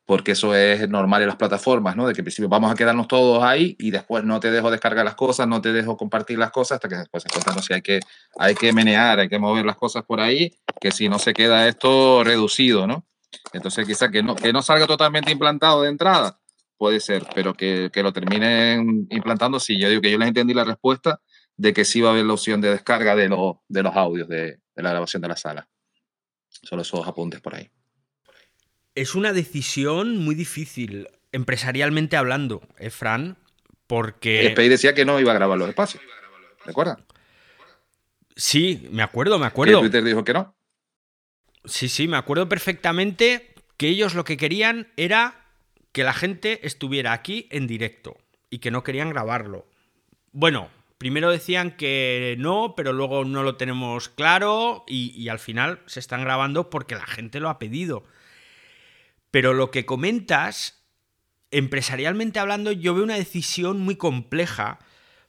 porque 0.07 0.33
eso 0.33 0.55
es 0.55 0.88
normal 0.88 1.21
en 1.21 1.29
las 1.29 1.37
plataformas, 1.37 1.95
¿no? 1.95 2.07
De 2.07 2.15
que 2.15 2.23
en 2.23 2.25
principio 2.25 2.49
vamos 2.49 2.73
a 2.73 2.75
quedarnos 2.75 3.07
todos 3.07 3.45
ahí 3.45 3.77
y 3.79 3.91
después 3.91 4.25
no 4.25 4.41
te 4.41 4.51
dejo 4.51 4.71
descargar 4.71 5.05
las 5.05 5.15
cosas, 5.15 5.47
no 5.47 5.61
te 5.61 5.75
dejo 5.75 5.99
compartir 5.99 6.38
las 6.38 6.53
cosas 6.53 6.77
hasta 6.77 6.88
que 6.88 6.97
después 6.97 7.23
cuentan 7.31 7.63
si 7.63 7.75
hay 7.75 7.83
que, 7.83 8.00
hay 8.38 8.55
que 8.55 8.73
menear, 8.73 9.19
hay 9.19 9.29
que 9.29 9.38
mover 9.38 9.67
las 9.67 9.77
cosas 9.77 10.05
por 10.05 10.23
ahí, 10.23 10.57
que 10.81 10.90
si 10.90 11.11
no 11.11 11.19
se 11.19 11.35
queda 11.35 11.69
esto 11.69 12.25
reducido, 12.25 12.87
¿no? 12.87 13.05
Entonces 13.53 13.87
quizá 13.87 14.11
que 14.11 14.23
no, 14.23 14.35
que 14.35 14.53
no 14.53 14.63
salga 14.63 14.87
totalmente 14.87 15.31
implantado 15.31 15.83
de 15.83 15.89
entrada, 15.89 16.39
puede 16.77 17.01
ser, 17.01 17.25
pero 17.35 17.55
que, 17.55 17.91
que 17.93 18.03
lo 18.03 18.13
terminen 18.13 19.07
implantando, 19.11 19.61
sí, 19.61 19.79
yo 19.79 19.89
digo 19.89 20.01
que 20.03 20.11
yo 20.11 20.19
les 20.19 20.29
entendí 20.29 20.55
la 20.55 20.65
respuesta 20.65 21.21
de 21.57 21.73
que 21.73 21.85
sí 21.85 22.01
va 22.01 22.09
a 22.09 22.13
haber 22.13 22.25
la 22.25 22.33
opción 22.33 22.61
de 22.61 22.71
descarga 22.71 23.15
de, 23.15 23.29
de 23.69 23.83
los 23.83 23.97
audios 23.97 24.29
de, 24.29 24.59
de 24.75 24.83
la 24.83 24.91
grabación 24.91 25.23
de 25.23 25.29
la 25.29 25.37
sala. 25.37 25.69
Solo 26.49 26.83
esos 26.83 27.07
apuntes 27.07 27.41
por 27.41 27.55
ahí. 27.55 27.71
Es 28.95 29.15
una 29.15 29.33
decisión 29.33 30.19
muy 30.19 30.35
difícil, 30.35 31.09
empresarialmente 31.31 32.17
hablando, 32.17 32.63
¿eh, 32.79 32.91
Fran? 32.91 33.39
Porque. 33.87 34.47
Space 34.49 34.69
decía 34.69 34.95
que 34.95 35.05
no 35.05 35.19
iba 35.21 35.33
a 35.33 35.35
grabar 35.35 35.59
los 35.59 35.69
espacios. 35.69 36.03
¿Recuerdas? 36.65 36.99
Sí, 38.37 38.89
me 38.91 39.03
acuerdo, 39.03 39.39
me 39.39 39.47
acuerdo. 39.47 39.79
¿Que 39.79 39.89
Twitter 39.89 40.05
dijo 40.05 40.25
que 40.25 40.33
no? 40.33 40.55
Sí, 41.65 41.88
sí, 41.88 42.08
me 42.08 42.17
acuerdo 42.17 42.48
perfectamente 42.48 43.54
que 43.77 43.88
ellos 43.88 44.15
lo 44.15 44.25
que 44.25 44.37
querían 44.37 44.88
era 44.96 45.46
que 45.92 46.04
la 46.04 46.13
gente 46.13 46.67
estuviera 46.67 47.13
aquí 47.13 47.46
en 47.50 47.67
directo 47.67 48.17
y 48.50 48.58
que 48.58 48.71
no 48.71 48.83
querían 48.83 49.10
grabarlo. 49.10 49.67
Bueno, 50.33 50.71
primero 50.98 51.31
decían 51.31 51.77
que 51.77 52.37
no, 52.38 52.75
pero 52.77 52.92
luego 52.92 53.25
no 53.25 53.42
lo 53.42 53.56
tenemos 53.56 54.08
claro 54.08 54.85
y, 54.87 55.29
al 55.29 55.38
final 55.38 55.81
se 55.87 56.00
están 56.00 56.23
grabando 56.23 56.71
porque 56.71 56.94
la 56.94 57.06
gente 57.06 57.40
lo 57.40 57.48
ha 57.48 57.58
pedido. 57.58 58.04
Pero 59.31 59.52
lo 59.52 59.71
que 59.71 59.85
comentas, 59.85 60.85
empresarialmente 61.50 62.38
hablando, 62.38 62.73
yo 62.73 62.94
veo 62.94 63.04
una 63.04 63.17
decisión 63.17 63.81
muy 63.81 63.96
compleja 63.96 64.79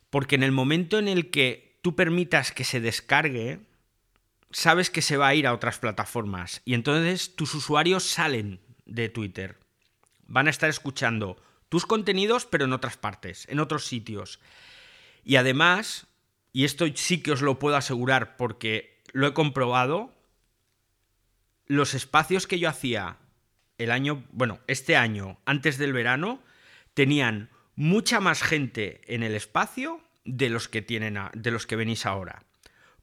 porque 0.10 0.36
en 0.36 0.44
el 0.44 0.52
momento 0.52 1.00
en 1.00 1.08
el 1.08 1.30
que 1.32 1.80
tú 1.82 1.96
permitas 1.96 2.52
que 2.52 2.64
se 2.64 2.80
descargue, 2.80 3.60
sabes 4.54 4.90
que 4.90 5.02
se 5.02 5.18
va 5.18 5.28
a 5.28 5.36
ir 5.36 5.48
a 5.48 5.54
otras 5.54 5.80
plataformas 5.80 6.62
y 6.64 6.74
entonces 6.74 7.36
tus 7.36 7.54
usuarios 7.56 8.04
salen 8.04 8.62
de 8.86 9.10
Twitter. 9.10 9.60
Van 10.26 10.48
a 10.48 10.52
estar 10.52 10.70
escuchando 10.70 11.42
tus 11.70 11.86
contenidos, 11.86 12.46
pero 12.46 12.66
en 12.66 12.74
otras 12.74 12.98
partes, 12.98 13.48
en 13.50 13.60
otros 13.60 13.86
sitios. 13.86 14.40
Y 15.24 15.36
además, 15.36 16.08
y 16.52 16.66
esto 16.66 16.86
sí 16.96 17.22
que 17.22 17.32
os 17.32 17.42
lo 17.42 17.60
puedo 17.60 17.76
asegurar 17.76 18.38
porque 18.38 19.02
lo 19.12 19.28
he 19.28 19.34
comprobado, 19.34 20.14
los 21.66 21.94
espacios 21.94 22.48
que 22.48 22.60
yo 22.60 22.70
hacía 22.70 23.18
el 23.78 23.92
año, 23.92 24.24
bueno, 24.32 24.60
este 24.68 24.96
año, 24.96 25.40
antes 25.46 25.78
del 25.78 25.94
verano, 25.94 26.42
tenían 26.94 27.50
mucha 27.76 28.20
más 28.20 28.44
gente 28.44 29.02
en 29.08 29.24
el 29.24 29.34
espacio 29.34 30.02
de 30.26 30.50
los 30.50 30.70
que 30.70 30.82
tienen 30.82 31.18
de 31.34 31.52
los 31.52 31.66
que 31.66 31.76
venís 31.76 32.06
ahora. 32.06 32.44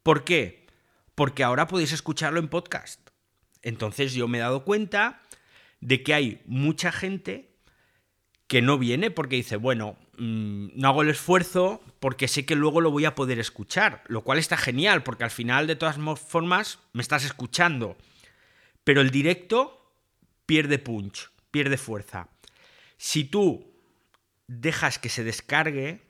¿Por 0.02 0.24
qué? 0.24 0.59
Porque 1.20 1.44
ahora 1.44 1.66
podéis 1.66 1.92
escucharlo 1.92 2.40
en 2.40 2.48
podcast. 2.48 3.10
Entonces 3.60 4.14
yo 4.14 4.26
me 4.26 4.38
he 4.38 4.40
dado 4.40 4.64
cuenta 4.64 5.20
de 5.82 6.02
que 6.02 6.14
hay 6.14 6.40
mucha 6.46 6.92
gente 6.92 7.58
que 8.46 8.62
no 8.62 8.78
viene 8.78 9.10
porque 9.10 9.36
dice, 9.36 9.56
bueno, 9.56 9.98
mm, 10.16 10.68
no 10.76 10.88
hago 10.88 11.02
el 11.02 11.10
esfuerzo 11.10 11.82
porque 11.98 12.26
sé 12.26 12.46
que 12.46 12.54
luego 12.54 12.80
lo 12.80 12.90
voy 12.90 13.04
a 13.04 13.14
poder 13.14 13.38
escuchar, 13.38 14.02
lo 14.06 14.24
cual 14.24 14.38
está 14.38 14.56
genial 14.56 15.02
porque 15.02 15.24
al 15.24 15.30
final 15.30 15.66
de 15.66 15.76
todas 15.76 15.98
formas 16.26 16.78
me 16.94 17.02
estás 17.02 17.26
escuchando. 17.26 17.98
Pero 18.82 19.02
el 19.02 19.10
directo 19.10 19.92
pierde 20.46 20.78
punch, 20.78 21.30
pierde 21.50 21.76
fuerza. 21.76 22.30
Si 22.96 23.24
tú 23.24 23.74
dejas 24.46 24.98
que 24.98 25.10
se 25.10 25.22
descargue, 25.22 26.00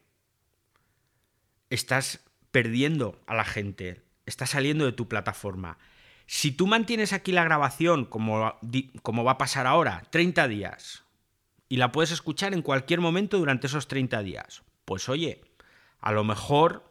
estás 1.68 2.20
perdiendo 2.52 3.20
a 3.26 3.34
la 3.34 3.44
gente, 3.44 4.08
estás 4.30 4.50
saliendo 4.50 4.86
de 4.86 4.92
tu 4.92 5.08
plataforma. 5.08 5.76
Si 6.26 6.52
tú 6.52 6.66
mantienes 6.66 7.12
aquí 7.12 7.32
la 7.32 7.44
grabación, 7.44 8.04
como, 8.04 8.58
como 9.02 9.24
va 9.24 9.32
a 9.32 9.38
pasar 9.38 9.66
ahora, 9.66 10.04
30 10.10 10.48
días, 10.48 11.04
y 11.68 11.76
la 11.76 11.92
puedes 11.92 12.12
escuchar 12.12 12.54
en 12.54 12.62
cualquier 12.62 13.00
momento 13.00 13.38
durante 13.38 13.66
esos 13.66 13.88
30 13.88 14.22
días, 14.22 14.62
pues 14.84 15.08
oye, 15.08 15.42
a 16.00 16.12
lo 16.12 16.24
mejor 16.24 16.90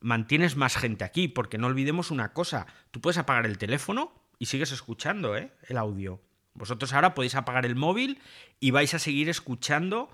mantienes 0.00 0.56
más 0.56 0.76
gente 0.76 1.04
aquí, 1.04 1.28
porque 1.28 1.58
no 1.58 1.66
olvidemos 1.66 2.10
una 2.10 2.32
cosa, 2.32 2.66
tú 2.90 3.00
puedes 3.00 3.18
apagar 3.18 3.46
el 3.46 3.58
teléfono 3.58 4.12
y 4.38 4.46
sigues 4.46 4.72
escuchando 4.72 5.36
¿eh? 5.36 5.52
el 5.68 5.76
audio. 5.76 6.20
Vosotros 6.54 6.92
ahora 6.92 7.14
podéis 7.14 7.34
apagar 7.34 7.66
el 7.66 7.76
móvil 7.76 8.20
y 8.58 8.70
vais 8.70 8.92
a 8.94 8.98
seguir 8.98 9.28
escuchando 9.28 10.08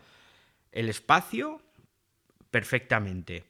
el 0.72 0.88
espacio 0.88 1.62
perfectamente. 2.50 3.44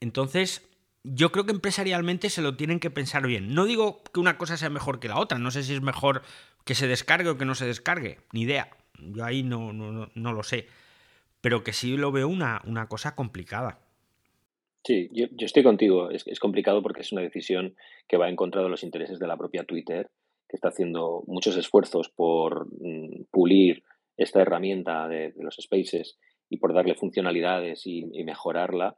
Entonces, 0.00 0.62
yo 1.04 1.30
creo 1.30 1.44
que 1.44 1.52
empresarialmente 1.52 2.30
se 2.30 2.42
lo 2.42 2.56
tienen 2.56 2.80
que 2.80 2.90
pensar 2.90 3.26
bien. 3.26 3.54
No 3.54 3.66
digo 3.66 4.02
que 4.12 4.20
una 4.20 4.38
cosa 4.38 4.56
sea 4.56 4.70
mejor 4.70 5.00
que 5.00 5.08
la 5.08 5.20
otra, 5.20 5.38
no 5.38 5.50
sé 5.50 5.62
si 5.62 5.74
es 5.74 5.82
mejor 5.82 6.22
que 6.64 6.74
se 6.74 6.88
descargue 6.88 7.28
o 7.28 7.38
que 7.38 7.44
no 7.44 7.54
se 7.54 7.66
descargue, 7.66 8.18
ni 8.32 8.42
idea. 8.42 8.70
Yo 8.98 9.24
ahí 9.24 9.42
no, 9.42 9.72
no, 9.72 10.32
lo 10.32 10.42
sé. 10.42 10.66
Pero 11.40 11.62
que 11.62 11.72
sí 11.72 11.96
lo 11.96 12.10
veo 12.10 12.26
una, 12.26 12.62
una 12.64 12.88
cosa 12.88 13.14
complicada. 13.14 13.78
Sí, 14.82 15.10
yo, 15.12 15.26
estoy 15.38 15.62
contigo. 15.62 16.10
Es, 16.10 16.26
es, 16.26 16.40
complicado 16.40 16.82
porque 16.82 17.02
es 17.02 17.12
una 17.12 17.22
decisión 17.22 17.76
que 18.08 18.16
va 18.16 18.28
en 18.28 18.36
contra 18.36 18.62
de 18.62 18.68
los 18.68 18.82
intereses 18.82 19.18
de 19.18 19.26
la 19.26 19.36
propia 19.36 19.64
Twitter 19.64 20.10
que 20.48 20.56
está 20.56 20.68
haciendo 20.68 21.22
muchos 21.26 21.56
esfuerzos 21.56 22.08
por 22.08 22.66
mm, 22.66 23.24
pulir 23.30 23.82
esta 24.16 24.42
herramienta 24.42 25.08
de, 25.08 25.32
los 25.36 25.56
spaces 25.56 26.18
y 26.48 26.58
por 26.58 26.74
darle 26.74 26.94
funcionalidades 26.94 27.86
y, 27.86 28.04
mejorarla. 28.24 28.96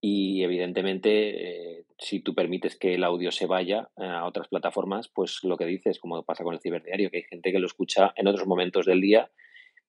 Y 0.00 0.42
evidentemente, 0.42 1.78
eh, 1.78 1.84
si 1.98 2.20
tú 2.20 2.34
permites 2.34 2.76
que 2.76 2.94
el 2.94 3.04
audio 3.04 3.32
se 3.32 3.46
vaya 3.46 3.88
a 3.96 4.26
otras 4.26 4.48
plataformas, 4.48 5.08
pues 5.08 5.40
lo 5.42 5.56
que 5.56 5.64
dices, 5.64 5.98
como 5.98 6.22
pasa 6.22 6.44
con 6.44 6.54
el 6.54 6.60
ciberdiario, 6.60 7.10
que 7.10 7.18
hay 7.18 7.22
gente 7.24 7.52
que 7.52 7.58
lo 7.58 7.66
escucha 7.66 8.12
en 8.16 8.28
otros 8.28 8.46
momentos 8.46 8.86
del 8.86 9.00
día, 9.00 9.30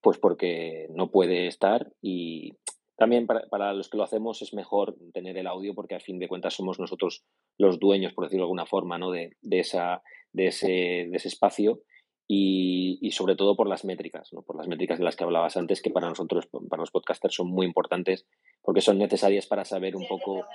pues 0.01 0.17
porque 0.17 0.87
no 0.91 1.11
puede 1.11 1.47
estar 1.47 1.91
y 2.01 2.53
también 2.97 3.27
para, 3.27 3.73
los 3.73 3.89
que 3.89 3.97
lo 3.97 4.03
hacemos 4.03 4.41
es 4.41 4.53
mejor 4.55 4.95
tener 5.13 5.37
el 5.37 5.45
audio 5.45 5.75
porque 5.75 5.93
a 5.93 5.99
fin 5.99 6.17
de 6.17 6.27
cuentas 6.27 6.55
somos 6.55 6.79
nosotros 6.79 7.23
los 7.57 7.79
dueños, 7.79 8.13
por 8.13 8.23
decirlo 8.23 8.43
de 8.43 8.45
alguna 8.45 8.65
forma, 8.65 8.97
¿no? 8.97 9.11
de, 9.11 9.35
esa, 9.51 10.01
de, 10.33 10.47
ese, 10.47 10.67
de 10.67 11.11
ese 11.13 11.27
espacio 11.27 11.81
y, 12.29 13.09
sobre 13.11 13.35
todo 13.35 13.55
por 13.55 13.67
las 13.67 13.85
métricas, 13.85 14.33
¿no? 14.33 14.41
por 14.41 14.57
las 14.57 14.67
métricas 14.67 14.99
de 14.99 15.05
las 15.05 15.15
que 15.15 15.23
hablabas 15.23 15.55
antes, 15.55 15.81
que 15.81 15.89
para 15.89 16.09
nosotros, 16.09 16.47
para 16.69 16.81
los 16.81 16.91
podcasters, 16.91 17.35
son 17.35 17.47
muy 17.47 17.65
importantes 17.65 18.25
porque 18.61 18.81
son 18.81 18.97
necesarias 18.97 19.47
para 19.47 19.63
saber 19.63 19.95
un 19.95 20.05
poco 20.07 20.45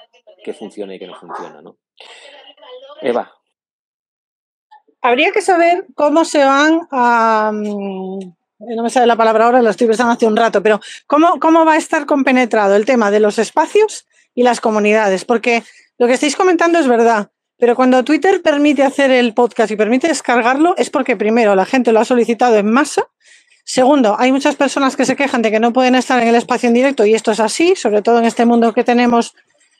qué 0.44 0.52
funciona 0.52 0.94
y 0.94 0.98
qué 0.98 1.06
no 1.06 1.14
funciona. 1.14 1.62
¿no? 1.62 1.78
Eva. 3.00 3.32
Habría 5.00 5.32
que 5.32 5.40
saber 5.40 5.86
cómo 5.94 6.24
se 6.24 6.44
van 6.44 6.86
a, 6.90 7.50
mm, 7.52 8.18
no 8.58 8.82
me 8.82 8.90
sale 8.90 9.06
la 9.06 9.16
palabra 9.16 9.46
ahora, 9.46 9.62
lo 9.62 9.70
estoy 9.70 9.86
pensando 9.86 10.12
hace 10.12 10.26
un 10.26 10.36
rato, 10.36 10.62
pero 10.62 10.78
¿cómo, 11.06 11.40
¿cómo 11.40 11.64
va 11.64 11.72
a 11.72 11.78
estar 11.78 12.06
compenetrado 12.06 12.76
el 12.76 12.84
tema 12.84 13.10
de 13.10 13.18
los 13.18 13.38
espacios 13.38 14.06
y 14.34 14.42
las 14.42 14.60
comunidades? 14.60 15.24
Porque 15.24 15.64
lo 15.98 16.06
que 16.06 16.12
estáis 16.12 16.36
comentando 16.36 16.78
es 16.78 16.86
verdad, 16.86 17.32
pero 17.58 17.76
cuando 17.76 18.02
Twitter 18.04 18.42
permite 18.42 18.82
hacer 18.82 19.10
el 19.10 19.34
podcast 19.34 19.70
y 19.70 19.76
permite 19.76 20.08
descargarlo, 20.08 20.74
es 20.76 20.90
porque 20.90 21.16
primero 21.16 21.54
la 21.54 21.64
gente 21.64 21.92
lo 21.92 22.00
ha 22.00 22.04
solicitado 22.04 22.56
en 22.56 22.70
masa. 22.70 23.08
Segundo, 23.64 24.16
hay 24.18 24.32
muchas 24.32 24.56
personas 24.56 24.96
que 24.96 25.04
se 25.04 25.14
quejan 25.14 25.42
de 25.42 25.50
que 25.50 25.60
no 25.60 25.72
pueden 25.72 25.94
estar 25.94 26.20
en 26.20 26.28
el 26.28 26.34
espacio 26.34 26.68
en 26.68 26.74
directo 26.74 27.04
y 27.06 27.14
esto 27.14 27.30
es 27.30 27.40
así, 27.40 27.76
sobre 27.76 28.02
todo 28.02 28.18
en 28.18 28.24
este 28.24 28.44
mundo 28.44 28.72
que 28.72 28.82
tenemos 28.82 29.34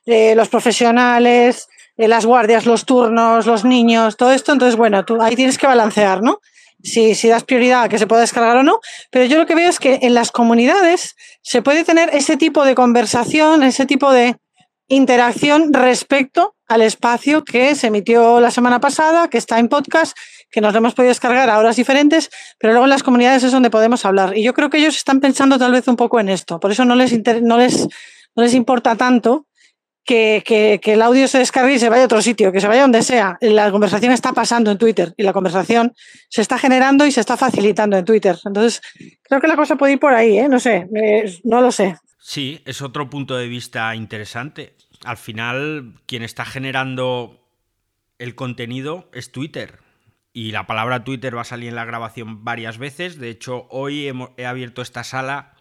eh, 0.07 0.35
los 0.35 0.49
profesionales, 0.49 1.69
eh, 1.97 2.07
las 2.07 2.25
guardias, 2.25 2.67
los 2.67 2.85
turnos, 2.85 3.47
los 3.47 3.65
niños, 3.65 4.17
todo 4.17 4.33
esto. 4.33 4.53
Entonces, 4.53 4.77
bueno, 4.77 5.05
tú 5.05 5.21
ahí 5.21 5.35
tienes 5.35 5.59
que 5.59 5.67
balancear, 5.67 6.23
¿no? 6.23 6.41
si, 6.83 7.15
si 7.15 7.29
das 7.29 7.45
prioridad 7.45 7.85
a 7.85 7.89
que 7.89 7.99
se 7.99 8.07
pueda 8.07 8.23
descargar 8.23 8.57
o 8.57 8.63
no, 8.63 8.81
pero 9.11 9.25
yo 9.25 9.39
lo 9.39 9.47
que 9.47 9.55
veo 9.55 9.69
es 9.69 9.79
que 9.79 10.01
en 10.03 10.15
las 10.15 10.31
comunidades 10.31 11.17
se 11.43 11.63
puede 11.63 11.85
tener 11.85 12.11
ese 12.13 12.37
tipo 12.37 12.65
de 12.65 12.75
conversación, 12.75 13.63
ese 13.63 13.87
tipo 13.87 14.13
de 14.13 14.37
interacción 14.95 15.73
respecto 15.73 16.55
al 16.69 16.83
espacio 16.83 17.45
que 17.45 17.75
se 17.75 17.89
emitió 17.89 18.41
la 18.41 18.51
semana 18.51 18.81
pasada, 18.81 19.29
que 19.29 19.39
está 19.39 19.59
en 19.59 19.69
podcast, 19.69 20.17
que 20.51 20.61
nos 20.61 20.73
lo 20.73 20.79
hemos 20.79 20.95
podido 20.95 21.11
descargar 21.11 21.49
a 21.49 21.59
horas 21.59 21.77
diferentes, 21.77 22.31
pero 22.59 22.73
luego 22.73 22.85
en 22.85 22.91
las 22.91 23.03
comunidades 23.03 23.43
es 23.43 23.53
donde 23.53 23.71
podemos 23.71 24.05
hablar. 24.05 24.37
Y 24.37 24.43
yo 24.43 24.55
creo 24.55 24.71
que 24.71 24.79
ellos 24.79 24.97
están 24.97 25.21
pensando 25.21 25.59
tal 25.59 25.73
vez 25.73 25.89
un 25.89 25.97
poco 25.97 26.21
en 26.21 26.29
esto, 26.29 26.61
por 26.61 26.71
eso 26.71 26.85
no 26.85 26.95
les, 26.95 27.13
no 27.43 27.59
les, 27.59 27.89
no 28.37 28.43
les 28.43 28.55
importa 28.55 28.97
tanto 28.97 29.47
que, 30.05 30.81
el 30.85 31.03
audio 31.03 31.29
se 31.29 31.39
descargue 31.39 31.75
y 31.75 31.79
se 31.79 31.89
vaya 31.89 32.03
a 32.03 32.07
otro 32.07 32.23
sitio, 32.23 32.53
que 32.53 32.61
se 32.61 32.69
vaya 32.69 32.83
donde 32.83 33.03
sea. 33.03 33.39
La 33.41 33.71
conversación 33.71 34.13
está 34.13 34.33
pasando 34.33 34.71
en 34.71 34.79
Twitter 34.79 35.15
y 35.17 35.23
la 35.23 35.33
conversación 35.33 35.95
se 36.29 36.43
está 36.43 36.59
generando 36.59 37.07
y 37.07 37.13
se 37.13 37.21
está 37.21 37.37
facilitando 37.37 37.97
en 37.97 38.05
Twitter. 38.05 38.37
Entonces, 38.45 38.83
creo 39.23 39.41
que 39.41 39.49
la 39.49 39.57
cosa 39.57 39.77
puede 39.77 39.95
ir 39.95 40.01
por 40.01 40.13
ahí, 40.15 40.39
¿eh? 40.39 40.49
No 40.49 40.61
sé, 40.61 40.87
no 41.45 41.61
lo 41.61 41.73
sé. 41.73 41.97
Sí, 42.25 42.63
es 42.67 42.83
otro 42.83 43.11
punto 43.11 43.37
de 43.37 43.49
vista 43.49 43.93
interesante. 43.97 44.77
Al 45.05 45.17
final, 45.17 46.01
quien 46.07 46.23
está 46.23 46.45
generando 46.45 47.45
el 48.19 48.37
contenido 48.37 49.11
es 49.13 49.33
Twitter. 49.33 49.81
Y 50.33 50.53
la 50.53 50.69
palabra 50.69 51.03
Twitter 51.03 51.37
va 51.37 51.41
a 51.41 51.45
salir 51.45 51.71
en 51.71 51.75
la 51.75 51.85
grabación 51.85 52.45
varias 52.45 52.79
veces. 52.79 53.19
De 53.19 53.29
hecho, 53.29 53.67
hoy 53.71 54.09
he 54.37 54.47
abierto 54.47 54.83
esta 54.83 55.03
sala 55.03 55.57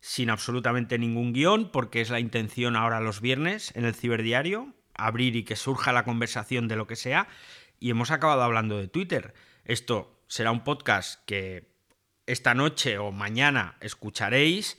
sin 0.00 0.30
absolutamente 0.30 0.98
ningún 0.98 1.34
guion, 1.34 1.70
porque 1.70 2.00
es 2.00 2.08
la 2.08 2.20
intención 2.20 2.74
ahora 2.74 3.00
los 3.00 3.20
viernes 3.20 3.76
en 3.76 3.84
el 3.84 3.94
ciberdiario, 3.94 4.74
abrir 4.94 5.36
y 5.36 5.44
que 5.44 5.56
surja 5.56 5.92
la 5.92 6.04
conversación 6.04 6.68
de 6.68 6.76
lo 6.76 6.86
que 6.86 6.96
sea, 6.96 7.28
y 7.78 7.90
hemos 7.90 8.10
acabado 8.10 8.42
hablando 8.42 8.78
de 8.78 8.88
Twitter. 8.88 9.34
Esto 9.66 10.24
será 10.26 10.52
un 10.52 10.64
podcast 10.64 11.22
que 11.26 11.70
esta 12.24 12.54
noche 12.54 12.96
o 12.96 13.12
mañana 13.12 13.76
escucharéis 13.82 14.78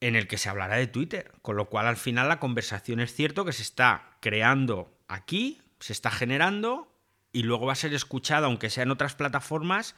en 0.00 0.16
el 0.16 0.28
que 0.28 0.38
se 0.38 0.48
hablará 0.48 0.76
de 0.76 0.86
Twitter, 0.86 1.32
con 1.42 1.56
lo 1.56 1.68
cual 1.68 1.86
al 1.86 1.96
final 1.96 2.28
la 2.28 2.40
conversación 2.40 3.00
es 3.00 3.12
cierto 3.12 3.44
que 3.44 3.52
se 3.52 3.62
está 3.62 4.16
creando 4.20 4.96
aquí, 5.08 5.60
se 5.80 5.92
está 5.92 6.10
generando 6.10 6.92
y 7.32 7.42
luego 7.42 7.66
va 7.66 7.72
a 7.72 7.76
ser 7.76 7.94
escuchada 7.94 8.46
aunque 8.46 8.70
sea 8.70 8.84
en 8.84 8.90
otras 8.90 9.14
plataformas, 9.14 9.94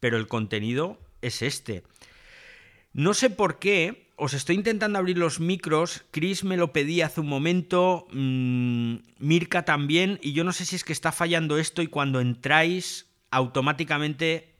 pero 0.00 0.16
el 0.16 0.26
contenido 0.26 0.98
es 1.22 1.42
este. 1.42 1.84
No 2.92 3.12
sé 3.12 3.28
por 3.28 3.58
qué, 3.58 4.10
os 4.16 4.32
estoy 4.32 4.56
intentando 4.56 4.98
abrir 4.98 5.18
los 5.18 5.38
micros, 5.38 6.04
Chris 6.10 6.44
me 6.44 6.56
lo 6.56 6.72
pedía 6.72 7.06
hace 7.06 7.20
un 7.20 7.28
momento, 7.28 8.06
mm, 8.10 8.96
Mirka 9.18 9.66
también, 9.66 10.18
y 10.22 10.32
yo 10.32 10.44
no 10.44 10.52
sé 10.52 10.64
si 10.64 10.76
es 10.76 10.84
que 10.84 10.94
está 10.94 11.12
fallando 11.12 11.58
esto 11.58 11.82
y 11.82 11.88
cuando 11.88 12.20
entráis 12.20 13.10
automáticamente 13.30 14.55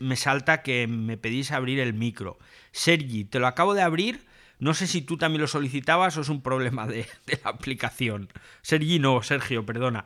me 0.00 0.16
salta 0.16 0.62
que 0.62 0.86
me 0.86 1.16
pedís 1.16 1.52
abrir 1.52 1.80
el 1.80 1.94
micro. 1.94 2.38
Sergi, 2.72 3.24
te 3.24 3.38
lo 3.38 3.46
acabo 3.46 3.74
de 3.74 3.82
abrir, 3.82 4.26
No 4.60 4.72
sé 4.72 4.86
si 4.86 5.02
tú 5.02 5.18
también 5.18 5.42
lo 5.42 5.48
solicitabas 5.48 6.16
o 6.16 6.20
es 6.20 6.28
un 6.28 6.40
problema 6.40 6.86
de, 6.86 7.06
la 7.44 7.50
aplicación. 7.50 8.28
Sergino, 8.62 9.22
Sergio, 9.22 9.66
perdona. 9.66 10.04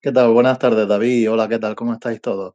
¿Qué 0.00 0.10
tal? 0.10 0.32
Buenas 0.32 0.58
tardes, 0.58 0.88
David. 0.88 1.30
Hola, 1.30 1.48
¿qué 1.48 1.58
tal? 1.58 1.76
¿Cómo 1.76 1.92
estáis 1.92 2.20
todos? 2.20 2.54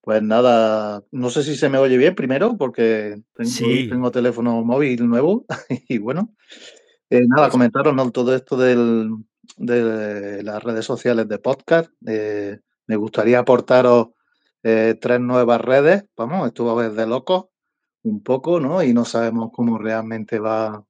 Pues 0.00 0.22
nada, 0.22 1.02
no 1.10 1.28
sé 1.28 1.42
si 1.42 1.56
se 1.56 1.68
me 1.68 1.76
oye 1.76 1.98
bien 1.98 2.14
primero, 2.14 2.56
porque 2.56 3.20
tengo, 3.88 4.10
teléfono 4.10 4.64
móvil 4.64 5.06
nuevo 5.06 5.44
y 5.88 5.98
bueno, 5.98 6.34
eh, 7.10 7.20
nada, 7.26 7.48
pues 7.48 7.52
comentaros 7.52 8.12
todo 8.12 8.34
esto 8.34 8.56
del, 8.56 9.10
de 9.58 10.42
las 10.42 10.62
redes 10.62 10.86
sociales 10.86 11.28
de 11.28 11.38
podcast. 11.38 11.90
Eh, 12.06 12.58
me 12.86 12.96
gustaría 12.96 13.40
aportaros 13.40 14.08
eh, 14.62 14.96
tres 15.00 15.20
nuevas 15.20 15.60
redes. 15.60 16.04
Vamos, 16.16 16.46
esto 16.48 16.64
va 16.64 16.84
a 16.84 17.06
locos 17.06 17.46
un 18.02 18.22
poco, 18.22 18.60
¿no? 18.60 18.82
Y 18.82 18.92
no 18.92 19.04
sabemos 19.04 19.50
cómo 19.52 19.78
realmente 19.78 20.38
va, 20.38 20.84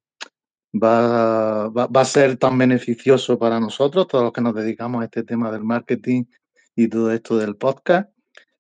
va, 0.73 1.69
va, 1.69 2.01
a 2.01 2.05
ser 2.05 2.37
tan 2.37 2.57
beneficioso 2.59 3.39
para 3.39 3.59
nosotros, 3.61 4.07
todos 4.07 4.25
los 4.25 4.33
que 4.33 4.41
nos 4.41 4.55
dedicamos 4.55 5.03
a 5.03 5.07
este 5.07 5.23
tema 5.23 5.51
del 5.51 5.65
marketing 5.65 6.25
y 6.77 6.89
todo 6.89 7.13
esto 7.13 7.37
del 7.37 7.57
podcast. 7.57 8.11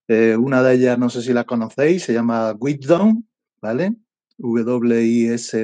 Eh, 0.08 0.36
una 0.36 0.62
de 0.62 0.74
ellas, 0.74 0.98
no 0.98 1.08
sé 1.08 1.22
si 1.22 1.32
la 1.32 1.44
conocéis, 1.44 2.02
se 2.02 2.12
llama 2.12 2.52
Wisdom, 2.58 3.22
¿vale? 3.60 3.94
W-I-S-D-O-M, 4.38 5.54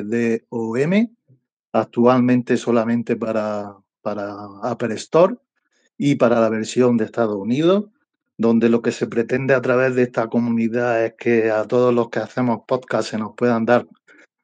actualmente 1.73 2.57
solamente 2.57 3.17
para, 3.17 3.77
para 4.03 4.37
Apple 4.63 4.95
Store 4.95 5.35
y 5.99 6.15
para 6.15 6.41
la 6.41 6.49
versión 6.49 6.97
de 6.97 7.07
Estados 7.07 7.37
Unidos, 7.37 7.87
donde 8.39 8.69
lo 8.69 8.83
que 8.83 8.93
se 8.93 9.07
pretende 9.07 9.55
a 9.55 9.63
través 9.63 9.95
de 9.95 10.03
esta 10.03 10.29
comunidad 10.29 11.05
es 11.05 11.15
que 11.15 11.51
a 11.51 11.65
todos 11.65 11.95
los 11.95 12.11
que 12.11 12.19
hacemos 12.19 12.61
podcast 12.67 13.11
se 13.11 13.19
nos 13.19 13.35
puedan 13.35 13.65
dar 13.65 13.87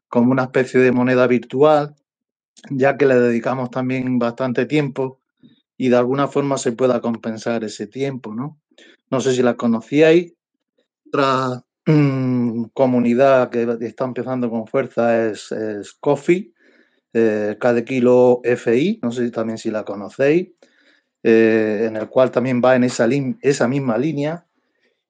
como 0.08 0.30
una 0.30 0.44
especie 0.44 0.80
de 0.80 0.92
moneda 0.92 1.26
virtual, 1.26 1.94
ya 2.70 2.96
que 2.96 3.06
le 3.06 3.14
dedicamos 3.16 3.70
también 3.70 4.18
bastante 4.18 4.66
tiempo 4.66 5.20
y 5.76 5.88
de 5.88 5.96
alguna 5.96 6.28
forma 6.28 6.58
se 6.58 6.72
pueda 6.72 7.00
compensar 7.00 7.64
ese 7.64 7.86
tiempo, 7.86 8.34
¿no? 8.34 8.58
No 9.10 9.20
sé 9.20 9.32
si 9.32 9.42
la 9.42 9.54
conocíais. 9.54 10.32
Otra 11.08 11.64
mm, 11.86 12.64
comunidad 12.72 13.50
que 13.50 13.76
está 13.80 14.04
empezando 14.04 14.48
con 14.48 14.66
fuerza 14.66 15.26
es, 15.26 15.52
Coffee, 16.00 16.52
eh, 17.12 17.56
cada 17.60 17.84
kilo 17.84 18.40
FI, 18.44 19.00
no 19.02 19.12
sé 19.12 19.26
si 19.26 19.30
también 19.30 19.58
si 19.58 19.70
la 19.70 19.84
conocéis, 19.84 20.50
eh, 21.22 21.84
en 21.88 21.96
el 21.96 22.08
cual 22.08 22.30
también 22.30 22.60
va 22.64 22.76
en 22.76 22.84
esa, 22.84 23.08
esa 23.40 23.68
misma 23.68 23.98
línea. 23.98 24.44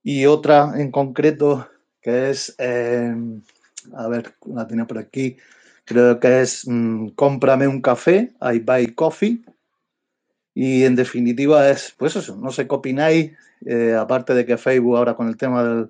Y 0.03 0.27
otra 0.27 0.75
en 0.77 0.91
concreto 0.91 1.69
que 2.01 2.31
es, 2.31 2.55
em, 2.59 3.43
a 3.95 4.09
ver, 4.09 4.35
la 4.47 4.67
tenía 4.67 4.87
por 4.87 4.99
aquí, 4.99 5.37
creo 5.85 6.19
que 6.21 6.43
es 6.43 6.67
mm, 6.67 7.09
cómprame 7.11 7.69
un 7.69 7.81
café, 7.81 8.33
I 8.41 8.59
buy 8.59 8.95
coffee. 8.95 9.43
Y 10.55 10.85
en 10.85 10.97
definitiva 10.97 11.71
es, 11.71 11.95
pues 11.97 12.17
eso, 12.17 12.37
no 12.37 12.51
sé 12.51 12.67
qué 12.69 12.75
opináis, 12.75 13.33
eh, 13.65 13.95
aparte 13.99 14.35
de 14.35 14.45
que 14.45 14.59
Facebook 14.59 14.97
ahora 14.97 15.15
con 15.15 15.29
el 15.29 15.37
tema 15.37 15.89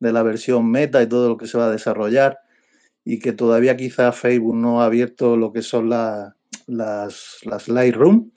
de 0.00 0.12
la 0.12 0.22
versión 0.22 0.70
meta 0.70 1.02
y 1.02 1.08
todo 1.08 1.28
lo 1.28 1.36
que 1.36 1.46
se 1.46 1.58
va 1.58 1.66
a 1.66 1.70
desarrollar 1.70 2.38
y 3.04 3.18
que 3.18 3.32
todavía 3.32 3.76
quizá 3.76 4.12
Facebook 4.12 4.54
no 4.56 4.80
ha 4.80 4.86
abierto 4.86 5.36
lo 5.36 5.52
que 5.52 5.62
son 5.62 5.88
las, 5.88 6.34
las 6.66 7.68
Lightroom, 7.68 8.30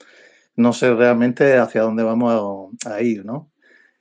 no 0.56 0.72
sé 0.72 0.94
realmente 0.94 1.56
hacia 1.56 1.82
dónde 1.82 2.02
vamos 2.02 2.70
a, 2.84 3.00
ir, 3.02 3.24
¿no? 3.24 3.50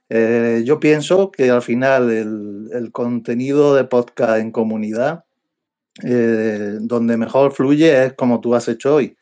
Eh, 0.09 0.63
yo 0.65 0.79
pienso 0.79 1.31
que 1.31 1.49
al 1.49 1.61
final 1.61 2.09
el, 2.11 2.91
contenido 2.91 3.75
de 3.75 3.85
podcast 3.85 4.39
en 4.39 4.51
comunidad, 4.51 5.25
eh, 6.03 6.77
donde 6.81 7.17
mejor 7.17 7.53
fluye 7.53 8.05
es 8.05 8.13
como 8.13 8.41
tú 8.41 8.55
has 8.55 8.67
hecho 8.67 8.95
hoy, 8.95 9.17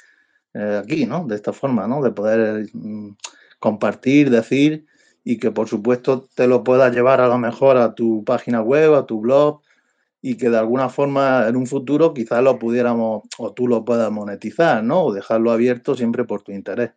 aquí, 0.54 1.06
¿no? 1.06 1.26
De 1.28 1.36
esta 1.36 1.54
forma, 1.54 1.88
¿no? 1.88 2.02
De 2.02 2.12
poder 2.12 2.68
mm, 2.74 3.16
compartir, 3.60 4.30
decir 4.30 4.86
y 5.24 5.38
que 5.38 5.52
por 5.52 5.68
supuesto 5.68 6.28
te 6.34 6.48
lo 6.48 6.64
puedas 6.64 6.94
llevar 6.94 7.22
a 7.22 7.28
lo 7.28 7.38
mejor 7.38 7.78
a 7.78 7.94
tu 7.94 8.24
página 8.24 8.62
web, 8.62 8.96
a 8.96 9.06
tu 9.06 9.22
blog 9.22 9.62
y 10.22 10.38
que 10.38 10.50
de 10.50 10.58
alguna 10.58 10.90
forma 10.90 11.48
en 11.48 11.56
un 11.56 11.68
futuro 11.68 12.14
quizás 12.14 12.44
lo 12.44 12.60
pudiéramos 12.60 13.24
o 13.38 13.54
tú 13.54 13.68
lo 13.68 13.86
puedas 13.86 14.12
monetizar, 14.12 14.84
¿no? 14.84 15.04
O 15.04 15.14
dejarlo 15.14 15.52
abierto 15.52 15.96
siempre 15.96 16.26
por 16.26 16.42
tu 16.42 16.52
interés. 16.52 16.92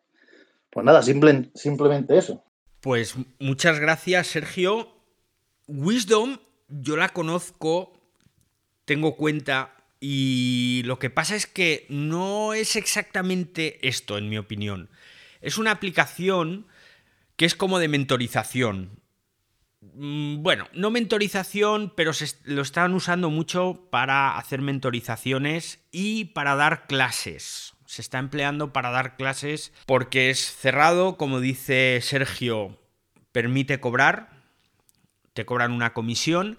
Pues 0.72 0.86
nada, 0.86 1.02
simplemente 1.02 2.16
eso. 2.16 2.42
Pues 2.80 3.14
muchas 3.38 3.78
gracias, 3.78 4.26
Sergio. 4.28 4.88
Wisdom, 5.68 6.38
yo 6.68 6.96
la 6.96 7.10
conozco, 7.10 7.92
tengo 8.86 9.16
cuenta 9.16 9.76
y 10.00 10.80
lo 10.86 10.98
que 10.98 11.10
pasa 11.10 11.36
es 11.36 11.46
que 11.46 11.84
no 11.90 12.54
es 12.54 12.74
exactamente 12.76 13.86
esto, 13.86 14.16
en 14.16 14.30
mi 14.30 14.38
opinión. 14.38 14.88
Es 15.42 15.58
una 15.58 15.72
aplicación 15.72 16.66
que 17.36 17.44
es 17.44 17.54
como 17.54 17.78
de 17.78 17.88
mentorización. 17.88 19.02
Mm, 19.82 20.42
bueno, 20.42 20.68
no 20.72 20.90
mentorización, 20.90 21.92
pero 21.94 22.14
se 22.14 22.34
lo 22.44 22.62
están 22.62 22.94
usando 22.94 23.28
mucho 23.28 23.88
para 23.90 24.38
hacer 24.38 24.62
mentorizaciones 24.62 25.84
y 25.92 26.26
para 26.26 26.56
dar 26.56 26.86
clases. 26.86 27.71
Se 27.92 28.00
está 28.00 28.18
empleando 28.18 28.72
para 28.72 28.90
dar 28.90 29.18
clases 29.18 29.70
porque 29.84 30.30
es 30.30 30.38
cerrado, 30.38 31.18
como 31.18 31.40
dice 31.40 31.98
Sergio, 32.00 32.78
permite 33.32 33.80
cobrar, 33.80 34.30
te 35.34 35.44
cobran 35.44 35.72
una 35.72 35.92
comisión 35.92 36.58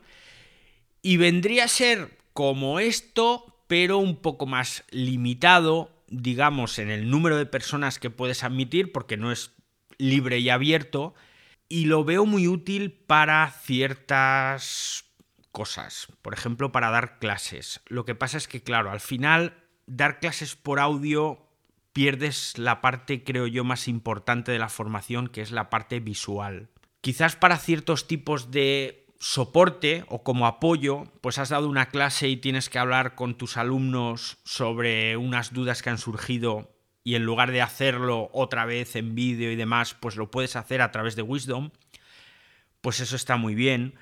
y 1.01 1.17
vendría 1.17 1.63
a 1.63 1.69
ser 1.69 2.19
como 2.33 2.79
esto, 2.79 3.63
pero 3.65 3.97
un 3.97 4.17
poco 4.17 4.45
más 4.45 4.83
limitado, 4.91 5.89
digamos, 6.07 6.77
en 6.77 6.91
el 6.91 7.09
número 7.09 7.35
de 7.35 7.47
personas 7.47 7.97
que 7.97 8.11
puedes 8.11 8.43
admitir, 8.43 8.91
porque 8.91 9.17
no 9.17 9.31
es 9.31 9.53
libre 9.97 10.37
y 10.37 10.51
abierto 10.51 11.15
y 11.67 11.85
lo 11.85 12.03
veo 12.03 12.27
muy 12.27 12.47
útil 12.47 12.91
para 12.91 13.49
ciertas 13.49 15.05
cosas, 15.51 16.09
por 16.21 16.35
ejemplo, 16.35 16.71
para 16.71 16.91
dar 16.91 17.17
clases. 17.17 17.81
Lo 17.87 18.05
que 18.05 18.13
pasa 18.13 18.37
es 18.37 18.47
que, 18.47 18.61
claro, 18.61 18.91
al 18.91 18.99
final 18.99 19.62
dar 19.85 20.19
clases 20.19 20.55
por 20.55 20.79
audio 20.79 21.47
pierdes 21.93 22.57
la 22.57 22.81
parte, 22.81 23.23
creo 23.23 23.47
yo, 23.47 23.63
más 23.63 23.87
importante 23.87 24.51
de 24.51 24.59
la 24.59 24.69
formación, 24.69 25.27
que 25.27 25.41
es 25.41 25.51
la 25.51 25.69
parte 25.69 25.99
visual. 25.99 26.69
Quizás 27.01 27.35
para 27.35 27.57
ciertos 27.57 28.07
tipos 28.07 28.51
de 28.51 29.05
soporte 29.19 30.03
o 30.09 30.23
como 30.23 30.47
apoyo, 30.47 31.05
pues 31.21 31.37
has 31.37 31.49
dado 31.49 31.69
una 31.69 31.87
clase 31.87 32.27
y 32.27 32.37
tienes 32.37 32.69
que 32.69 32.79
hablar 32.79 33.15
con 33.15 33.37
tus 33.37 33.57
alumnos 33.57 34.37
sobre 34.43 35.15
unas 35.15 35.53
dudas 35.53 35.81
que 35.81 35.89
han 35.89 35.97
surgido 35.97 36.73
y 37.03 37.15
en 37.15 37.23
lugar 37.23 37.51
de 37.51 37.61
hacerlo 37.61 38.29
otra 38.33 38.65
vez 38.65 38.95
en 38.95 39.15
vídeo 39.15 39.51
y 39.51 39.55
demás, 39.55 39.93
pues 39.93 40.15
lo 40.15 40.31
puedes 40.31 40.55
hacer 40.55 40.81
a 40.81 40.91
través 40.91 41.15
de 41.15 41.21
Wisdom, 41.21 41.71
pues 42.81 42.99
eso 42.99 43.15
está 43.15 43.37
muy 43.37 43.55
bien. 43.55 43.95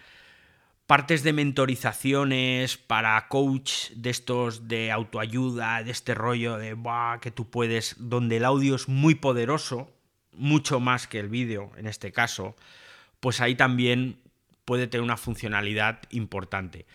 Partes 0.92 1.24
de 1.24 1.32
mentorizaciones 1.32 2.76
para 2.76 3.30
coach 3.30 3.92
de 3.92 4.10
estos 4.10 4.68
de 4.68 4.92
autoayuda, 4.92 5.84
de 5.84 5.92
este 5.92 6.14
rollo 6.14 6.58
de 6.58 6.78
que 7.22 7.32
tú 7.32 7.50
puedes, 7.50 7.96
donde 7.98 8.36
el 8.36 8.44
audio 8.44 8.76
es 8.76 8.90
muy 8.90 9.16
poderoso, 9.16 9.90
mucho 10.34 10.82
más 10.82 11.08
que 11.08 11.20
el 11.20 11.30
vídeo 11.30 11.72
en 11.78 11.88
este 11.88 12.12
caso, 12.12 12.58
pues 13.22 13.40
ahí 13.40 13.56
también 13.56 14.20
puede 14.66 14.88
tener 14.88 15.02
una 15.02 15.16
funcionalidad 15.16 16.02
importante. 16.10 16.86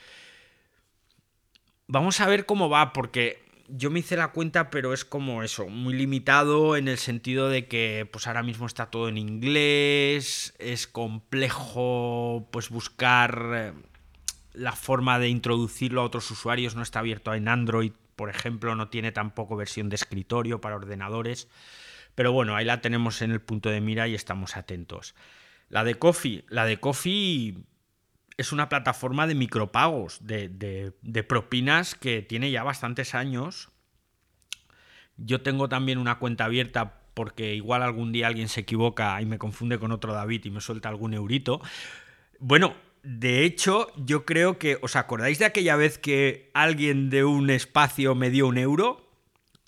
Vamos 1.86 2.20
a 2.20 2.28
ver 2.28 2.44
cómo 2.44 2.68
va, 2.68 2.92
porque 2.92 3.45
yo 3.68 3.90
me 3.90 4.00
hice 4.00 4.16
la 4.16 4.32
cuenta, 4.32 4.70
pero 4.70 4.92
es 4.92 5.04
como 5.04 5.42
eso, 5.42 5.66
muy 5.66 5.94
limitado 5.94 6.76
en 6.76 6.88
el 6.88 6.98
sentido 6.98 7.48
de 7.48 7.66
que 7.66 8.08
pues 8.10 8.26
ahora 8.26 8.42
mismo 8.42 8.66
está 8.66 8.86
todo 8.86 9.08
en 9.08 9.18
inglés, 9.18 10.54
es 10.58 10.86
complejo 10.86 12.48
pues 12.50 12.70
buscar 12.70 13.50
eh, 13.54 13.72
la 14.52 14.72
forma 14.72 15.18
de 15.18 15.28
introducirlo 15.28 16.00
a 16.00 16.04
otros 16.04 16.30
usuarios, 16.30 16.76
no 16.76 16.82
está 16.82 17.00
abierto 17.00 17.34
en 17.34 17.48
Android, 17.48 17.92
por 18.16 18.30
ejemplo, 18.30 18.74
no 18.74 18.88
tiene 18.88 19.12
tampoco 19.12 19.56
versión 19.56 19.88
de 19.88 19.96
escritorio 19.96 20.60
para 20.60 20.76
ordenadores, 20.76 21.48
pero 22.14 22.32
bueno, 22.32 22.56
ahí 22.56 22.64
la 22.64 22.80
tenemos 22.80 23.20
en 23.22 23.30
el 23.30 23.40
punto 23.40 23.68
de 23.68 23.80
mira 23.80 24.08
y 24.08 24.14
estamos 24.14 24.56
atentos. 24.56 25.14
La 25.68 25.84
de 25.84 25.96
Coffee, 25.96 26.44
la 26.48 26.64
de 26.64 26.78
Coffee 26.78 27.58
es 28.36 28.52
una 28.52 28.68
plataforma 28.68 29.26
de 29.26 29.34
micropagos, 29.34 30.18
de, 30.20 30.92
propinas 31.28 31.94
que 31.94 32.22
tiene 32.22 32.50
ya 32.50 32.62
bastantes 32.62 33.14
años. 33.14 33.70
Yo 35.16 35.40
tengo 35.40 35.68
también 35.68 35.98
una 35.98 36.18
cuenta 36.18 36.44
abierta 36.44 37.00
porque 37.14 37.54
igual 37.54 37.82
algún 37.82 38.12
día 38.12 38.26
alguien 38.26 38.48
se 38.48 38.60
equivoca 38.60 39.20
y 39.22 39.26
me 39.26 39.38
confunde 39.38 39.78
con 39.78 39.90
otro 39.90 40.12
David 40.12 40.44
y 40.44 40.50
me 40.50 40.60
suelta 40.60 40.90
algún 40.90 41.14
eurito. 41.14 41.62
Bueno, 42.38 42.76
de 43.02 43.44
hecho, 43.44 43.90
yo 43.96 44.26
creo 44.26 44.58
que, 44.58 44.78
¿os 44.82 44.96
acordáis 44.96 45.38
de 45.38 45.46
aquella 45.46 45.76
vez 45.76 45.96
que 45.96 46.50
alguien 46.52 47.08
de 47.08 47.24
un 47.24 47.48
espacio 47.48 48.14
me 48.14 48.28
dio 48.28 48.46
un 48.48 48.58
euro 48.58 49.08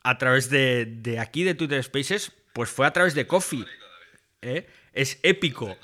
a 0.03 0.19
través 0.19 0.51
de, 0.51 1.17
aquí, 1.19 1.43
de 1.43 1.55
Twitter 1.55 1.83
Spaces? 1.83 2.33
Pues 2.53 2.69
fue 2.69 2.87
a 2.87 2.93
través 2.93 3.15
de 3.15 3.27
Coffee. 3.27 3.65
¿eh? 4.43 4.67
Es 4.93 5.19
épico. 5.23 5.75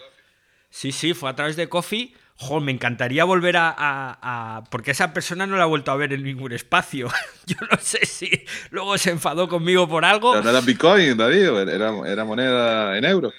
Sí, 0.69 0.93
sí, 0.93 1.15
fue 1.15 1.31
a 1.31 1.35
través 1.35 1.57
de 1.57 1.69
Coffee 1.71 2.15
Jo, 2.37 2.61
me 2.61 2.73
encantaría 2.73 3.25
volver 3.25 3.55
a, 3.59 4.65
Porque 4.71 4.91
esa 4.91 5.13
persona 5.13 5.47
no 5.47 5.57
la 5.57 5.65
ha 5.65 5.67
vuelto 5.67 5.93
a 5.93 5.97
ver 5.97 6.13
en 6.13 6.25
ningún 6.25 6.53
espacio. 6.53 7.09
Yo 7.47 7.57
no 7.71 7.79
sé 7.79 8.05
si 8.07 8.45
luego 8.71 8.99
se 8.99 9.11
enfadó 9.11 9.49
conmigo 9.49 9.89
por 9.89 10.05
algo. 10.05 10.41
no 10.41 10.51
era 10.51 10.61
Bitcoin, 10.61 11.17
David, 11.17 11.69
era, 11.69 12.25
moneda 12.25 12.99
en 12.99 13.05
euro. 13.05 13.33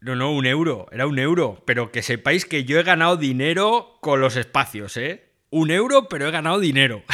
No, 0.00 0.14
no, 0.14 0.32
un 0.32 0.46
euro, 0.46 0.86
era 0.92 1.06
un 1.06 1.18
euro. 1.18 1.62
Pero 1.64 1.90
que 1.90 2.02
sepáis 2.02 2.44
que 2.44 2.64
yo 2.64 2.78
he 2.78 2.82
ganado 2.82 3.16
dinero 3.16 3.98
con 4.00 4.20
los 4.20 4.36
espacios, 4.36 4.96
¿eh? 4.98 5.32
Un 5.50 5.70
euro, 5.70 6.08
pero 6.08 6.28
he 6.28 6.30
ganado 6.30 6.60
dinero. 6.60 7.02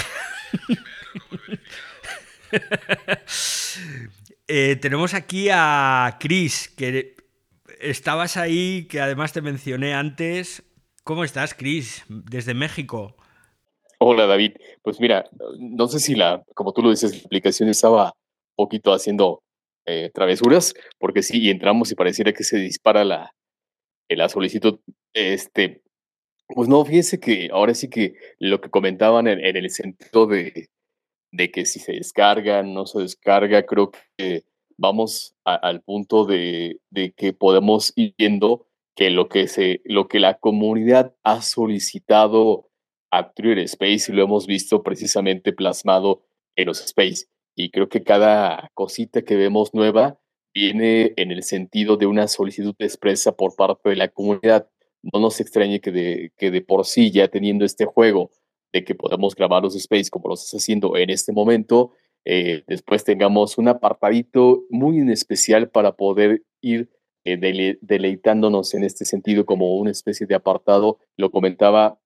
Eh, 4.49 4.77
tenemos 4.77 5.15
aquí 5.15 5.49
a 5.51 6.19
Chris, 6.21 6.69
que 6.77 7.17
estabas 7.81 8.37
ahí, 8.37 8.87
que 8.91 9.01
además 9.01 9.33
te 9.33 9.41
mencioné 9.41 9.95
antes. 9.95 10.63
¿Cómo 11.05 11.25
estás, 11.25 11.53
Chris? 11.53 12.05
Desde 12.09 12.55
México. 12.55 13.17
Hola, 13.99 14.27
David. 14.27 14.53
Pues 14.83 15.01
mira, 15.01 15.29
no 15.59 15.89
sé 15.89 15.99
si 15.99 16.15
la, 16.15 16.45
como 16.55 16.73
tú 16.73 16.81
lo 16.81 16.91
dices, 16.91 17.13
la 17.13 17.27
aplicación 17.27 17.69
estaba 17.69 18.15
poquito 18.55 18.93
haciendo 18.93 19.43
eh, 19.85 20.13
travesuras, 20.15 20.75
porque 21.01 21.25
sí, 21.25 21.41
y 21.41 21.51
entramos 21.51 21.91
y 21.91 21.97
pareciera 21.97 22.33
que 22.33 22.45
se 22.45 22.57
dispara 22.59 23.03
la, 23.03 23.35
la 24.09 24.29
solicitud. 24.29 24.79
Este, 25.13 25.83
pues 26.47 26.69
no, 26.69 26.85
fíjense 26.85 27.19
que 27.19 27.49
ahora 27.53 27.75
sí 27.75 27.91
que 27.91 28.15
lo 28.39 28.61
que 28.61 28.71
comentaban 28.71 29.27
en, 29.27 29.41
el 29.41 29.71
sentido 29.71 30.27
de, 30.27 30.69
de, 31.33 31.51
que 31.51 31.65
si 31.65 31.81
se 31.81 31.95
descarga, 31.95 32.63
no 32.63 32.87
se 32.87 33.01
descarga, 33.01 33.65
creo 33.65 33.91
que 34.17 34.45
vamos 34.77 35.35
al 35.45 35.83
punto 35.83 36.27
de, 36.27 36.79
de, 36.91 37.11
que 37.11 37.33
podemos 37.33 37.93
ir 37.97 38.15
viendo 38.17 38.69
que 38.95 39.11
lo 39.11 39.29
que, 39.29 39.49
se, 39.49 39.81
lo 39.85 40.09
que 40.09 40.21
la 40.21 40.39
comunidad 40.39 41.15
ha 41.23 41.43
solicitado 41.43 42.71
a 43.11 43.33
Twitter 43.33 43.59
Space 43.61 44.11
y 44.11 44.15
lo 44.15 44.25
hemos 44.25 44.47
visto 44.47 44.83
precisamente 44.83 45.53
plasmado 45.53 46.23
en 46.57 46.67
los 46.67 46.83
Space. 46.83 47.27
Y 47.55 47.71
creo 47.71 47.89
que 47.89 48.03
cada 48.03 48.71
cosita 48.75 49.23
que 49.23 49.37
vemos 49.37 49.75
nueva 49.75 50.19
viene 50.55 51.13
en 51.17 51.31
el 51.31 51.43
sentido 51.43 51.97
de 51.97 52.07
una 52.07 52.29
solicitud 52.29 52.75
expresa 52.79 53.37
por 53.37 53.55
parte 53.55 53.91
de 53.91 53.97
la 53.97 54.09
comunidad. 54.09 54.69
No 55.03 55.21
nos 55.21 55.41
extrañe 55.41 55.81
que 55.81 55.91
de, 55.91 56.33
que 56.37 56.51
de 56.51 56.63
por 56.63 56.85
sí, 56.87 57.11
ya 57.11 57.29
teniendo 57.29 57.65
este 57.65 57.85
juego 57.85 58.31
de 58.73 58.85
que 58.85 58.95
podamos 58.95 59.35
grabar 59.35 59.63
los 59.63 59.75
space 59.75 60.11
como 60.11 60.29
lo 60.29 60.35
estás 60.35 60.53
haciendo 60.55 60.97
en 60.97 61.11
este 61.11 61.33
momento, 61.33 61.93
eh, 62.25 62.63
después 62.67 63.05
tengamos 63.05 63.59
un 63.59 63.69
apartadito 63.69 64.65
muy 64.71 64.99
especial 65.11 65.69
para 65.69 65.97
poder 65.97 66.43
ir 66.61 66.89
eh, 67.25 67.77
deleitándonos 67.81 68.75
en 68.75 68.85
este 68.85 69.05
sentido 69.05 69.47
como 69.47 69.77
una 69.77 69.91
especie 69.91 70.27
de 70.27 70.35
apartado. 70.35 70.99
Lo 71.17 71.31
comentaba 71.31 71.99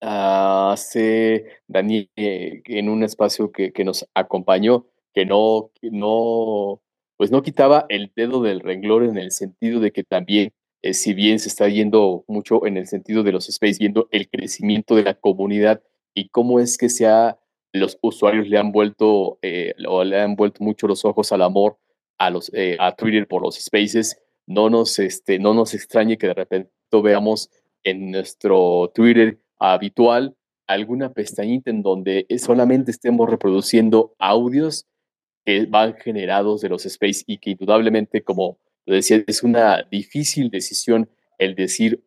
hace 0.00 1.46
Daniel 1.66 2.10
eh, 2.16 2.62
en 2.66 2.88
un 2.88 3.02
espacio 3.02 3.50
que, 3.50 3.72
que, 3.72 3.84
nos 3.84 4.06
acompañó, 4.14 4.86
que 5.14 5.24
no, 5.24 5.70
no, 5.82 6.82
pues 7.16 7.30
no 7.30 7.42
quitaba 7.42 7.86
el 7.88 8.12
dedo 8.14 8.42
del 8.42 8.60
renglón 8.60 9.04
en 9.04 9.18
el 9.18 9.32
sentido 9.32 9.80
de 9.80 9.92
que 9.92 10.04
también, 10.04 10.52
eh, 10.82 10.94
si 10.94 11.14
bien 11.14 11.38
se 11.38 11.48
está 11.48 11.68
yendo 11.68 12.24
mucho 12.28 12.66
en 12.66 12.76
el 12.76 12.86
sentido 12.86 13.22
de 13.22 13.32
los 13.32 13.48
space, 13.48 13.78
viendo 13.78 14.08
el 14.10 14.28
crecimiento 14.28 14.96
de 14.96 15.04
la 15.04 15.14
comunidad 15.14 15.82
y 16.14 16.28
cómo 16.28 16.60
es 16.60 16.76
que 16.78 16.88
se 16.88 17.06
ha, 17.06 17.38
los 17.72 17.98
usuarios 18.02 18.48
le 18.48 18.58
han 18.58 18.72
vuelto, 18.72 19.38
eh, 19.42 19.74
o 19.88 20.04
le 20.04 20.20
han 20.20 20.36
vuelto 20.36 20.62
mucho 20.62 20.86
los 20.86 21.04
ojos 21.04 21.32
al 21.32 21.42
amor 21.42 21.78
a, 22.18 22.30
los, 22.30 22.50
a 22.78 22.96
Twitter 22.96 23.26
por 23.28 23.42
los 23.42 23.56
spaces, 23.56 24.18
no 24.46 24.70
nos, 24.70 24.98
este, 24.98 25.38
no 25.38 25.54
nos 25.54 25.74
extrañe 25.74 26.18
que 26.18 26.28
de 26.28 26.34
repente 26.34 26.70
veamos 27.02 27.50
en 27.84 28.10
nuestro 28.10 28.90
Twitter 28.94 29.38
habitual 29.58 30.34
alguna 30.66 31.12
pestañita 31.12 31.70
en 31.70 31.82
donde 31.82 32.26
solamente 32.38 32.90
estemos 32.90 33.28
reproduciendo 33.28 34.14
audios 34.18 34.86
que 35.44 35.66
van 35.66 35.94
generados 35.94 36.60
de 36.60 36.68
los 36.68 36.86
space 36.86 37.22
y 37.26 37.38
que 37.38 37.50
indudablemente, 37.50 38.22
como 38.22 38.58
lo 38.84 38.94
decía, 38.94 39.22
es 39.26 39.42
una 39.42 39.82
difícil 39.90 40.50
decisión 40.50 41.08
el 41.38 41.54
decir 41.54 42.02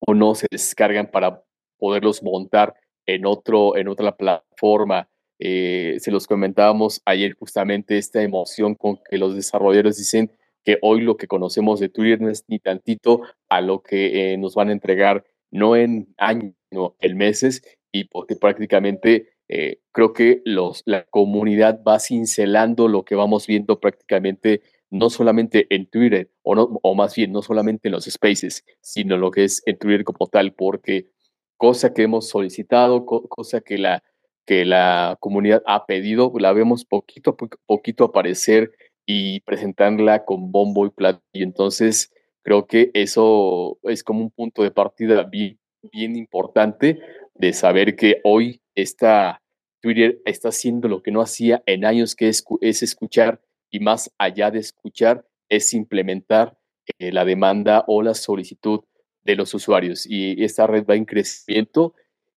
o 0.00 0.14
no 0.14 0.34
se 0.34 0.46
descargan 0.50 1.10
para 1.10 1.42
poderlos 1.78 2.22
montar 2.22 2.74
en, 3.06 3.24
otro, 3.24 3.76
en 3.76 3.88
otra 3.88 4.16
plataforma. 4.16 5.08
Eh, 5.38 5.96
se 5.98 6.10
los 6.10 6.26
comentábamos 6.26 7.00
ayer 7.04 7.34
justamente 7.34 7.96
esta 7.96 8.22
emoción 8.22 8.74
con 8.74 8.98
que 9.08 9.18
los 9.18 9.34
desarrolladores 9.34 9.96
dicen 9.96 10.30
que 10.64 10.78
hoy 10.82 11.02
lo 11.02 11.16
que 11.16 11.26
conocemos 11.26 11.80
de 11.80 11.88
Twitter 11.88 12.20
no 12.20 12.30
es 12.30 12.44
ni 12.48 12.58
tantito 12.58 13.22
a 13.48 13.60
lo 13.60 13.82
que 13.82 14.32
eh, 14.32 14.38
nos 14.38 14.54
van 14.54 14.70
a 14.70 14.72
entregar 14.72 15.24
no 15.50 15.76
en 15.76 16.14
años, 16.16 16.54
sino 16.70 16.96
en 17.00 17.16
meses, 17.16 17.62
y 17.92 18.04
porque 18.04 18.34
prácticamente 18.34 19.34
eh, 19.48 19.78
creo 19.92 20.12
que 20.12 20.42
los, 20.44 20.82
la 20.86 21.04
comunidad 21.04 21.80
va 21.86 22.00
cincelando 22.00 22.88
lo 22.88 23.04
que 23.04 23.14
vamos 23.14 23.46
viendo 23.46 23.78
prácticamente 23.78 24.62
no 24.90 25.10
solamente 25.10 25.66
en 25.74 25.86
Twitter, 25.86 26.30
o, 26.42 26.54
no, 26.54 26.78
o 26.82 26.94
más 26.94 27.14
bien 27.14 27.32
no 27.32 27.42
solamente 27.42 27.88
en 27.88 27.92
los 27.92 28.04
spaces, 28.04 28.64
sino 28.80 29.16
lo 29.16 29.30
que 29.30 29.44
es 29.44 29.62
en 29.66 29.76
Twitter 29.76 30.04
como 30.04 30.28
tal, 30.28 30.54
porque 30.54 31.08
cosa 31.56 31.92
que 31.92 32.02
hemos 32.02 32.28
solicitado, 32.28 33.04
cosa 33.04 33.60
que 33.60 33.78
la, 33.78 34.02
que 34.46 34.64
la 34.64 35.16
comunidad 35.20 35.62
ha 35.66 35.86
pedido, 35.86 36.32
la 36.38 36.52
vemos 36.52 36.84
poquito 36.84 37.30
a 37.30 37.36
poquito 37.66 38.04
aparecer 38.04 38.72
y 39.06 39.40
presentarla 39.40 40.24
con 40.24 40.52
bombo 40.52 40.86
y 40.86 40.90
platillo. 40.90 41.22
Y 41.32 41.42
entonces 41.42 42.10
Creo 42.44 42.66
que 42.66 42.90
eso 42.92 43.78
es 43.84 44.04
como 44.04 44.20
un 44.20 44.30
punto 44.30 44.62
de 44.62 44.70
partida 44.70 45.24
bien, 45.24 45.58
importante 45.92 47.00
de 47.34 47.52
saber 47.54 47.96
que 47.96 48.20
hoy 48.22 48.60
está 48.74 49.40
Twitter 49.80 50.20
está 50.26 50.50
haciendo 50.50 50.88
lo 50.88 51.02
que 51.02 51.10
no 51.10 51.22
hacía 51.22 51.62
en 51.66 51.86
años, 51.86 52.14
que 52.14 52.28
es, 52.28 52.44
es 52.60 52.82
escuchar 52.82 53.40
y 53.70 53.80
más 53.80 54.12
allá 54.18 54.50
de 54.50 54.58
escuchar, 54.58 55.26
es 55.48 55.72
implementar 55.72 56.56
eh, 56.98 57.12
la 57.12 57.24
demanda 57.24 57.84
o 57.86 58.02
la 58.02 58.12
solicitud 58.12 58.80
de 59.22 59.36
los 59.36 59.54
usuarios. 59.54 60.06
Y 60.06 60.42
esta 60.44 60.66
red 60.66 60.84
va 60.86 60.96
en 60.96 61.06
crecimiento 61.06 61.94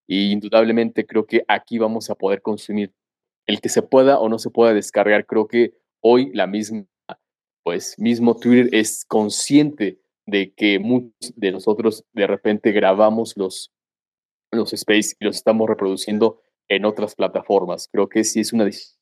y 0.08 0.32
indudablemente 0.32 1.06
creo 1.06 1.26
que 1.26 1.44
aquí 1.50 1.80
vamos 1.80 2.10
a 2.10 2.16
poder 2.16 2.42
consumir 2.42 2.94
el 3.46 3.60
que 3.60 3.70
se 3.70 3.82
pueda 3.82 4.20
o 4.20 4.30
no 4.30 4.40
se 4.40 4.52
pueda 4.52 4.74
descargar. 4.74 5.26
Creo 5.26 5.50
que 5.50 5.74
hoy 6.10 6.32
la 6.34 6.48
misma 6.48 6.88
pues 7.68 8.00
mismo 8.00 8.38
Twitter 8.38 8.70
es 8.72 9.04
consciente 9.04 10.00
de 10.26 10.54
que 10.54 10.80
muchos 10.80 11.34
de 11.36 11.52
nosotros 11.52 12.06
de 12.14 12.26
repente 12.26 12.72
grabamos 12.72 13.34
los, 13.36 13.74
los 14.54 14.72
space 14.72 15.18
y 15.20 15.26
los 15.26 15.36
estamos 15.36 15.68
reproduciendo 15.68 16.40
en 16.70 16.86
otras 16.86 17.16
plataformas. 17.16 17.90
Creo 17.92 18.08
que 18.08 18.24
sí 18.24 18.40
es 18.40 18.54
una 18.54 18.64
decisión 18.64 18.98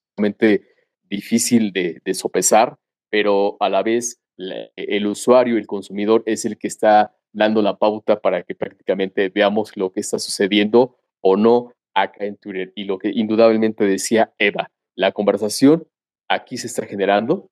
difícil 1.04 1.72
de, 1.74 2.02
sopesar, 2.16 2.80
pero 3.12 3.56
a 3.60 3.70
la 3.70 3.84
vez 3.84 4.20
el 4.38 5.06
usuario, 5.06 5.58
el 5.58 5.68
consumidor 5.68 6.24
es 6.26 6.44
el 6.46 6.58
que 6.58 6.68
está 6.68 7.16
dando 7.34 7.62
la 7.62 7.78
pauta 7.78 8.20
para 8.20 8.42
que 8.42 8.56
prácticamente 8.56 9.30
veamos 9.30 9.78
lo 9.78 9.92
que 9.92 10.00
está 10.00 10.18
sucediendo 10.18 10.98
o 11.22 11.38
no 11.38 11.72
acá 11.94 12.26
en 12.26 12.38
Twitter. 12.38 12.74
Y 12.76 12.86
lo 12.86 12.98
que 12.98 13.12
indudablemente 13.14 13.84
decía 13.84 14.34
Eva, 14.40 14.72
la 14.96 15.12
conversación 15.12 15.88
aquí 16.28 16.58
se 16.58 16.68
está 16.68 16.86
generando, 16.86 17.50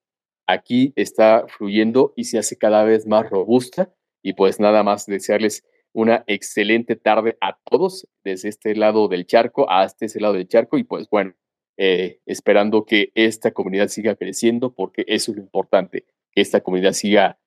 aquí 0.48 0.94
está 0.96 1.46
fluyendo 1.48 2.14
y 2.16 2.26
se 2.26 2.38
hace 2.38 2.58
cada 2.58 2.84
vez 2.84 3.08
más 3.08 3.30
robusta. 3.30 3.94
Y 4.22 4.34
pues 4.34 4.60
nada 4.60 4.84
más 4.84 5.06
desearles 5.06 5.66
una 5.94 6.24
excelente 6.28 6.96
tarde 6.96 7.38
a 7.42 7.58
todos 7.70 8.08
desde 8.24 8.50
este 8.50 8.76
lado 8.76 9.08
del 9.08 9.26
charco 9.28 9.70
hasta 9.70 10.06
ese 10.06 10.20
lado 10.20 10.34
del 10.34 10.48
charco. 10.48 10.78
Y 10.78 10.84
pues 10.84 11.10
bueno, 11.10 11.34
eh, 11.78 12.20
esperando 12.26 12.86
que 12.86 13.12
esta 13.16 13.52
comunidad 13.52 13.88
siga 13.88 14.16
creciendo 14.16 14.74
porque 14.74 15.04
eso 15.08 15.32
es 15.32 15.38
lo 15.38 15.44
importante, 15.44 16.06
que 16.32 16.42
esta 16.42 16.62
comunidad 16.62 16.94
siga 16.94 17.40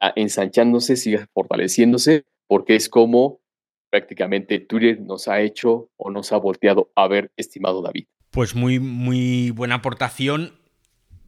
ah, 0.00 0.12
ensanchándose, 0.14 0.96
siga 0.96 1.28
fortaleciéndose, 1.32 2.24
porque 2.46 2.76
es 2.76 2.88
como 2.88 3.40
prácticamente 3.90 4.58
Twitter 4.58 5.00
nos 5.00 5.28
ha 5.28 5.40
hecho 5.40 5.90
o 5.96 6.10
nos 6.10 6.32
ha 6.32 6.38
volteado 6.38 6.90
a 6.94 7.08
ver, 7.08 7.30
estimado 7.36 7.82
David. 7.82 8.06
Pues 8.30 8.54
muy, 8.54 8.78
muy 8.78 9.50
buena 9.50 9.76
aportación 9.76 10.61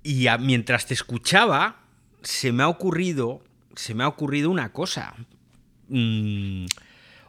y 0.05 0.29
mientras 0.39 0.87
te 0.87 0.95
escuchaba, 0.95 1.81
se 2.23 2.53
me 2.53 2.63
ha 2.63 2.69
ocurrido, 2.69 3.43
se 3.75 3.95
me 3.95 4.05
ha 4.05 4.09
ocurrido 4.09 4.51
una 4.51 4.73
cosa. 4.73 5.15
Mm, 5.89 6.67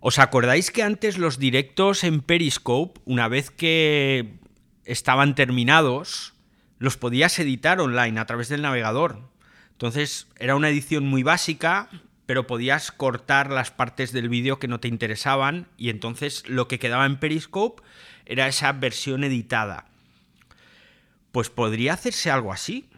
¿Os 0.01 0.19
acordáis 0.19 0.69
que 0.69 0.83
antes 0.83 1.17
los 1.17 1.39
directos 1.39 2.03
en 2.03 2.21
Periscope, 2.21 2.99
una 3.05 3.27
vez 3.29 3.49
que 3.49 4.35
estaban 4.83 5.33
terminados, 5.33 6.33
los 6.77 6.97
podías 6.97 7.39
editar 7.39 7.79
online 7.79 8.19
a 8.19 8.25
través 8.25 8.49
del 8.49 8.61
navegador? 8.61 9.21
Entonces 9.71 10.27
era 10.37 10.55
una 10.55 10.69
edición 10.69 11.07
muy 11.07 11.23
básica, 11.23 11.89
pero 12.25 12.45
podías 12.45 12.91
cortar 12.91 13.51
las 13.51 13.71
partes 13.71 14.11
del 14.11 14.27
vídeo 14.29 14.59
que 14.59 14.67
no 14.67 14.81
te 14.81 14.89
interesaban 14.89 15.67
y 15.77 15.89
entonces 15.89 16.43
lo 16.47 16.67
que 16.67 16.79
quedaba 16.79 17.05
en 17.05 17.17
Periscope 17.17 17.83
era 18.25 18.47
esa 18.47 18.73
versión 18.73 19.23
editada. 19.23 19.85
Pues 21.35 21.49
podría 21.49 21.91
hacerse 21.91 22.31
algo 22.31 22.53
así. 22.53 22.89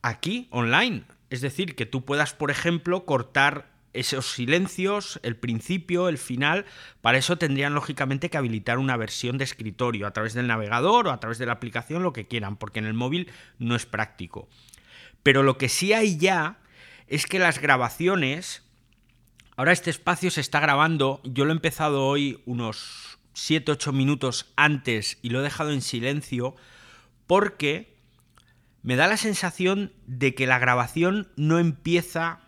Aquí, 0.00 0.46
online. 0.52 1.02
Es 1.28 1.40
decir, 1.40 1.74
que 1.74 1.84
tú 1.84 2.04
puedas, 2.04 2.32
por 2.34 2.52
ejemplo, 2.52 3.04
cortar 3.04 3.68
esos 3.94 4.30
silencios, 4.30 5.18
el 5.24 5.34
principio, 5.34 6.08
el 6.08 6.18
final, 6.18 6.66
para 7.00 7.18
eso 7.18 7.36
tendrían 7.36 7.74
lógicamente 7.74 8.30
que 8.30 8.38
habilitar 8.38 8.78
una 8.78 8.96
versión 8.96 9.38
de 9.38 9.44
escritorio 9.44 10.06
a 10.06 10.12
través 10.12 10.34
del 10.34 10.46
navegador 10.46 11.08
o 11.08 11.10
a 11.10 11.18
través 11.18 11.38
de 11.38 11.46
la 11.46 11.54
aplicación, 11.54 12.04
lo 12.04 12.12
que 12.12 12.28
quieran, 12.28 12.56
porque 12.58 12.78
en 12.78 12.86
el 12.86 12.94
móvil 12.94 13.28
no 13.58 13.74
es 13.74 13.86
práctico. 13.86 14.48
Pero 15.24 15.42
lo 15.42 15.58
que 15.58 15.68
sí 15.68 15.92
hay 15.92 16.18
ya 16.18 16.60
es 17.08 17.26
que 17.26 17.40
las 17.40 17.60
grabaciones, 17.60 18.62
ahora 19.56 19.72
este 19.72 19.90
espacio 19.90 20.30
se 20.30 20.42
está 20.42 20.60
grabando, 20.60 21.20
yo 21.24 21.44
lo 21.44 21.50
he 21.50 21.56
empezado 21.56 22.06
hoy 22.06 22.40
unos 22.46 23.18
7-8 23.34 23.92
minutos 23.92 24.52
antes 24.54 25.18
y 25.22 25.30
lo 25.30 25.40
he 25.40 25.42
dejado 25.42 25.72
en 25.72 25.82
silencio 25.82 26.54
porque 27.26 27.96
me 28.82 28.96
da 28.96 29.08
la 29.08 29.16
sensación 29.16 29.92
de 30.06 30.34
que 30.34 30.46
la 30.46 30.58
grabación 30.58 31.28
no 31.36 31.58
empieza 31.58 32.40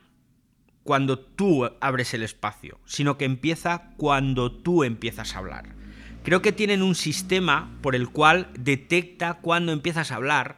cuando 0.85 1.19
tú 1.19 1.69
abres 1.81 2.15
el 2.15 2.23
espacio, 2.23 2.79
sino 2.87 3.19
que 3.19 3.25
empieza 3.25 3.91
cuando 3.97 4.53
tú 4.53 4.85
empiezas 4.85 5.35
a 5.35 5.39
hablar. 5.39 5.75
Creo 6.23 6.43
que 6.43 6.53
tienen 6.53 6.83
un 6.83 6.95
sistema 6.95 7.77
por 7.83 7.95
el 7.95 8.09
cual 8.11 8.49
detecta 8.59 9.35
cuando 9.35 9.73
empiezas 9.73 10.13
a 10.13 10.17
hablar 10.17 10.57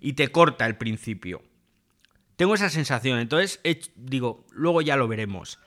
y 0.00 0.12
te 0.12 0.28
corta 0.28 0.66
el 0.66 0.76
principio. 0.76 1.42
Tengo 2.36 2.54
esa 2.54 2.70
sensación, 2.70 3.18
entonces 3.18 3.60
digo, 3.96 4.46
luego 4.50 4.82
ya 4.82 4.96
lo 4.96 5.08
veremos. 5.08 5.58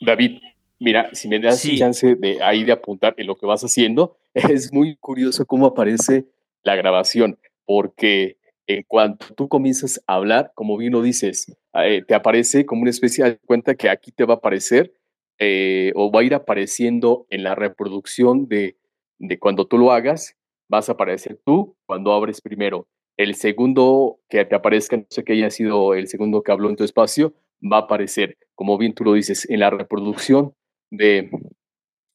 David, 0.00 0.40
mira, 0.78 1.10
si 1.12 1.28
me 1.28 1.40
das 1.40 1.62
chance 1.76 2.14
de 2.14 2.42
ahí 2.42 2.64
de 2.64 2.72
apuntar 2.72 3.14
en 3.18 3.26
lo 3.26 3.36
que 3.36 3.46
vas 3.46 3.62
haciendo, 3.62 4.16
es 4.34 4.72
muy 4.72 4.96
curioso 4.96 5.44
cómo 5.44 5.66
aparece 5.66 6.26
la 6.62 6.76
grabación, 6.76 7.38
porque 7.64 8.38
en 8.66 8.84
cuanto 8.86 9.34
tú 9.34 9.48
comienzas 9.48 10.02
a 10.06 10.14
hablar, 10.14 10.52
como 10.54 10.76
bien 10.76 10.92
lo 10.92 11.02
dices, 11.02 11.56
eh, 11.74 12.02
te 12.06 12.14
aparece 12.14 12.66
como 12.66 12.82
una 12.82 12.90
especie 12.90 13.24
de 13.24 13.38
cuenta 13.38 13.74
que 13.74 13.88
aquí 13.88 14.12
te 14.12 14.24
va 14.24 14.34
a 14.34 14.36
aparecer 14.36 14.92
eh, 15.38 15.92
o 15.94 16.10
va 16.10 16.20
a 16.20 16.24
ir 16.24 16.34
apareciendo 16.34 17.26
en 17.30 17.44
la 17.44 17.54
reproducción 17.54 18.48
de, 18.48 18.76
de 19.18 19.38
cuando 19.38 19.66
tú 19.66 19.78
lo 19.78 19.92
hagas, 19.92 20.36
vas 20.68 20.88
a 20.88 20.92
aparecer 20.92 21.40
tú 21.44 21.76
cuando 21.86 22.12
abres 22.12 22.40
primero. 22.40 22.86
El 23.16 23.34
segundo 23.34 24.20
que 24.28 24.44
te 24.44 24.54
aparezca, 24.54 24.96
no 24.96 25.06
sé 25.08 25.24
que 25.24 25.32
haya 25.32 25.50
sido 25.50 25.94
el 25.94 26.08
segundo 26.08 26.42
que 26.42 26.52
habló 26.52 26.68
en 26.68 26.76
tu 26.76 26.84
espacio, 26.84 27.34
va 27.60 27.78
a 27.78 27.80
aparecer, 27.80 28.36
como 28.54 28.78
bien 28.78 28.94
tú 28.94 29.04
lo 29.04 29.14
dices, 29.14 29.48
en 29.48 29.60
la 29.60 29.70
reproducción 29.70 30.54
de, 30.90 31.30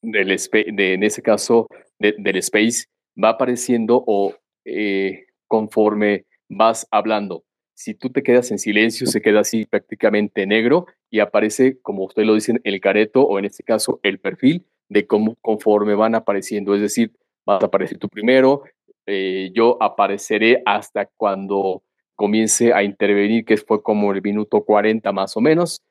del 0.02 0.28
de, 0.28 0.94
en 0.94 1.04
ese 1.04 1.22
caso, 1.22 1.68
del 2.00 2.38
space, 2.38 2.86
va 3.22 3.30
apareciendo 3.30 4.04
o 4.06 4.34
eh, 4.66 5.26
conforme 5.48 6.26
vas 6.50 6.88
hablando. 6.92 7.44
Si 7.76 7.96
tú 7.96 8.10
te 8.10 8.24
quedas 8.24 8.52
en 8.52 8.60
silencio, 8.60 9.08
se 9.08 9.22
queda 9.22 9.42
así 9.42 9.66
prácticamente 9.66 10.46
negro 10.46 10.86
y 11.10 11.20
aparece, 11.20 11.80
como 11.82 12.06
usted 12.06 12.24
lo 12.24 12.36
dice, 12.36 12.54
el 12.64 12.80
careto 12.80 13.24
o 13.24 13.40
en 13.40 13.46
este 13.46 13.64
caso 13.64 14.00
el 14.04 14.20
perfil 14.20 14.66
de 14.90 15.08
cómo 15.08 15.36
conforme 15.42 15.96
van 15.96 16.16
apareciendo. 16.16 16.76
Es 16.76 16.82
decir, 16.82 17.12
vas 17.46 17.64
a 17.64 17.66
aparecer 17.66 17.98
tú 17.98 18.08
primero, 18.10 18.64
eh, 19.06 19.52
yo 19.54 19.78
apareceré 19.82 20.62
hasta 20.66 21.08
cuando 21.18 21.84
comience 22.16 22.74
a 22.74 22.84
intervenir, 22.84 23.44
que 23.44 23.58
fue 23.58 23.82
como 23.82 24.14
el 24.14 24.22
minuto 24.22 24.64
40 24.64 25.12
más 25.12 25.36
o 25.36 25.42
menos. 25.42 25.82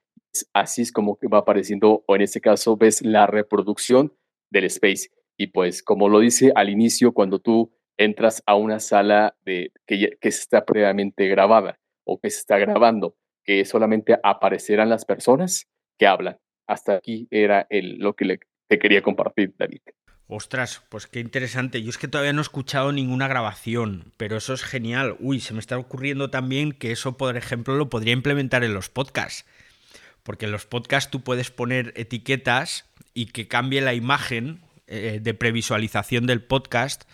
Así 0.54 0.82
es 0.82 0.92
como 0.92 1.16
que 1.16 1.26
va 1.26 1.38
apareciendo, 1.38 2.04
o 2.06 2.16
en 2.16 2.22
este 2.22 2.40
caso 2.40 2.76
ves 2.76 3.02
la 3.02 3.26
reproducción 3.26 4.14
del 4.50 4.64
space. 4.64 5.10
Y 5.36 5.48
pues 5.48 5.82
como 5.82 6.08
lo 6.08 6.20
dice 6.20 6.52
al 6.54 6.68
inicio, 6.68 7.12
cuando 7.12 7.38
tú 7.38 7.72
entras 7.96 8.42
a 8.46 8.54
una 8.54 8.80
sala 8.80 9.36
de, 9.44 9.72
que, 9.86 10.16
que 10.20 10.28
está 10.28 10.64
previamente 10.64 11.28
grabada 11.28 11.78
o 12.04 12.20
que 12.20 12.30
se 12.30 12.38
está 12.38 12.58
grabando, 12.58 13.16
que 13.44 13.64
solamente 13.64 14.18
aparecerán 14.22 14.88
las 14.88 15.04
personas 15.04 15.68
que 15.98 16.06
hablan. 16.06 16.38
Hasta 16.66 16.94
aquí 16.94 17.28
era 17.30 17.66
el, 17.70 17.98
lo 17.98 18.14
que 18.14 18.24
le, 18.24 18.40
te 18.68 18.78
quería 18.78 19.02
compartir, 19.02 19.54
David. 19.58 19.80
Ostras, 20.26 20.82
pues 20.88 21.06
qué 21.06 21.20
interesante. 21.20 21.82
Yo 21.82 21.90
es 21.90 21.98
que 21.98 22.08
todavía 22.08 22.32
no 22.32 22.40
he 22.40 22.42
escuchado 22.42 22.90
ninguna 22.92 23.28
grabación, 23.28 24.12
pero 24.16 24.38
eso 24.38 24.54
es 24.54 24.62
genial. 24.62 25.16
Uy, 25.20 25.40
se 25.40 25.52
me 25.52 25.60
está 25.60 25.76
ocurriendo 25.76 26.30
también 26.30 26.72
que 26.72 26.92
eso, 26.92 27.16
por 27.16 27.36
ejemplo, 27.36 27.76
lo 27.76 27.90
podría 27.90 28.14
implementar 28.14 28.64
en 28.64 28.72
los 28.72 28.88
podcasts. 28.88 29.44
Porque 30.22 30.46
en 30.46 30.52
los 30.52 30.64
podcasts 30.64 31.10
tú 31.10 31.20
puedes 31.22 31.50
poner 31.50 31.92
etiquetas 31.96 32.88
y 33.12 33.26
que 33.26 33.46
cambie 33.46 33.82
la 33.82 33.92
imagen 33.92 34.62
eh, 34.86 35.20
de 35.22 35.34
previsualización 35.34 36.26
del 36.26 36.42
podcast 36.42 37.04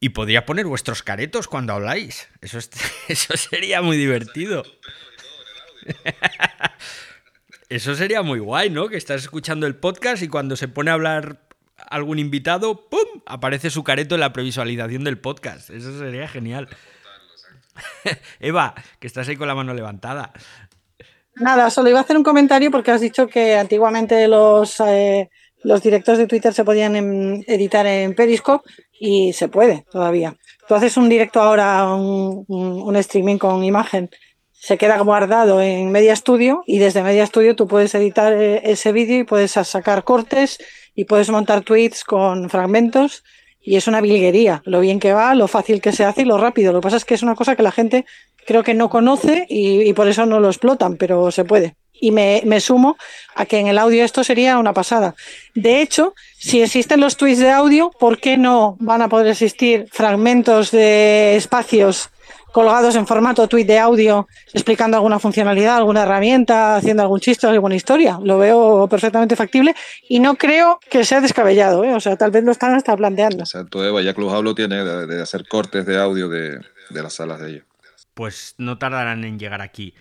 y 0.00 0.10
podría 0.10 0.46
poner 0.46 0.66
vuestros 0.66 1.02
caretos 1.02 1.48
cuando 1.48 1.72
habláis. 1.74 2.28
Eso, 2.40 2.58
eso 3.08 3.36
sería 3.36 3.82
muy 3.82 3.96
divertido. 3.96 4.64
Eso 7.68 7.94
sería 7.94 8.22
muy 8.22 8.40
guay, 8.40 8.68
¿no? 8.68 8.88
Que 8.88 8.96
estás 8.96 9.22
escuchando 9.22 9.64
el 9.68 9.76
podcast 9.76 10.24
y 10.24 10.28
cuando 10.28 10.56
se 10.56 10.66
pone 10.66 10.90
a 10.90 10.94
hablar 10.94 11.38
algún 11.88 12.18
invitado, 12.18 12.88
¡pum! 12.88 13.22
Aparece 13.26 13.70
su 13.70 13.84
careto 13.84 14.16
en 14.16 14.22
la 14.22 14.32
previsualización 14.32 15.04
del 15.04 15.18
podcast. 15.18 15.70
Eso 15.70 15.96
sería 15.96 16.26
genial. 16.26 16.68
Eva, 18.40 18.74
que 18.98 19.06
estás 19.06 19.28
ahí 19.28 19.36
con 19.36 19.46
la 19.46 19.54
mano 19.54 19.72
levantada. 19.72 20.32
Nada, 21.36 21.70
solo 21.70 21.90
iba 21.90 22.00
a 22.00 22.02
hacer 22.02 22.16
un 22.16 22.24
comentario 22.24 22.72
porque 22.72 22.90
has 22.90 23.00
dicho 23.00 23.28
que 23.28 23.56
antiguamente 23.56 24.26
los, 24.26 24.80
eh, 24.80 25.30
los 25.62 25.82
directos 25.82 26.18
de 26.18 26.26
Twitter 26.26 26.54
se 26.54 26.64
podían 26.64 26.96
editar 27.46 27.86
en 27.86 28.14
Periscope 28.14 28.68
y 28.98 29.32
se 29.32 29.48
puede 29.48 29.84
todavía. 29.90 30.36
Tú 30.68 30.74
haces 30.74 30.96
un 30.96 31.08
directo 31.08 31.40
ahora, 31.40 31.94
un, 31.94 32.96
streaming 32.96 33.38
con 33.38 33.64
imagen, 33.64 34.10
se 34.52 34.76
queda 34.76 34.98
guardado 35.00 35.60
en 35.62 35.90
Media 35.90 36.14
Studio 36.14 36.62
y 36.66 36.78
desde 36.78 37.02
Media 37.02 37.26
Studio 37.26 37.56
tú 37.56 37.66
puedes 37.66 37.94
editar 37.94 38.32
eh, 38.32 38.60
ese 38.64 38.92
vídeo 38.92 39.18
y 39.18 39.24
puedes 39.24 39.52
sacar 39.52 40.04
cortes 40.04 40.58
y 40.94 41.06
puedes 41.06 41.30
montar 41.30 41.62
tweets 41.62 42.04
con 42.04 42.50
fragmentos 42.50 43.24
y 43.62 43.76
es 43.76 43.86
una 43.88 44.00
bilguería, 44.00 44.62
lo 44.64 44.80
bien 44.80 45.00
que 45.00 45.12
va, 45.12 45.34
lo 45.34 45.46
fácil 45.46 45.80
que 45.80 45.92
se 45.92 46.04
hace 46.04 46.22
y 46.22 46.24
lo 46.24 46.38
rápido. 46.38 46.72
Lo 46.72 46.80
que 46.80 46.84
pasa 46.84 46.96
es 46.96 47.04
que 47.04 47.14
es 47.14 47.22
una 47.22 47.34
cosa 47.34 47.56
que 47.56 47.62
la 47.62 47.72
gente 47.72 48.06
creo 48.46 48.62
que 48.62 48.74
no 48.74 48.88
conoce 48.88 49.46
y, 49.48 49.92
por 49.92 50.08
eso 50.08 50.26
no 50.26 50.40
lo 50.40 50.48
explotan, 50.48 50.96
pero 50.96 51.30
se 51.30 51.44
puede. 51.44 51.76
Y 52.00 52.10
me, 52.10 52.42
me, 52.46 52.60
sumo 52.60 52.96
a 53.34 53.44
que 53.44 53.58
en 53.58 53.66
el 53.66 53.78
audio 53.78 54.04
esto 54.04 54.24
sería 54.24 54.58
una 54.58 54.72
pasada. 54.72 55.14
De 55.54 55.82
hecho, 55.82 56.14
si 56.38 56.62
existen 56.62 57.00
los 57.00 57.16
tweets 57.16 57.40
de 57.40 57.50
audio, 57.50 57.90
¿por 57.90 58.18
qué 58.18 58.36
no 58.36 58.76
van 58.80 59.02
a 59.02 59.08
poder 59.08 59.26
existir 59.26 59.86
fragmentos 59.92 60.70
de 60.70 61.36
espacios 61.36 62.10
colgados 62.52 62.96
en 62.96 63.06
formato 63.06 63.46
tweet 63.48 63.64
de 63.64 63.78
audio 63.78 64.28
explicando 64.52 64.96
alguna 64.96 65.18
funcionalidad, 65.18 65.76
alguna 65.76 66.02
herramienta, 66.02 66.76
haciendo 66.76 67.02
algún 67.02 67.20
chiste, 67.20 67.46
alguna 67.46 67.74
historia. 67.74 68.18
Lo 68.22 68.38
veo 68.38 68.88
perfectamente 68.88 69.36
factible 69.36 69.74
y 70.08 70.20
no 70.20 70.36
creo 70.36 70.80
que 70.90 71.04
sea 71.04 71.20
descabellado. 71.20 71.84
¿eh? 71.84 71.94
O 71.94 72.00
sea, 72.00 72.16
tal 72.16 72.30
vez 72.30 72.44
lo 72.44 72.52
están 72.52 72.74
hasta 72.74 72.96
planteando. 72.96 73.40
Exacto, 73.44 73.84
Eva. 73.84 74.02
Ya 74.02 74.14
Clubhouse 74.14 74.54
tiene 74.54 74.84
de, 74.84 75.22
hacer 75.22 75.46
cortes 75.46 75.86
de 75.86 75.98
audio 75.98 76.28
de, 76.28 76.60
de 76.90 77.02
las 77.02 77.14
salas 77.14 77.40
de 77.40 77.50
ellos. 77.50 77.64
Pues 78.14 78.54
no 78.58 78.78
tardarán 78.78 79.24
en 79.24 79.38
llegar 79.38 79.62
aquí. 79.62 79.94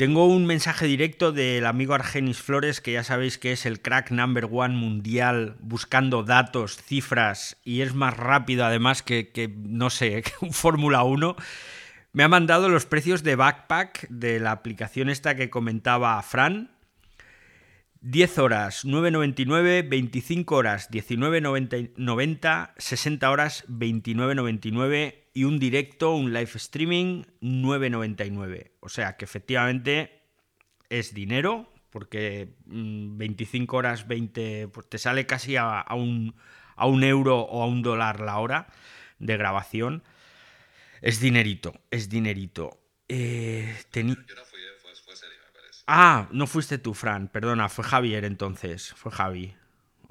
Tengo 0.00 0.24
un 0.24 0.46
mensaje 0.46 0.86
directo 0.86 1.30
del 1.30 1.66
amigo 1.66 1.92
Argenis 1.92 2.40
Flores, 2.40 2.80
que 2.80 2.92
ya 2.92 3.04
sabéis 3.04 3.36
que 3.36 3.52
es 3.52 3.66
el 3.66 3.82
crack 3.82 4.10
number 4.10 4.48
one 4.50 4.74
mundial 4.74 5.56
buscando 5.60 6.22
datos, 6.22 6.78
cifras 6.82 7.58
y 7.64 7.82
es 7.82 7.92
más 7.92 8.16
rápido 8.16 8.64
además 8.64 9.02
que, 9.02 9.54
no 9.58 9.90
sé, 9.90 10.24
un 10.40 10.54
Fórmula 10.54 11.02
1. 11.02 11.36
Me 12.14 12.22
ha 12.22 12.28
mandado 12.28 12.70
los 12.70 12.86
precios 12.86 13.22
de 13.22 13.36
backpack 13.36 14.08
de 14.08 14.40
la 14.40 14.52
aplicación 14.52 15.10
esta 15.10 15.36
que 15.36 15.50
comentaba 15.50 16.22
Fran. 16.22 16.70
10 18.00 18.38
horas 18.38 18.86
9.99, 18.86 19.86
25 19.86 20.56
horas 20.56 20.90
19.90, 20.90 22.72
60 22.78 23.30
horas 23.30 23.66
29.99 23.68 25.14
y 25.32 25.44
un 25.44 25.58
directo, 25.58 26.12
un 26.14 26.32
live 26.32 26.50
streaming 26.54 27.24
9.99. 27.40 28.72
O 28.80 28.88
sea 28.88 29.16
que 29.16 29.24
efectivamente 29.24 30.22
es 30.88 31.14
dinero, 31.14 31.72
porque 31.90 32.54
25 32.66 33.74
mm, 33.74 33.76
horas 33.76 34.08
20, 34.08 34.68
pues 34.68 34.88
te 34.88 34.98
sale 34.98 35.26
casi 35.26 35.56
a, 35.56 35.84
un, 35.92 36.34
a 36.76 36.86
un 36.86 37.04
euro 37.04 37.40
o 37.40 37.62
a 37.62 37.66
un 37.66 37.82
dólar 37.82 38.20
la 38.20 38.38
hora 38.38 38.66
de 39.18 39.36
grabación. 39.36 40.02
Es 41.00 41.20
dinerito, 41.20 41.74
es 41.90 42.08
dinerito. 42.08 42.78
Eh, 43.08 43.76
Ah, 45.86 46.28
no 46.30 46.46
fuiste 46.46 46.78
tú, 46.78 46.94
Fran, 46.94 47.26
perdona, 47.26 47.68
fue 47.68 47.84
Javier 47.84 48.24
entonces, 48.24 48.92
fue 48.94 49.10
Javi. 49.10 49.56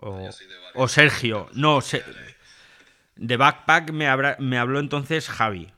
O, 0.02 0.30
o 0.76 0.88
Sergio, 0.90 1.50
no, 1.54 1.80
se, 1.80 2.04
de 3.20 3.36
Backpack 3.36 3.92
me, 3.92 4.08
habló 4.08 4.80
entonces 4.80 5.30
Javi. 5.30 5.72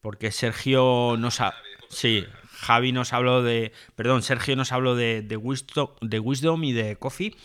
Porque 0.00 0.30
Sergio 0.30 1.16
nos 1.18 1.40
ha... 1.40 1.54
Sí, 1.88 2.24
Javi 2.52 2.92
nos 2.92 3.12
habló 3.12 3.42
de... 3.42 3.72
Perdón, 3.96 4.22
Sergio 4.22 4.54
nos 4.54 4.72
habló 4.72 4.94
de, 4.94 5.22
de, 5.22 5.36
Wisdom, 5.36 5.88
de 6.00 6.18
Wisdom 6.18 6.62
y 6.64 6.72
de 6.72 6.96
Coffee. 6.96 7.36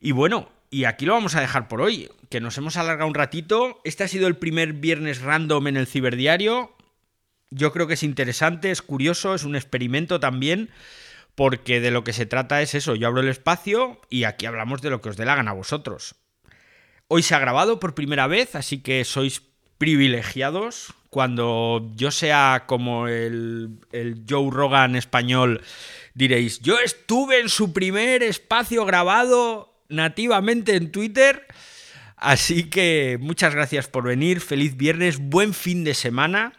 Y 0.00 0.12
bueno, 0.12 0.50
y 0.70 0.84
aquí 0.84 1.06
lo 1.06 1.12
vamos 1.12 1.36
a 1.36 1.40
dejar 1.40 1.68
por 1.68 1.80
hoy, 1.80 2.10
que 2.28 2.40
nos 2.40 2.58
hemos 2.58 2.76
alargado 2.76 3.08
un 3.08 3.14
ratito. 3.14 3.80
Este 3.84 4.04
ha 4.04 4.08
sido 4.08 4.26
el 4.26 4.36
primer 4.36 4.72
viernes 4.72 5.22
random 5.22 5.68
en 5.68 5.76
el 5.76 5.86
ciberdiario. 5.86 6.74
Yo 7.50 7.72
creo 7.72 7.86
que 7.86 7.94
es 7.94 8.02
interesante, 8.02 8.70
es 8.70 8.82
curioso, 8.82 9.34
es 9.34 9.44
un 9.44 9.54
experimento 9.54 10.20
también, 10.20 10.70
porque 11.34 11.80
de 11.80 11.90
lo 11.90 12.02
que 12.02 12.12
se 12.12 12.26
trata 12.26 12.62
es 12.62 12.74
eso, 12.74 12.94
yo 12.94 13.06
abro 13.06 13.20
el 13.20 13.28
espacio 13.28 14.00
y 14.10 14.24
aquí 14.24 14.44
hablamos 14.44 14.82
de 14.82 14.90
lo 14.90 15.00
que 15.00 15.08
os 15.08 15.16
dé 15.16 15.24
la 15.24 15.36
gana 15.36 15.52
a 15.52 15.54
vosotros. 15.54 16.16
Hoy 17.10 17.22
se 17.22 17.34
ha 17.34 17.38
grabado 17.38 17.80
por 17.80 17.94
primera 17.94 18.26
vez, 18.26 18.54
así 18.54 18.80
que 18.80 19.02
sois 19.06 19.40
privilegiados. 19.78 20.92
Cuando 21.08 21.90
yo 21.96 22.10
sea 22.10 22.64
como 22.66 23.08
el, 23.08 23.78
Joe 24.28 24.50
Rogan 24.50 24.94
español, 24.94 25.62
diréis, 26.12 26.60
yo 26.60 26.78
estuve 26.78 27.40
en 27.40 27.48
su 27.48 27.72
primer 27.72 28.22
espacio 28.22 28.84
grabado 28.84 29.74
nativamente 29.88 30.76
en 30.76 30.92
Twitter. 30.92 31.46
Así 32.16 32.64
que 32.64 33.16
muchas 33.18 33.54
gracias 33.54 33.88
por 33.88 34.04
venir, 34.04 34.42
feliz 34.42 34.76
viernes, 34.76 35.18
buen 35.18 35.54
fin 35.54 35.84
de 35.84 35.94
semana. 35.94 36.52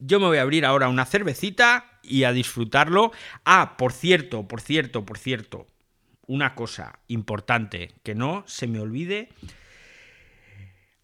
Yo 0.00 0.18
me 0.18 0.26
voy 0.26 0.38
a 0.38 0.42
abrir 0.42 0.66
ahora 0.66 0.88
una 0.88 1.06
cervecita 1.06 2.00
y 2.02 2.24
a 2.24 2.32
disfrutarlo. 2.32 3.12
Ah, 3.44 3.76
por 3.78 3.92
cierto, 3.92 4.48
por 4.48 4.60
cierto, 4.62 5.06
por 5.06 5.16
cierto, 5.16 5.68
una 6.30 6.54
cosa 6.54 7.00
importante 7.08 7.90
que 8.04 8.14
no 8.14 8.44
se 8.46 8.68
me 8.68 8.78
olvide. 8.78 9.30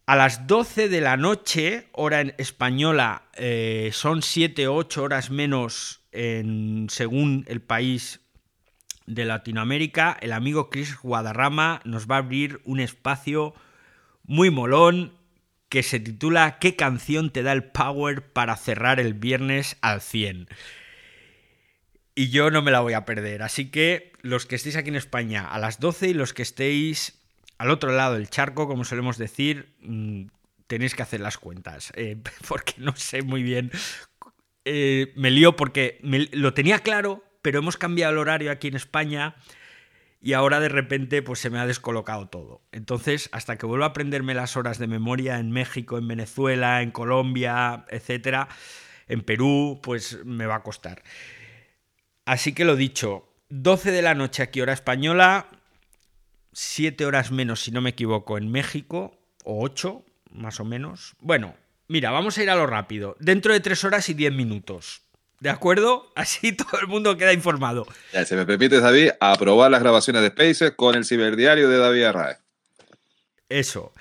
A 0.05 0.15
las 0.15 0.47
12 0.47 0.87
de 0.87 1.01
la 1.01 1.17
noche, 1.17 1.89
hora 1.91 2.21
española, 2.37 3.23
eh, 3.33 3.89
son 3.91 4.21
7 4.21 4.69
o 4.69 4.75
8 4.75 5.03
horas 5.03 5.29
menos 5.29 5.99
en, 6.13 6.87
según 6.89 7.43
el 7.49 7.61
país 7.61 8.21
de 9.05 9.25
Latinoamérica, 9.25 10.17
el 10.21 10.31
amigo 10.31 10.69
Chris 10.69 10.97
Guadarrama 11.01 11.81
nos 11.83 12.07
va 12.07 12.15
a 12.15 12.19
abrir 12.19 12.61
un 12.63 12.79
espacio 12.79 13.53
muy 14.23 14.49
molón 14.49 15.13
que 15.67 15.83
se 15.83 15.99
titula 15.99 16.57
¿Qué 16.59 16.77
canción 16.77 17.31
te 17.31 17.43
da 17.43 17.51
el 17.51 17.65
power 17.65 18.31
para 18.31 18.55
cerrar 18.55 19.01
el 19.01 19.13
viernes 19.13 19.77
al 19.81 19.99
100? 19.99 20.47
Y 22.17 22.29
yo 22.29 22.49
no 22.49 22.63
me 22.63 22.71
la 22.71 22.79
voy 22.79 22.93
a 22.93 23.05
perder. 23.05 23.43
Así 23.43 23.69
que 23.69 24.11
los 24.23 24.47
que 24.47 24.55
estéis 24.55 24.75
aquí 24.75 24.89
en 24.89 24.95
España 24.95 25.47
a 25.47 25.59
las 25.59 25.79
12 25.79 26.09
y 26.09 26.13
los 26.15 26.33
que 26.33 26.41
estéis 26.41 27.21
al 27.59 27.69
otro 27.69 27.91
lado 27.91 28.15
del 28.15 28.27
charco, 28.27 28.67
como 28.67 28.85
solemos 28.85 29.19
decir, 29.19 29.75
mm, 29.81 30.23
tenéis 30.65 30.95
que 30.95 31.03
hacer 31.03 31.19
las 31.19 31.37
cuentas, 31.37 31.93
eh, 31.95 32.17
porque 32.47 32.73
no 32.79 32.95
sé 32.95 33.21
muy 33.21 33.43
bien. 33.43 33.69
Eh, 34.65 35.13
me 35.15 35.29
lío 35.29 35.55
porque 35.55 35.99
lo 36.31 36.55
tenía 36.55 36.79
claro, 36.79 37.23
pero 37.43 37.59
hemos 37.59 37.77
cambiado 37.77 38.13
el 38.13 38.17
horario 38.17 38.49
aquí 38.49 38.67
en 38.69 38.77
España 38.77 39.35
y 40.19 40.33
ahora 40.33 40.59
de 40.59 40.69
repente 40.69 41.21
pues 41.21 41.37
se 41.37 41.51
me 41.51 41.59
ha 41.59 41.67
descolocado 41.67 42.29
todo. 42.29 42.63
Entonces, 42.71 43.29
hasta 43.31 43.57
que 43.57 43.67
vuelva 43.67 43.85
a 43.85 43.89
aprenderme 43.89 44.33
las 44.33 44.57
horas 44.57 44.79
de 44.79 44.87
memoria 44.87 45.37
en 45.37 45.51
México, 45.51 45.99
en 45.99 46.07
Venezuela, 46.07 46.81
en 46.81 46.89
Colombia, 46.89 47.85
etcétera, 47.89 48.47
en 49.07 49.21
Perú, 49.21 49.79
pues 49.83 50.25
me 50.25 50.47
va 50.47 50.55
a 50.55 50.63
costar. 50.63 51.03
Así 52.27 52.51
que 52.51 52.65
lo 52.65 52.75
dicho, 52.75 53.29
12 53.47 53.89
de 53.91 54.01
la 54.01 54.13
noche 54.13 54.43
aquí 54.43 54.59
hora 54.59 54.73
española, 54.73 55.47
7 56.51 57.05
horas 57.05 57.31
menos 57.31 57.61
si 57.61 57.71
no 57.71 57.79
me 57.79 57.91
equivoco 57.91 58.37
en 58.37 58.51
México, 58.51 59.17
o 59.45 59.63
8 59.63 60.03
más 60.31 60.59
o 60.59 60.65
menos. 60.65 61.15
Bueno, 61.21 61.55
mira, 61.87 62.11
vamos 62.11 62.37
a 62.37 62.43
ir 62.43 62.49
a 62.49 62.55
lo 62.55 62.67
rápido. 62.67 63.15
Dentro 63.21 63.53
de 63.53 63.61
3 63.61 63.81
horas 63.85 64.09
y 64.09 64.13
10 64.13 64.33
minutos. 64.33 65.03
¿De 65.39 65.49
acuerdo? 65.49 66.11
Así 66.15 66.51
todo 66.51 66.81
el 66.81 66.87
mundo 66.87 67.15
queda 67.15 67.31
informado. 67.31 67.87
Ya, 68.11 68.25
si 68.25 68.35
me 68.35 68.45
permite, 68.45 68.81
David, 68.81 69.11
aprobar 69.21 69.71
las 69.71 69.79
grabaciones 69.79 70.21
de 70.21 70.27
Spaces 70.27 70.73
con 70.75 70.95
el 70.95 71.05
ciberdiario 71.05 71.69
de 71.69 71.77
David 71.77 72.03
Arraez. 72.03 72.39
Eso. 73.47 73.93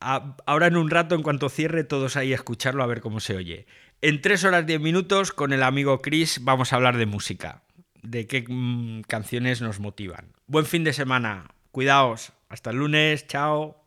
ahora 0.00 0.68
en 0.68 0.78
un 0.78 0.88
rato, 0.88 1.14
en 1.14 1.22
cuanto 1.22 1.50
cierre, 1.50 1.84
todos 1.84 2.16
ahí 2.16 2.32
a 2.32 2.36
escucharlo 2.36 2.82
a 2.82 2.86
ver 2.86 3.02
cómo 3.02 3.20
se 3.20 3.36
oye. 3.36 3.66
En 4.04 4.20
3 4.20 4.42
horas 4.42 4.66
10 4.66 4.80
minutos, 4.80 5.30
con 5.30 5.52
el 5.52 5.62
amigo 5.62 6.02
Chris, 6.02 6.40
vamos 6.42 6.72
a 6.72 6.76
hablar 6.76 6.96
de 6.96 7.06
música, 7.06 7.62
de 8.02 8.26
qué 8.26 8.44
mm, 8.48 9.02
canciones 9.02 9.62
nos 9.62 9.78
motivan. 9.78 10.32
Buen 10.48 10.66
fin 10.66 10.82
de 10.82 10.92
semana, 10.92 11.54
cuidaos, 11.70 12.32
hasta 12.48 12.70
el 12.70 12.78
lunes, 12.78 13.28
chao. 13.28 13.81